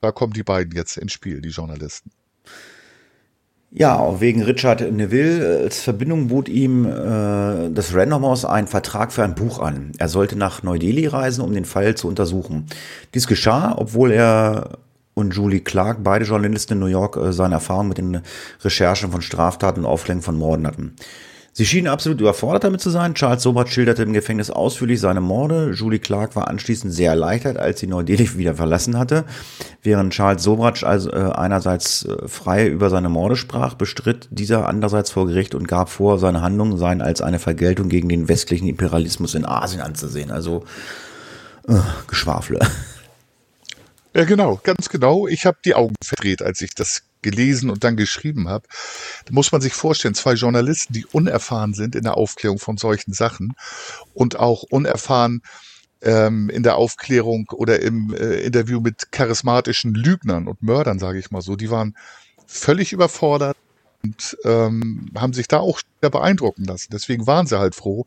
Da 0.00 0.10
kommen 0.10 0.32
die 0.32 0.42
beiden 0.42 0.74
jetzt 0.74 0.96
ins 0.98 1.12
Spiel, 1.12 1.40
die 1.40 1.48
Journalisten. 1.50 2.10
Ja, 3.72 4.20
wegen 4.20 4.42
Richard 4.42 4.80
Neville 4.92 5.60
als 5.64 5.80
Verbindung 5.80 6.28
bot 6.28 6.48
ihm 6.48 6.86
äh, 6.86 7.70
das 7.70 7.94
Random 7.94 8.24
House 8.24 8.44
einen 8.44 8.68
Vertrag 8.68 9.12
für 9.12 9.24
ein 9.24 9.34
Buch 9.34 9.58
an. 9.58 9.92
Er 9.98 10.08
sollte 10.08 10.36
nach 10.36 10.62
Neu-Delhi 10.62 11.06
reisen, 11.06 11.42
um 11.42 11.52
den 11.52 11.64
Fall 11.64 11.94
zu 11.94 12.08
untersuchen. 12.08 12.66
Dies 13.14 13.26
geschah, 13.26 13.74
obwohl 13.76 14.12
er 14.12 14.78
und 15.14 15.34
Julie 15.34 15.60
Clark, 15.60 15.98
beide 16.02 16.26
Journalisten 16.26 16.74
in 16.74 16.80
New 16.80 16.86
York, 16.86 17.16
äh, 17.16 17.32
seine 17.32 17.54
Erfahrung 17.54 17.88
mit 17.88 17.98
den 17.98 18.20
Recherchen 18.62 19.10
von 19.10 19.22
Straftaten 19.22 19.80
und 19.80 19.86
Aufklärung 19.86 20.22
von 20.22 20.36
Morden 20.36 20.66
hatten. 20.66 20.94
Sie 21.56 21.64
schienen 21.64 21.86
absolut 21.86 22.20
überfordert 22.20 22.64
damit 22.64 22.82
zu 22.82 22.90
sein. 22.90 23.14
Charles 23.14 23.42
Sobert 23.42 23.70
schilderte 23.70 24.02
im 24.02 24.12
Gefängnis 24.12 24.50
ausführlich 24.50 25.00
seine 25.00 25.22
Morde. 25.22 25.72
Julie 25.72 25.98
Clark 25.98 26.36
war 26.36 26.48
anschließend 26.48 26.92
sehr 26.92 27.12
erleichtert, 27.12 27.56
als 27.56 27.80
sie 27.80 27.86
Neu-Delhi 27.86 28.36
wieder 28.36 28.52
verlassen 28.52 28.98
hatte. 28.98 29.24
Während 29.82 30.12
Charles 30.12 30.42
Sobrat 30.42 30.84
also 30.84 31.10
äh, 31.10 31.32
einerseits 31.34 32.04
äh, 32.04 32.28
frei 32.28 32.68
über 32.68 32.90
seine 32.90 33.08
Morde 33.08 33.36
sprach, 33.36 33.72
bestritt 33.72 34.28
dieser 34.30 34.68
andererseits 34.68 35.10
vor 35.10 35.26
Gericht 35.26 35.54
und 35.54 35.66
gab 35.66 35.88
vor, 35.88 36.18
seine 36.18 36.42
Handlungen 36.42 36.76
seien 36.76 37.00
als 37.00 37.22
eine 37.22 37.38
Vergeltung 37.38 37.88
gegen 37.88 38.10
den 38.10 38.28
westlichen 38.28 38.68
Imperialismus 38.68 39.34
in 39.34 39.46
Asien 39.46 39.80
anzusehen. 39.80 40.30
Also 40.30 40.66
äh, 41.66 41.78
Geschwafle. 42.06 42.60
Ja, 44.14 44.24
genau, 44.24 44.60
ganz 44.62 44.90
genau. 44.90 45.26
Ich 45.26 45.46
habe 45.46 45.56
die 45.64 45.74
Augen 45.74 45.94
verdreht, 46.04 46.42
als 46.42 46.60
ich 46.60 46.74
das 46.74 47.02
gelesen 47.26 47.70
und 47.70 47.82
dann 47.82 47.96
geschrieben 47.96 48.48
habe. 48.48 48.68
Da 49.24 49.32
muss 49.32 49.50
man 49.50 49.60
sich 49.60 49.74
vorstellen, 49.74 50.14
zwei 50.14 50.34
Journalisten, 50.34 50.92
die 50.92 51.04
unerfahren 51.06 51.74
sind 51.74 51.96
in 51.96 52.04
der 52.04 52.16
Aufklärung 52.16 52.60
von 52.60 52.76
solchen 52.76 53.12
Sachen 53.12 53.54
und 54.14 54.38
auch 54.38 54.62
unerfahren 54.62 55.42
ähm, 56.02 56.48
in 56.50 56.62
der 56.62 56.76
Aufklärung 56.76 57.50
oder 57.52 57.80
im 57.80 58.14
äh, 58.14 58.42
Interview 58.42 58.80
mit 58.80 59.10
charismatischen 59.10 59.94
Lügnern 59.94 60.46
und 60.46 60.62
Mördern, 60.62 61.00
sage 61.00 61.18
ich 61.18 61.32
mal 61.32 61.42
so, 61.42 61.56
die 61.56 61.70
waren 61.70 61.96
völlig 62.46 62.92
überfordert 62.92 63.56
und 64.04 64.36
ähm, 64.44 65.10
haben 65.16 65.32
sich 65.32 65.48
da 65.48 65.58
auch 65.58 65.80
sehr 66.00 66.10
beeindrucken 66.10 66.64
lassen. 66.64 66.90
Deswegen 66.92 67.26
waren 67.26 67.48
sie 67.48 67.58
halt 67.58 67.74
froh, 67.74 68.04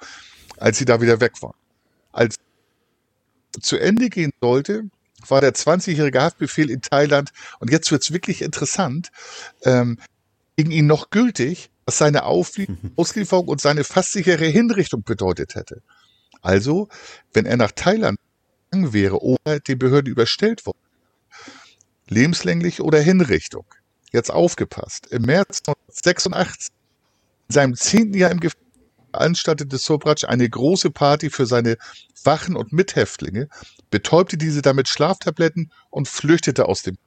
als 0.57 0.77
sie 0.77 0.85
da 0.85 1.01
wieder 1.01 1.19
weg 1.19 1.41
waren. 1.41 1.57
Als 2.13 2.37
zu 3.59 3.77
Ende 3.77 4.09
gehen 4.09 4.31
sollte, 4.39 4.85
war 5.27 5.41
der 5.41 5.53
20-jährige 5.53 6.21
Haftbefehl 6.21 6.69
in 6.69 6.81
Thailand, 6.81 7.31
und 7.59 7.71
jetzt 7.71 7.91
wird's 7.91 8.11
wirklich 8.11 8.41
interessant, 8.41 9.09
ähm, 9.63 9.99
gegen 10.55 10.71
ihn 10.71 10.87
noch 10.87 11.09
gültig, 11.09 11.69
was 11.85 11.97
seine 11.97 12.19
mhm. 12.19 12.91
Auslieferung 12.95 13.47
und 13.47 13.61
seine 13.61 13.83
fast 13.83 14.11
sichere 14.11 14.45
Hinrichtung 14.45 15.03
bedeutet 15.03 15.55
hätte. 15.55 15.81
Also, 16.41 16.87
wenn 17.33 17.45
er 17.45 17.57
nach 17.57 17.71
Thailand 17.71 18.19
gegangen 18.69 18.93
wäre 18.93 19.21
oder 19.21 19.59
den 19.59 19.79
Behörden 19.79 20.11
überstellt 20.11 20.65
worden, 20.65 20.77
lebenslänglich 22.07 22.81
oder 22.81 22.99
Hinrichtung. 22.99 23.65
Jetzt 24.11 24.31
aufgepasst. 24.31 25.07
Im 25.07 25.23
März 25.23 25.61
1986, 25.67 26.69
in 27.49 27.53
seinem 27.53 27.75
zehnten 27.75 28.17
Jahr 28.17 28.31
im 28.31 28.39
Gefängnis, 28.39 28.69
veranstaltete 29.11 29.77
Sobratsch 29.77 30.23
eine 30.23 30.49
große 30.49 30.91
Party 30.91 31.29
für 31.29 31.45
seine 31.45 31.77
Wachen 32.23 32.55
und 32.55 32.73
Mithäftlinge, 32.73 33.49
betäubte 33.89 34.37
diese 34.37 34.61
damit 34.61 34.87
Schlaftabletten 34.87 35.71
und 35.89 36.07
flüchtete 36.07 36.67
aus 36.67 36.83
dem. 36.83 36.97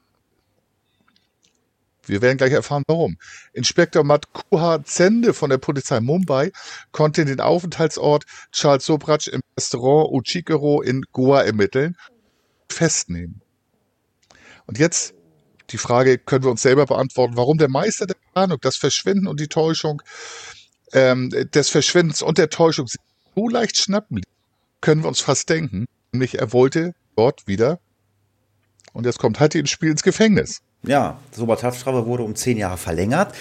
Wir 2.05 2.20
werden 2.20 2.37
gleich 2.37 2.53
erfahren, 2.53 2.83
warum. 2.89 3.16
Inspektor 3.53 4.03
Matt 4.03 4.26
Kuha 4.33 4.83
Zende 4.85 5.35
von 5.35 5.51
der 5.51 5.59
Polizei 5.59 6.01
Mumbai 6.01 6.51
konnte 6.91 7.24
den 7.24 7.41
Aufenthaltsort 7.41 8.24
Charles 8.51 8.85
Sobratsch 8.85 9.28
im 9.28 9.41
Restaurant 9.57 10.11
Uchikero 10.12 10.83
in 10.83 11.03
Goa 11.12 11.43
ermitteln 11.43 11.97
und 12.66 12.72
festnehmen. 12.72 13.41
Und 14.66 14.78
jetzt 14.78 15.14
die 15.70 15.78
Frage 15.78 16.18
können 16.18 16.45
wir 16.45 16.51
uns 16.51 16.62
selber 16.62 16.87
beantworten, 16.87 17.37
warum 17.37 17.57
der 17.57 17.68
Meister 17.68 18.07
der 18.07 18.16
Planung, 18.33 18.59
das 18.61 18.76
Verschwinden 18.76 19.26
und 19.26 19.41
die 19.41 19.49
Täuschung 19.49 20.03
ähm, 20.93 21.30
des 21.30 21.70
Verschwindens 21.70 22.20
und 22.20 22.37
der 22.37 22.51
Täuschung 22.51 22.89
so 22.89 23.49
leicht 23.49 23.76
schnappen, 23.76 24.22
können 24.80 25.03
wir 25.03 25.09
uns 25.09 25.20
fast 25.20 25.49
denken. 25.49 25.87
Nämlich 26.12 26.38
er 26.38 26.52
wollte 26.52 26.94
dort 27.16 27.46
wieder, 27.46 27.80
und 28.92 29.06
jetzt 29.06 29.18
kommt 29.18 29.40
Hatti 29.40 29.58
ins 29.58 29.70
Spiel, 29.70 29.90
ins 29.90 30.02
Gefängnis. 30.02 30.60
Ja, 30.84 31.18
Sobert 31.30 31.62
Haftstrafe 31.62 32.06
wurde 32.06 32.24
um 32.24 32.34
zehn 32.34 32.58
Jahre 32.58 32.76
verlängert, 32.76 33.34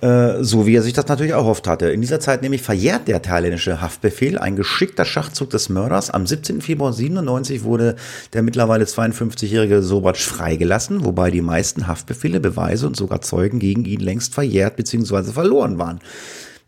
äh, 0.00 0.42
so 0.42 0.66
wie 0.66 0.74
er 0.74 0.82
sich 0.82 0.92
das 0.92 1.06
natürlich 1.06 1.32
auch 1.32 1.46
oft 1.46 1.68
hatte. 1.68 1.90
In 1.92 2.00
dieser 2.00 2.18
Zeit 2.18 2.42
nämlich 2.42 2.60
verjährt 2.60 3.06
der 3.06 3.22
thailändische 3.22 3.80
Haftbefehl, 3.80 4.36
ein 4.36 4.56
geschickter 4.56 5.04
Schachzug 5.04 5.48
des 5.50 5.68
Mörders. 5.68 6.10
Am 6.10 6.26
17. 6.26 6.60
Februar 6.60 6.92
97 6.92 7.62
wurde 7.62 7.94
der 8.32 8.42
mittlerweile 8.42 8.84
52-jährige 8.84 9.80
Sobatsch 9.80 10.24
freigelassen, 10.24 11.04
wobei 11.04 11.30
die 11.30 11.40
meisten 11.40 11.86
Haftbefehle, 11.86 12.40
Beweise 12.40 12.88
und 12.88 12.96
sogar 12.96 13.22
Zeugen 13.22 13.60
gegen 13.60 13.84
ihn 13.84 14.00
längst 14.00 14.34
verjährt 14.34 14.76
bzw. 14.76 15.32
verloren 15.32 15.78
waren. 15.78 16.00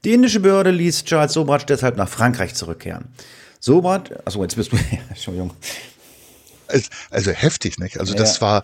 Die 0.05 0.13
indische 0.13 0.41
Behörde 0.41 0.71
ließ 0.71 1.05
Charles 1.05 1.33
Sobrat 1.33 1.69
deshalb 1.69 1.97
nach 1.97 2.09
Frankreich 2.09 2.55
zurückkehren. 2.55 3.07
Sobrat, 3.65 4.27
also 4.27 4.43
jetzt 4.43 4.57
bist 4.57 4.73
du, 4.73 4.77
Entschuldigung. 5.09 5.55
Also, 6.69 6.91
also 7.11 7.31
heftig, 7.31 7.79
nicht? 7.79 7.99
Also 7.99 8.13
ja. 8.13 8.19
das 8.19 8.43
war, 8.43 8.63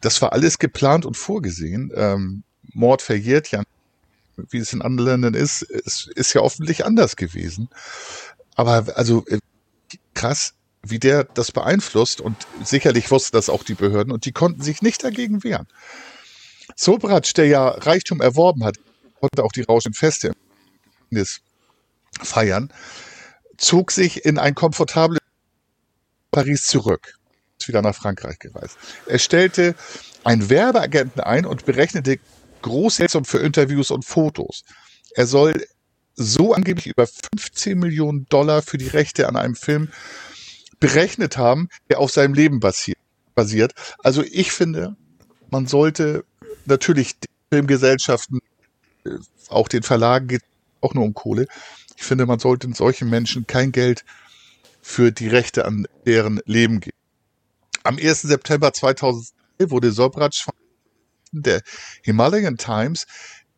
das 0.00 0.20
war 0.20 0.32
alles 0.32 0.58
geplant 0.58 1.06
und 1.06 1.16
vorgesehen. 1.16 1.92
Ähm, 1.94 2.42
Mord 2.72 3.02
verjährt 3.02 3.52
ja, 3.52 3.62
wie 4.36 4.58
es 4.58 4.72
in 4.72 4.82
anderen 4.82 5.22
Ländern 5.22 5.34
ist, 5.34 5.62
es 5.62 6.10
ist 6.16 6.32
ja 6.32 6.40
offentlich 6.40 6.84
anders 6.84 7.14
gewesen. 7.14 7.68
Aber 8.56 8.96
also 8.96 9.24
äh, 9.28 9.38
krass, 10.12 10.54
wie 10.82 10.98
der 10.98 11.22
das 11.22 11.52
beeinflusst 11.52 12.20
und 12.20 12.36
sicherlich 12.64 13.12
wussten 13.12 13.36
das 13.36 13.48
auch 13.48 13.62
die 13.62 13.74
Behörden 13.74 14.12
und 14.12 14.24
die 14.24 14.32
konnten 14.32 14.62
sich 14.62 14.82
nicht 14.82 15.04
dagegen 15.04 15.44
wehren. 15.44 15.68
Sobrat, 16.74 17.36
der 17.36 17.46
ja 17.46 17.68
Reichtum 17.68 18.20
erworben 18.20 18.64
hat, 18.64 18.76
konnte 19.20 19.44
auch 19.44 19.52
die 19.52 19.62
rauschenden 19.62 19.96
Feste 19.96 20.32
Ergebnis 21.12 21.42
feiern, 22.20 22.72
zog 23.62 23.92
sich 23.92 24.24
in 24.24 24.38
ein 24.38 24.54
komfortables 24.54 25.20
Paris 26.30 26.64
zurück. 26.64 27.14
Ist 27.58 27.68
wieder 27.68 27.82
nach 27.82 27.94
Frankreich 27.94 28.38
gereist. 28.38 28.76
Er 29.06 29.18
stellte 29.18 29.74
einen 30.24 30.50
Werbeagenten 30.50 31.20
ein 31.20 31.46
und 31.46 31.64
berechnete 31.64 32.18
große 32.62 33.06
Summe 33.08 33.24
für 33.24 33.38
Interviews 33.38 33.90
und 33.90 34.04
Fotos. 34.04 34.64
Er 35.14 35.26
soll 35.26 35.66
so 36.14 36.52
angeblich 36.52 36.88
über 36.88 37.06
15 37.06 37.78
Millionen 37.78 38.26
Dollar 38.28 38.62
für 38.62 38.78
die 38.78 38.88
Rechte 38.88 39.28
an 39.28 39.36
einem 39.36 39.54
Film 39.54 39.88
berechnet 40.80 41.36
haben, 41.36 41.68
der 41.88 42.00
auf 42.00 42.10
seinem 42.10 42.34
Leben 42.34 42.60
basiert. 42.60 43.72
Also 43.98 44.22
ich 44.22 44.52
finde, 44.52 44.96
man 45.50 45.66
sollte 45.66 46.24
natürlich 46.66 47.18
den 47.18 47.28
Filmgesellschaften, 47.50 48.40
äh, 49.04 49.10
auch 49.48 49.68
den 49.68 49.82
Verlagen 49.82 50.26
geht 50.26 50.42
auch 50.80 50.94
nur 50.94 51.04
um 51.04 51.14
Kohle. 51.14 51.46
Ich 51.96 52.04
finde, 52.04 52.26
man 52.26 52.38
sollte 52.38 52.72
solchen 52.74 53.08
Menschen 53.10 53.46
kein 53.46 53.72
Geld 53.72 54.04
für 54.80 55.12
die 55.12 55.28
Rechte 55.28 55.64
an 55.64 55.86
deren 56.06 56.40
Leben 56.44 56.80
geben. 56.80 56.96
Am 57.84 57.98
1. 57.98 58.22
September 58.22 58.72
2002 58.72 59.32
wurde 59.70 59.92
Sobratsch 59.92 60.42
von 60.42 60.54
der 61.32 61.62
Himalayan 62.02 62.56
Times 62.56 63.06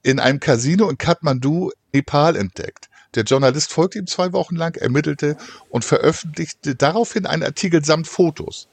in 0.03 0.20
einem 0.20 0.41
Casino 0.41 0.89
in 0.89 0.99
Kathmandu, 0.99 1.70
Nepal 1.93 2.37
entdeckt. 2.37 2.89
Der 3.14 3.24
Journalist 3.24 3.72
folgte 3.72 3.99
ihm 3.99 4.07
zwei 4.07 4.32
Wochen 4.32 4.57
lang, 4.57 4.74
ermittelte 4.76 5.37
und 5.70 5.85
veröffentlichte 5.85 6.74
daraufhin 6.74 7.26
einen 7.26 7.43
Artikel 7.43 7.85
samt 7.85 8.09
Fotos. 8.09 8.68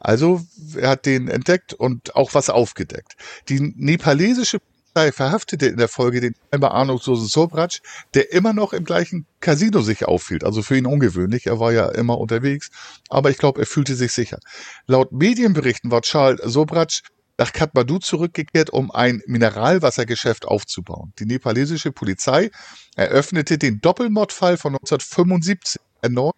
Also, 0.00 0.44
er 0.76 0.90
hat 0.90 1.06
den 1.06 1.28
entdeckt 1.28 1.72
und 1.74 2.14
auch 2.14 2.34
was 2.34 2.48
aufgedeckt. 2.48 3.16
Die 3.48 3.60
nepalesische 3.76 4.60
Polizei 4.96 5.12
verhaftete 5.12 5.66
in 5.66 5.76
der 5.76 5.88
Folge 5.88 6.22
den 6.22 6.34
scheinbar 6.50 6.72
ahnungslosen 6.72 7.26
Sobratsch, 7.26 7.82
der 8.14 8.32
immer 8.32 8.54
noch 8.54 8.72
im 8.72 8.84
gleichen 8.84 9.26
Casino 9.40 9.82
sich 9.82 10.06
aufhielt. 10.06 10.42
Also 10.42 10.62
für 10.62 10.78
ihn 10.78 10.86
ungewöhnlich, 10.86 11.46
er 11.46 11.60
war 11.60 11.70
ja 11.70 11.90
immer 11.90 12.16
unterwegs, 12.18 12.70
aber 13.10 13.28
ich 13.28 13.36
glaube, 13.36 13.60
er 13.60 13.66
fühlte 13.66 13.94
sich 13.94 14.12
sicher. 14.12 14.38
Laut 14.86 15.12
Medienberichten 15.12 15.90
war 15.90 16.00
Charles 16.00 16.40
Sobratsch 16.44 17.02
nach 17.36 17.52
Kathmandu 17.52 17.98
zurückgekehrt, 17.98 18.70
um 18.70 18.90
ein 18.90 19.20
Mineralwassergeschäft 19.26 20.46
aufzubauen. 20.46 21.12
Die 21.18 21.26
nepalesische 21.26 21.92
Polizei 21.92 22.50
eröffnete 22.96 23.58
den 23.58 23.82
Doppelmordfall 23.82 24.56
von 24.56 24.76
1975 24.76 25.78
erneut 26.00 26.32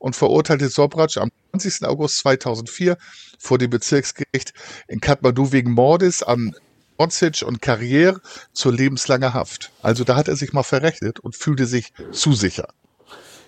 und 0.00 0.16
verurteilte 0.16 0.68
Sobratsch 0.68 1.16
am 1.16 1.30
20. 1.52 1.84
August 1.84 2.18
2004 2.18 2.98
vor 3.38 3.58
dem 3.58 3.70
Bezirksgericht 3.70 4.52
in 4.88 5.00
Kathmandu 5.00 5.52
wegen 5.52 5.70
Mordes 5.70 6.24
an 6.24 6.56
Bonsic 7.00 7.42
und 7.46 7.62
Karriere 7.62 8.20
zur 8.52 8.74
lebenslanger 8.74 9.32
Haft. 9.32 9.72
Also 9.80 10.04
da 10.04 10.16
hat 10.16 10.28
er 10.28 10.36
sich 10.36 10.52
mal 10.52 10.64
verrechnet 10.64 11.18
und 11.18 11.34
fühlte 11.34 11.64
sich 11.64 11.94
zu 12.12 12.34
sicher. 12.34 12.68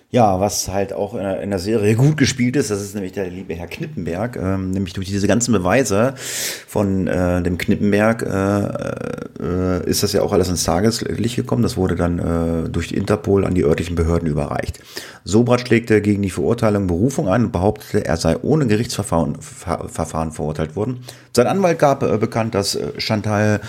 Ja, 0.09 0.39
was 0.39 0.69
halt 0.69 0.91
auch 0.91 1.13
in 1.13 1.51
der 1.51 1.59
Serie 1.59 1.95
gut 1.95 2.17
gespielt 2.17 2.55
ist, 2.55 2.71
das 2.71 2.81
ist 2.81 2.95
nämlich 2.95 3.11
der 3.11 3.29
liebe 3.29 3.53
Herr 3.53 3.67
Knippenberg, 3.67 4.37
ähm, 4.37 4.71
nämlich 4.71 4.93
durch 4.93 5.05
diese 5.05 5.27
ganzen 5.27 5.51
Beweise 5.51 6.15
von 6.17 7.05
äh, 7.05 7.43
dem 7.43 7.59
Knippenberg 7.59 8.23
äh, 8.23 9.32
äh, 9.43 9.89
ist 9.89 10.03
das 10.03 10.13
ja 10.13 10.21
auch 10.21 10.31
alles 10.31 10.49
ins 10.49 10.63
Tageslicht 10.63 11.35
gekommen. 11.35 11.63
Das 11.63 11.77
wurde 11.77 11.95
dann 11.95 12.19
äh, 12.19 12.69
durch 12.69 12.91
Interpol 12.91 13.45
an 13.45 13.53
die 13.53 13.63
örtlichen 13.63 13.95
Behörden 13.95 14.27
überreicht. 14.27 14.79
Sobrat 15.25 15.61
schlägte 15.61 16.01
gegen 16.01 16.21
die 16.21 16.29
Verurteilung 16.29 16.87
Berufung 16.87 17.27
ein 17.27 17.45
und 17.45 17.51
behauptete, 17.51 18.05
er 18.05 18.17
sei 18.17 18.37
ohne 18.41 18.67
Gerichtsverfahren 18.67 19.35
Verfahren 19.41 20.31
verurteilt 20.31 20.75
worden. 20.75 21.03
Sein 21.35 21.47
Anwalt 21.47 21.79
gab 21.79 22.03
äh, 22.03 22.17
bekannt, 22.17 22.55
dass 22.55 22.75
äh, 22.75 22.99
Chantal 22.99 23.61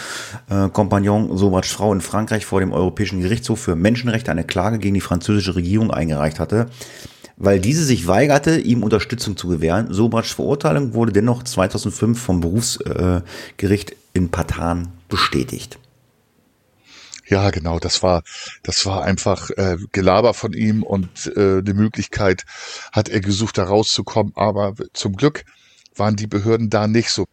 äh, 0.49 0.69
Compagnon, 0.69 1.37
Sobrats 1.37 1.71
Frau 1.71 1.93
in 1.93 2.01
Frankreich 2.01 2.47
vor 2.47 2.61
dem 2.61 2.73
Europäischen 2.73 3.21
Gerichtshof 3.21 3.61
für 3.61 3.77
Menschenrechte 3.77 4.31
eine 4.31 4.45
Klage 4.45 4.79
gegen 4.79 4.95
die 4.95 5.01
französische 5.01 5.57
Regierung 5.57 5.91
eingereicht 5.91 6.39
hatte, 6.39 6.67
weil 7.37 7.61
diese 7.61 7.85
sich 7.85 8.07
weigerte, 8.07 8.59
ihm 8.59 8.83
Unterstützung 8.83 9.37
zu 9.37 9.49
gewähren. 9.49 9.93
Sobrats 9.93 10.33
Verurteilung 10.33 10.95
wurde 10.95 11.13
dennoch 11.13 11.43
2005 11.43 12.21
vom 12.21 12.41
Berufsgericht 12.41 13.91
äh, 13.91 13.97
in 14.15 14.31
Patan 14.31 14.93
bestätigt. 15.09 15.79
Ja, 17.27 17.51
genau, 17.51 17.79
das 17.79 18.03
war, 18.03 18.23
das 18.63 18.85
war 18.85 19.05
einfach 19.05 19.51
äh, 19.51 19.77
Gelaber 19.93 20.35
von 20.35 20.53
ihm 20.53 20.83
und 20.83 21.27
äh, 21.37 21.63
die 21.63 21.73
Möglichkeit 21.73 22.45
hat 22.93 23.09
er 23.09 23.21
gesucht, 23.21 23.59
da 23.59 23.65
rauszukommen, 23.65 24.33
aber 24.37 24.75
zum 24.93 25.17
Glück 25.17 25.45
waren 25.97 26.17
die 26.17 26.27
Behörden 26.27 26.71
da 26.71 26.87
nicht 26.87 27.11
so. 27.11 27.27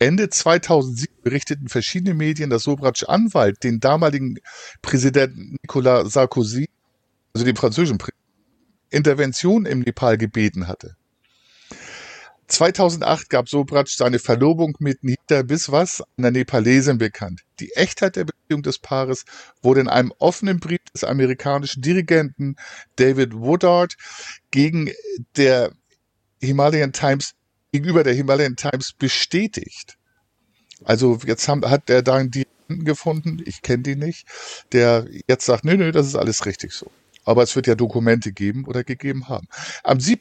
Ende 0.00 0.28
2007 0.28 1.22
berichteten 1.22 1.68
verschiedene 1.68 2.14
Medien, 2.14 2.50
dass 2.50 2.64
Sobratsch 2.64 3.04
Anwalt 3.04 3.62
den 3.62 3.78
damaligen 3.78 4.38
Präsidenten 4.82 5.56
Nicolas 5.62 6.12
Sarkozy, 6.12 6.68
also 7.32 7.44
den 7.46 7.56
französischen 7.56 7.98
Präsidenten, 7.98 8.24
Intervention 8.90 9.66
im 9.66 9.80
Nepal 9.80 10.18
gebeten 10.18 10.68
hatte. 10.68 10.96
2008 12.46 13.30
gab 13.30 13.48
Sobratsch 13.48 13.96
seine 13.96 14.18
Verlobung 14.18 14.76
mit 14.78 15.02
Nita 15.02 15.42
Biswas, 15.42 16.02
einer 16.16 16.30
Nepalesin, 16.30 16.98
bekannt. 16.98 17.42
Die 17.60 17.72
Echtheit 17.72 18.16
der 18.16 18.24
Beziehung 18.24 18.62
des 18.62 18.78
Paares 18.78 19.24
wurde 19.62 19.80
in 19.80 19.88
einem 19.88 20.12
offenen 20.18 20.60
Brief 20.60 20.80
des 20.92 21.04
amerikanischen 21.04 21.82
Dirigenten 21.82 22.56
David 22.96 23.34
Woodard 23.34 23.96
gegen 24.50 24.90
der 25.36 25.72
Himalayan 26.40 26.92
Times, 26.92 27.32
gegenüber 27.72 28.04
der 28.04 28.14
Himalayan 28.14 28.56
Times 28.56 28.92
bestätigt. 28.92 29.96
Also 30.84 31.18
jetzt 31.24 31.48
haben, 31.48 31.64
hat 31.68 31.88
er 31.88 32.02
da 32.02 32.16
einen 32.16 32.30
Dirigenten 32.30 32.84
gefunden, 32.84 33.42
ich 33.46 33.62
kenne 33.62 33.82
die 33.82 33.96
nicht, 33.96 34.26
der 34.72 35.06
jetzt 35.28 35.46
sagt, 35.46 35.64
nö, 35.64 35.76
nö, 35.76 35.92
das 35.92 36.06
ist 36.06 36.16
alles 36.16 36.46
richtig 36.46 36.72
so. 36.72 36.90
Aber 37.24 37.42
es 37.42 37.56
wird 37.56 37.66
ja 37.66 37.74
Dokumente 37.74 38.32
geben 38.32 38.66
oder 38.66 38.84
gegeben 38.84 39.28
haben. 39.28 39.48
Am 39.82 39.98
7. 39.98 40.20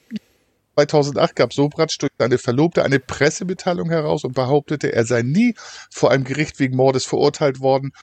2008 0.75 1.35
gab 1.35 1.53
Sobratsch 1.53 1.97
durch 1.99 2.11
seine 2.17 2.37
Verlobte 2.37 2.83
eine 2.83 2.99
Pressemitteilung 2.99 3.89
heraus 3.89 4.23
und 4.23 4.33
behauptete, 4.33 4.93
er 4.93 5.05
sei 5.05 5.21
nie 5.21 5.55
vor 5.91 6.11
einem 6.11 6.23
Gericht 6.23 6.59
wegen 6.59 6.75
Mordes 6.75 7.05
verurteilt 7.05 7.59
worden, 7.59 7.93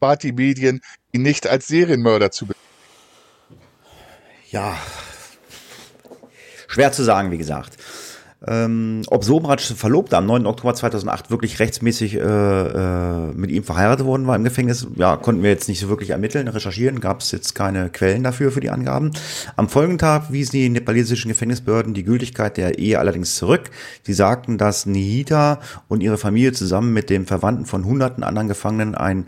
bat 0.00 0.22
die 0.22 0.32
Medien, 0.32 0.80
ihn 1.12 1.22
nicht 1.22 1.46
als 1.46 1.66
Serienmörder 1.66 2.30
zu 2.30 2.46
betrachten. 2.46 2.66
Ja, 4.50 4.78
schwer 6.68 6.92
zu 6.92 7.04
sagen, 7.04 7.30
wie 7.30 7.38
gesagt. 7.38 7.76
Ähm, 8.46 9.02
ob 9.08 9.24
Sobratsch 9.24 9.72
Verlobter 9.74 10.18
am 10.18 10.26
9. 10.26 10.46
Oktober 10.46 10.72
2008 10.72 11.28
wirklich 11.32 11.58
rechtsmäßig 11.58 12.14
äh, 12.14 12.20
äh, 12.20 13.32
mit 13.34 13.50
ihm 13.50 13.64
verheiratet 13.64 14.06
worden 14.06 14.28
war 14.28 14.36
im 14.36 14.44
Gefängnis, 14.44 14.86
ja, 14.94 15.16
konnten 15.16 15.42
wir 15.42 15.50
jetzt 15.50 15.68
nicht 15.68 15.80
so 15.80 15.88
wirklich 15.88 16.10
ermitteln, 16.10 16.46
recherchieren, 16.46 17.00
gab 17.00 17.20
es 17.20 17.32
jetzt 17.32 17.56
keine 17.56 17.90
Quellen 17.90 18.22
dafür 18.22 18.52
für 18.52 18.60
die 18.60 18.70
Angaben. 18.70 19.10
Am 19.56 19.68
folgenden 19.68 19.98
Tag 19.98 20.30
wiesen 20.30 20.52
die 20.52 20.68
nepalesischen 20.68 21.30
Gefängnisbehörden 21.30 21.94
die 21.94 22.04
Gültigkeit 22.04 22.56
der 22.56 22.78
Ehe 22.78 23.00
allerdings 23.00 23.34
zurück. 23.34 23.70
Sie 24.04 24.12
sagten, 24.12 24.56
dass 24.56 24.86
Nihita 24.86 25.58
und 25.88 26.00
ihre 26.00 26.16
Familie 26.16 26.52
zusammen 26.52 26.92
mit 26.92 27.10
dem 27.10 27.26
Verwandten 27.26 27.66
von 27.66 27.84
hunderten 27.84 28.22
anderen 28.22 28.46
Gefangenen 28.46 28.94
ein 28.94 29.26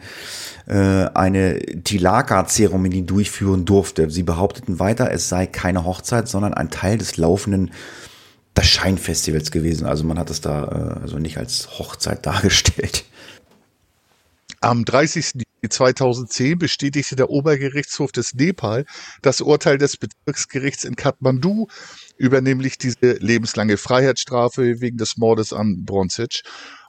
äh, 0.66 1.06
eine 1.14 1.58
Tilaka-Zeremonie 1.58 3.02
durchführen 3.02 3.64
durfte. 3.64 4.08
Sie 4.08 4.22
behaupteten 4.22 4.78
weiter, 4.78 5.10
es 5.10 5.28
sei 5.28 5.46
keine 5.46 5.84
Hochzeit, 5.84 6.28
sondern 6.28 6.54
ein 6.54 6.70
Teil 6.70 6.96
des 6.96 7.16
laufenden 7.16 7.72
Scheinfestivals 8.62 9.50
gewesen. 9.50 9.86
Also 9.86 10.04
man 10.04 10.18
hat 10.18 10.30
es 10.30 10.40
da 10.40 10.64
äh, 10.64 11.00
also 11.02 11.18
nicht 11.18 11.38
als 11.38 11.78
Hochzeit 11.78 12.26
dargestellt. 12.26 13.04
Am 14.60 14.84
30. 14.84 15.32
Juli 15.34 15.68
2010 15.70 16.58
bestätigte 16.58 17.16
der 17.16 17.30
Obergerichtshof 17.30 18.12
des 18.12 18.34
Nepal 18.34 18.84
das 19.22 19.40
Urteil 19.40 19.78
des 19.78 19.96
Bezirksgerichts 19.96 20.84
in 20.84 20.96
Kathmandu 20.96 21.68
über 22.18 22.42
nämlich 22.42 22.76
diese 22.76 23.12
lebenslange 23.12 23.78
Freiheitsstrafe 23.78 24.80
wegen 24.80 24.98
des 24.98 25.16
Mordes 25.16 25.54
an 25.54 25.84
Bronzic. 25.86 26.42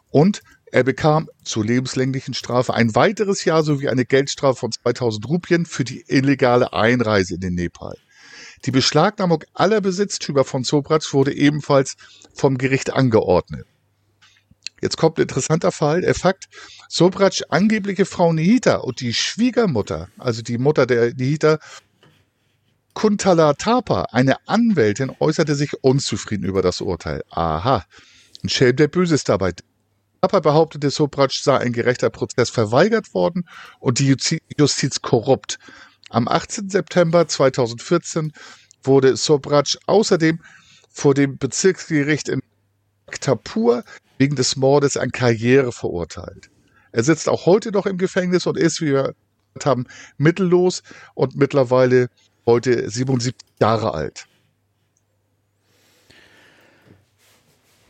Und 0.09 0.41
er 0.74 0.84
bekam 0.84 1.30
zur 1.43 1.65
lebenslänglichen 1.65 2.34
Strafe 2.34 2.74
ein 2.74 2.95
weiteres 2.95 3.45
Jahr 3.45 3.63
sowie 3.63 3.89
eine 3.89 4.05
Geldstrafe 4.05 4.59
von 4.59 4.72
2000 4.72 5.28
Rupien 5.28 5.65
für 5.65 5.84
die 5.84 6.03
illegale 6.07 6.74
Einreise 6.74 7.36
in 7.36 7.41
den 7.41 7.55
Nepal. 7.55 7.95
Die 8.66 8.72
Beschlagnahmung 8.72 9.43
aller 9.53 9.82
Besitztümer 9.82 10.43
von 10.43 10.64
Sobratsch 10.64 11.14
wurde 11.14 11.34
ebenfalls 11.34 11.95
vom 12.34 12.57
Gericht 12.57 12.93
angeordnet. 12.93 13.66
Jetzt 14.82 14.97
kommt 14.97 15.18
ein 15.18 15.24
interessanter 15.24 15.72
Fall. 15.72 16.01
Der 16.01 16.16
Fakt, 16.16 16.47
Sobratsch 16.89 17.43
angebliche 17.49 18.05
Frau 18.05 18.34
Nihita 18.34 18.78
und 18.78 18.99
die 18.99 19.14
Schwiegermutter, 19.14 20.09
also 20.18 20.41
die 20.41 20.57
Mutter 20.57 20.86
der 20.86 21.14
Nihita, 21.14 21.59
Kuntala 22.93 23.53
Tapa, 23.53 24.07
eine 24.12 24.47
Anwältin, 24.47 25.12
äußerte 25.20 25.55
sich 25.55 25.84
unzufrieden 25.84 26.45
über 26.45 26.62
das 26.62 26.82
Urteil. 26.82 27.24
Aha, 27.30 27.86
ein 28.43 28.49
Schelm, 28.49 28.76
der 28.76 28.89
Böses 28.89 29.24
dabei. 29.24 29.53
Tapa 30.22 30.39
behauptete, 30.39 30.89
Sobratsch 30.89 31.41
sei 31.41 31.57
ein 31.57 31.74
gerechter 31.74 32.09
Prozess 32.09 32.49
verweigert 32.49 33.14
worden 33.14 33.47
und 33.80 33.99
die 33.99 34.16
Justiz 34.57 35.01
korrupt. 35.01 35.57
Am 36.12 36.28
18. 36.28 36.70
September 36.70 37.26
2014 37.26 38.34
wurde 38.84 39.16
Sobratsch 39.16 39.78
außerdem 39.86 40.41
vor 40.91 41.14
dem 41.14 41.38
Bezirksgericht 41.38 42.28
in 42.28 42.41
Tapur 43.22 43.86
wegen 44.18 44.36
des 44.36 44.57
Mordes 44.57 44.97
an 44.97 45.12
Karriere 45.12 45.72
verurteilt. 45.72 46.49
Er 46.91 47.03
sitzt 47.03 47.30
auch 47.30 47.45
heute 47.45 47.72
noch 47.72 47.86
im 47.86 47.97
Gefängnis 47.97 48.45
und 48.45 48.57
ist, 48.57 48.82
wie 48.82 48.88
wir 48.88 49.16
gehört 49.53 49.66
haben, 49.66 49.88
mittellos 50.18 50.84
und 51.14 51.38
mittlerweile 51.38 52.09
heute 52.45 52.89
77 52.89 53.34
Jahre 53.62 53.93
alt. 53.93 54.28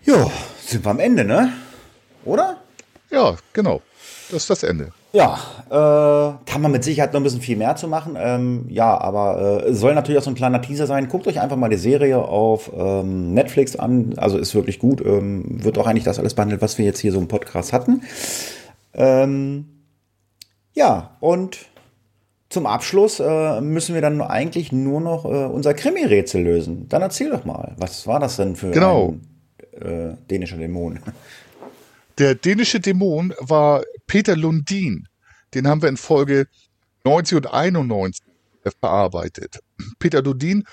Ja, 0.03 0.31
sind 0.63 0.85
wir 0.85 0.91
am 0.91 0.99
Ende, 0.99 1.25
ne? 1.25 1.53
Oder? 2.23 2.61
Ja, 3.09 3.35
genau. 3.53 3.81
Das 4.31 4.43
ist 4.43 4.49
das 4.49 4.63
Ende. 4.63 4.91
Ja, 5.11 5.37
äh, 5.69 6.49
kann 6.49 6.61
man 6.61 6.71
mit 6.71 6.85
Sicherheit 6.85 7.11
noch 7.11 7.19
ein 7.19 7.23
bisschen 7.23 7.41
viel 7.41 7.57
mehr 7.57 7.75
zu 7.75 7.89
machen. 7.89 8.15
Ähm, 8.17 8.65
ja, 8.69 8.97
aber 8.97 9.65
äh, 9.65 9.73
soll 9.73 9.93
natürlich 9.93 10.19
auch 10.19 10.23
so 10.23 10.31
ein 10.31 10.35
kleiner 10.35 10.61
Teaser 10.61 10.87
sein. 10.87 11.09
Guckt 11.09 11.27
euch 11.27 11.41
einfach 11.41 11.57
mal 11.57 11.69
die 11.69 11.75
Serie 11.75 12.17
auf 12.17 12.71
ähm, 12.73 13.33
Netflix 13.33 13.75
an. 13.75 14.13
Also 14.15 14.37
ist 14.37 14.55
wirklich 14.55 14.79
gut. 14.79 15.01
Ähm, 15.05 15.63
wird 15.63 15.77
auch 15.77 15.85
eigentlich 15.85 16.05
das 16.05 16.17
alles 16.17 16.33
behandelt, 16.33 16.61
was 16.61 16.77
wir 16.77 16.85
jetzt 16.85 16.99
hier 16.99 17.11
so 17.11 17.19
im 17.19 17.27
Podcast 17.27 17.73
hatten. 17.73 18.03
Ähm, 18.93 19.65
ja, 20.73 21.17
und 21.19 21.57
zum 22.47 22.65
Abschluss 22.65 23.19
äh, 23.19 23.59
müssen 23.59 23.93
wir 23.95 24.01
dann 24.01 24.21
eigentlich 24.21 24.71
nur 24.71 25.01
noch 25.01 25.25
äh, 25.25 25.27
unser 25.27 25.73
Krimi-Rätsel 25.73 26.41
lösen. 26.41 26.87
Dann 26.87 27.01
erzähl 27.01 27.29
doch 27.29 27.43
mal, 27.43 27.73
was 27.77 28.07
war 28.07 28.21
das 28.21 28.37
denn 28.37 28.55
für 28.55 28.71
genau. 28.71 29.15
ein 29.81 30.13
äh, 30.13 30.15
dänischer 30.29 30.57
Dämon? 30.57 30.99
Der 32.17 32.35
dänische 32.35 32.79
Dämon 32.79 33.33
war 33.39 33.83
Peter 34.11 34.35
Lundin. 34.35 35.07
Den 35.53 35.69
haben 35.69 35.81
wir 35.81 35.87
in 35.87 35.95
Folge 35.95 36.47
90 37.05 37.37
und 37.37 37.53
91 37.53 38.21
verarbeitet. 38.81 39.59
Peter 39.99 40.21
Lundin 40.21 40.65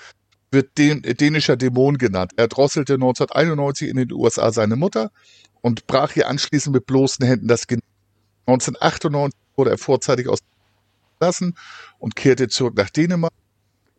wird 0.51 0.77
den, 0.77 1.03
dänischer 1.03 1.55
Dämon 1.55 1.97
genannt. 1.97 2.33
Er 2.35 2.49
drosselte 2.49 2.95
1991 2.95 3.87
in 3.87 3.95
den 3.95 4.11
USA 4.11 4.51
seine 4.51 4.75
Mutter 4.75 5.09
und 5.61 5.87
brach 5.87 6.17
ihr 6.17 6.27
anschließend 6.27 6.75
mit 6.75 6.85
bloßen 6.85 7.25
Händen 7.25 7.47
das 7.47 7.67
Genick. 7.67 7.85
1998 8.45 9.39
wurde 9.55 9.69
er 9.69 9.77
vorzeitig 9.77 10.27
ausgelassen 10.27 11.55
und 11.97 12.17
kehrte 12.17 12.49
zurück 12.49 12.75
nach 12.75 12.89
Dänemark. 12.89 13.31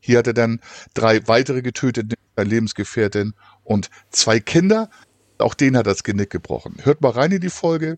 Hier 0.01 0.19
hat 0.19 0.27
er 0.27 0.35
dann 0.35 0.61
drei 0.93 1.27
weitere 1.29 1.63
getötet, 1.63 2.13
seine 2.37 2.51
Lebensgefährtin 2.51 3.33
und 3.65 3.89
zwei 4.11 4.39
Kinder. 4.39 4.91
Auch 5.39 5.55
denen 5.55 5.79
hat 5.79 5.87
das 5.87 6.03
Genick 6.03 6.29
gebrochen. 6.29 6.77
Hört 6.83 7.01
mal 7.01 7.13
rein 7.13 7.33
in 7.33 7.41
die 7.41 7.49
Folge. 7.49 7.97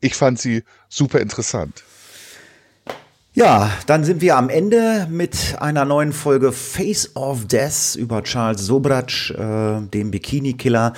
Ich 0.00 0.14
fand 0.14 0.38
sie 0.38 0.64
super 0.88 1.20
interessant. 1.20 1.84
Ja, 3.32 3.70
dann 3.86 4.02
sind 4.02 4.22
wir 4.22 4.36
am 4.36 4.48
Ende 4.48 5.06
mit 5.08 5.56
einer 5.60 5.84
neuen 5.84 6.12
Folge 6.12 6.50
Face 6.50 7.14
of 7.14 7.46
Death 7.46 7.94
über 7.96 8.24
Charles 8.24 8.62
Sobratsch, 8.62 9.30
äh, 9.30 9.80
dem 9.82 10.10
Bikini-Killer. 10.10 10.94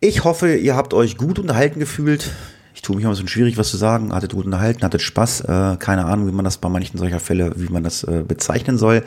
Ich 0.00 0.24
hoffe, 0.24 0.56
ihr 0.56 0.74
habt 0.74 0.94
euch 0.94 1.16
gut 1.16 1.38
unterhalten 1.38 1.78
gefühlt. 1.78 2.32
Ich 2.74 2.82
tue 2.82 2.96
mich 2.96 3.04
immer 3.04 3.14
so 3.14 3.26
schwierig, 3.26 3.56
was 3.56 3.70
zu 3.70 3.76
sagen. 3.76 4.12
Hattet 4.12 4.32
gut 4.32 4.46
unterhalten, 4.46 4.82
hattet 4.82 5.02
Spaß. 5.02 5.42
Äh, 5.42 5.76
keine 5.78 6.06
Ahnung, 6.06 6.26
wie 6.26 6.32
man 6.32 6.44
das 6.44 6.58
bei 6.58 6.68
manchen 6.68 6.98
solcher 6.98 7.20
Fälle, 7.20 7.52
wie 7.56 7.70
man 7.70 7.84
das 7.84 8.02
äh, 8.04 8.24
bezeichnen 8.26 8.78
soll. 8.78 9.04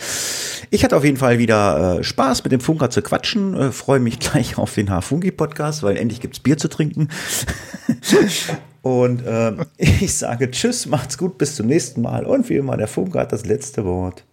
Ich 0.70 0.84
hatte 0.84 0.96
auf 0.96 1.04
jeden 1.04 1.18
Fall 1.18 1.40
wieder 1.40 2.00
äh, 2.00 2.04
Spaß, 2.04 2.44
mit 2.44 2.52
dem 2.54 2.62
Funker 2.62 2.92
zu 2.92 3.02
quatschen. 3.02 3.56
Äh, 3.56 3.72
Freue 3.72 4.00
mich 4.00 4.20
gleich 4.22 4.58
auf 4.58 4.74
den 4.74 4.90
Hafungi-Podcast, 4.90 5.84
weil 5.84 5.98
endlich 5.98 6.22
gibt's 6.22 6.40
Bier 6.40 6.58
zu 6.58 6.70
trinken. 6.70 7.10
Und 8.84 9.26
äh, 9.26 9.56
ich 9.78 10.14
sage 10.14 10.52
Tschüss, 10.52 10.86
macht's 10.86 11.18
gut, 11.18 11.40
bis 11.40 11.56
zum 11.56 11.66
nächsten 11.68 12.02
Mal. 12.02 12.26
Und 12.26 12.50
wie 12.50 12.58
immer, 12.58 12.78
der 12.78 12.90
Funke 12.90 13.18
hat 13.18 13.32
das 13.32 13.46
letzte 13.46 13.86
Wort. 13.86 14.26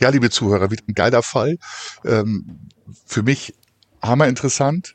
Ja, 0.00 0.08
liebe 0.08 0.30
Zuhörer, 0.30 0.70
wieder 0.70 0.84
ein 0.88 0.94
geiler 0.94 1.22
Fall. 1.22 1.58
Ähm, 2.04 2.70
für 3.04 3.22
mich 3.22 3.54
hammer 4.00 4.28
interessant. 4.28 4.94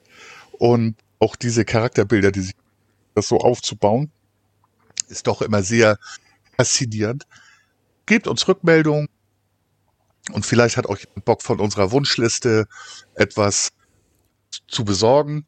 Und 0.53 0.95
auch 1.19 1.35
diese 1.35 1.65
Charakterbilder, 1.65 2.31
die 2.31 2.41
sich 2.41 2.55
das 3.15 3.27
so 3.27 3.37
aufzubauen, 3.37 4.11
ist 5.09 5.27
doch 5.27 5.41
immer 5.41 5.61
sehr 5.61 5.97
faszinierend. 6.55 7.27
Gebt 8.05 8.27
uns 8.27 8.47
Rückmeldungen 8.47 9.09
und 10.31 10.45
vielleicht 10.45 10.77
hat 10.77 10.85
jemand 10.87 11.25
Bock 11.25 11.43
von 11.43 11.59
unserer 11.59 11.91
Wunschliste 11.91 12.65
etwas 13.15 13.71
zu 14.67 14.85
besorgen. 14.85 15.45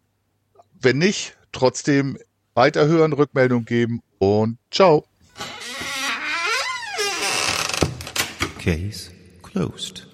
Wenn 0.82 0.98
nicht, 0.98 1.38
trotzdem 1.52 2.18
weiterhören, 2.54 3.14
Rückmeldung 3.14 3.66
geben 3.66 4.02
und 4.20 4.58
ciao. 4.72 5.06
Case 8.60 9.12
closed. 9.42 10.11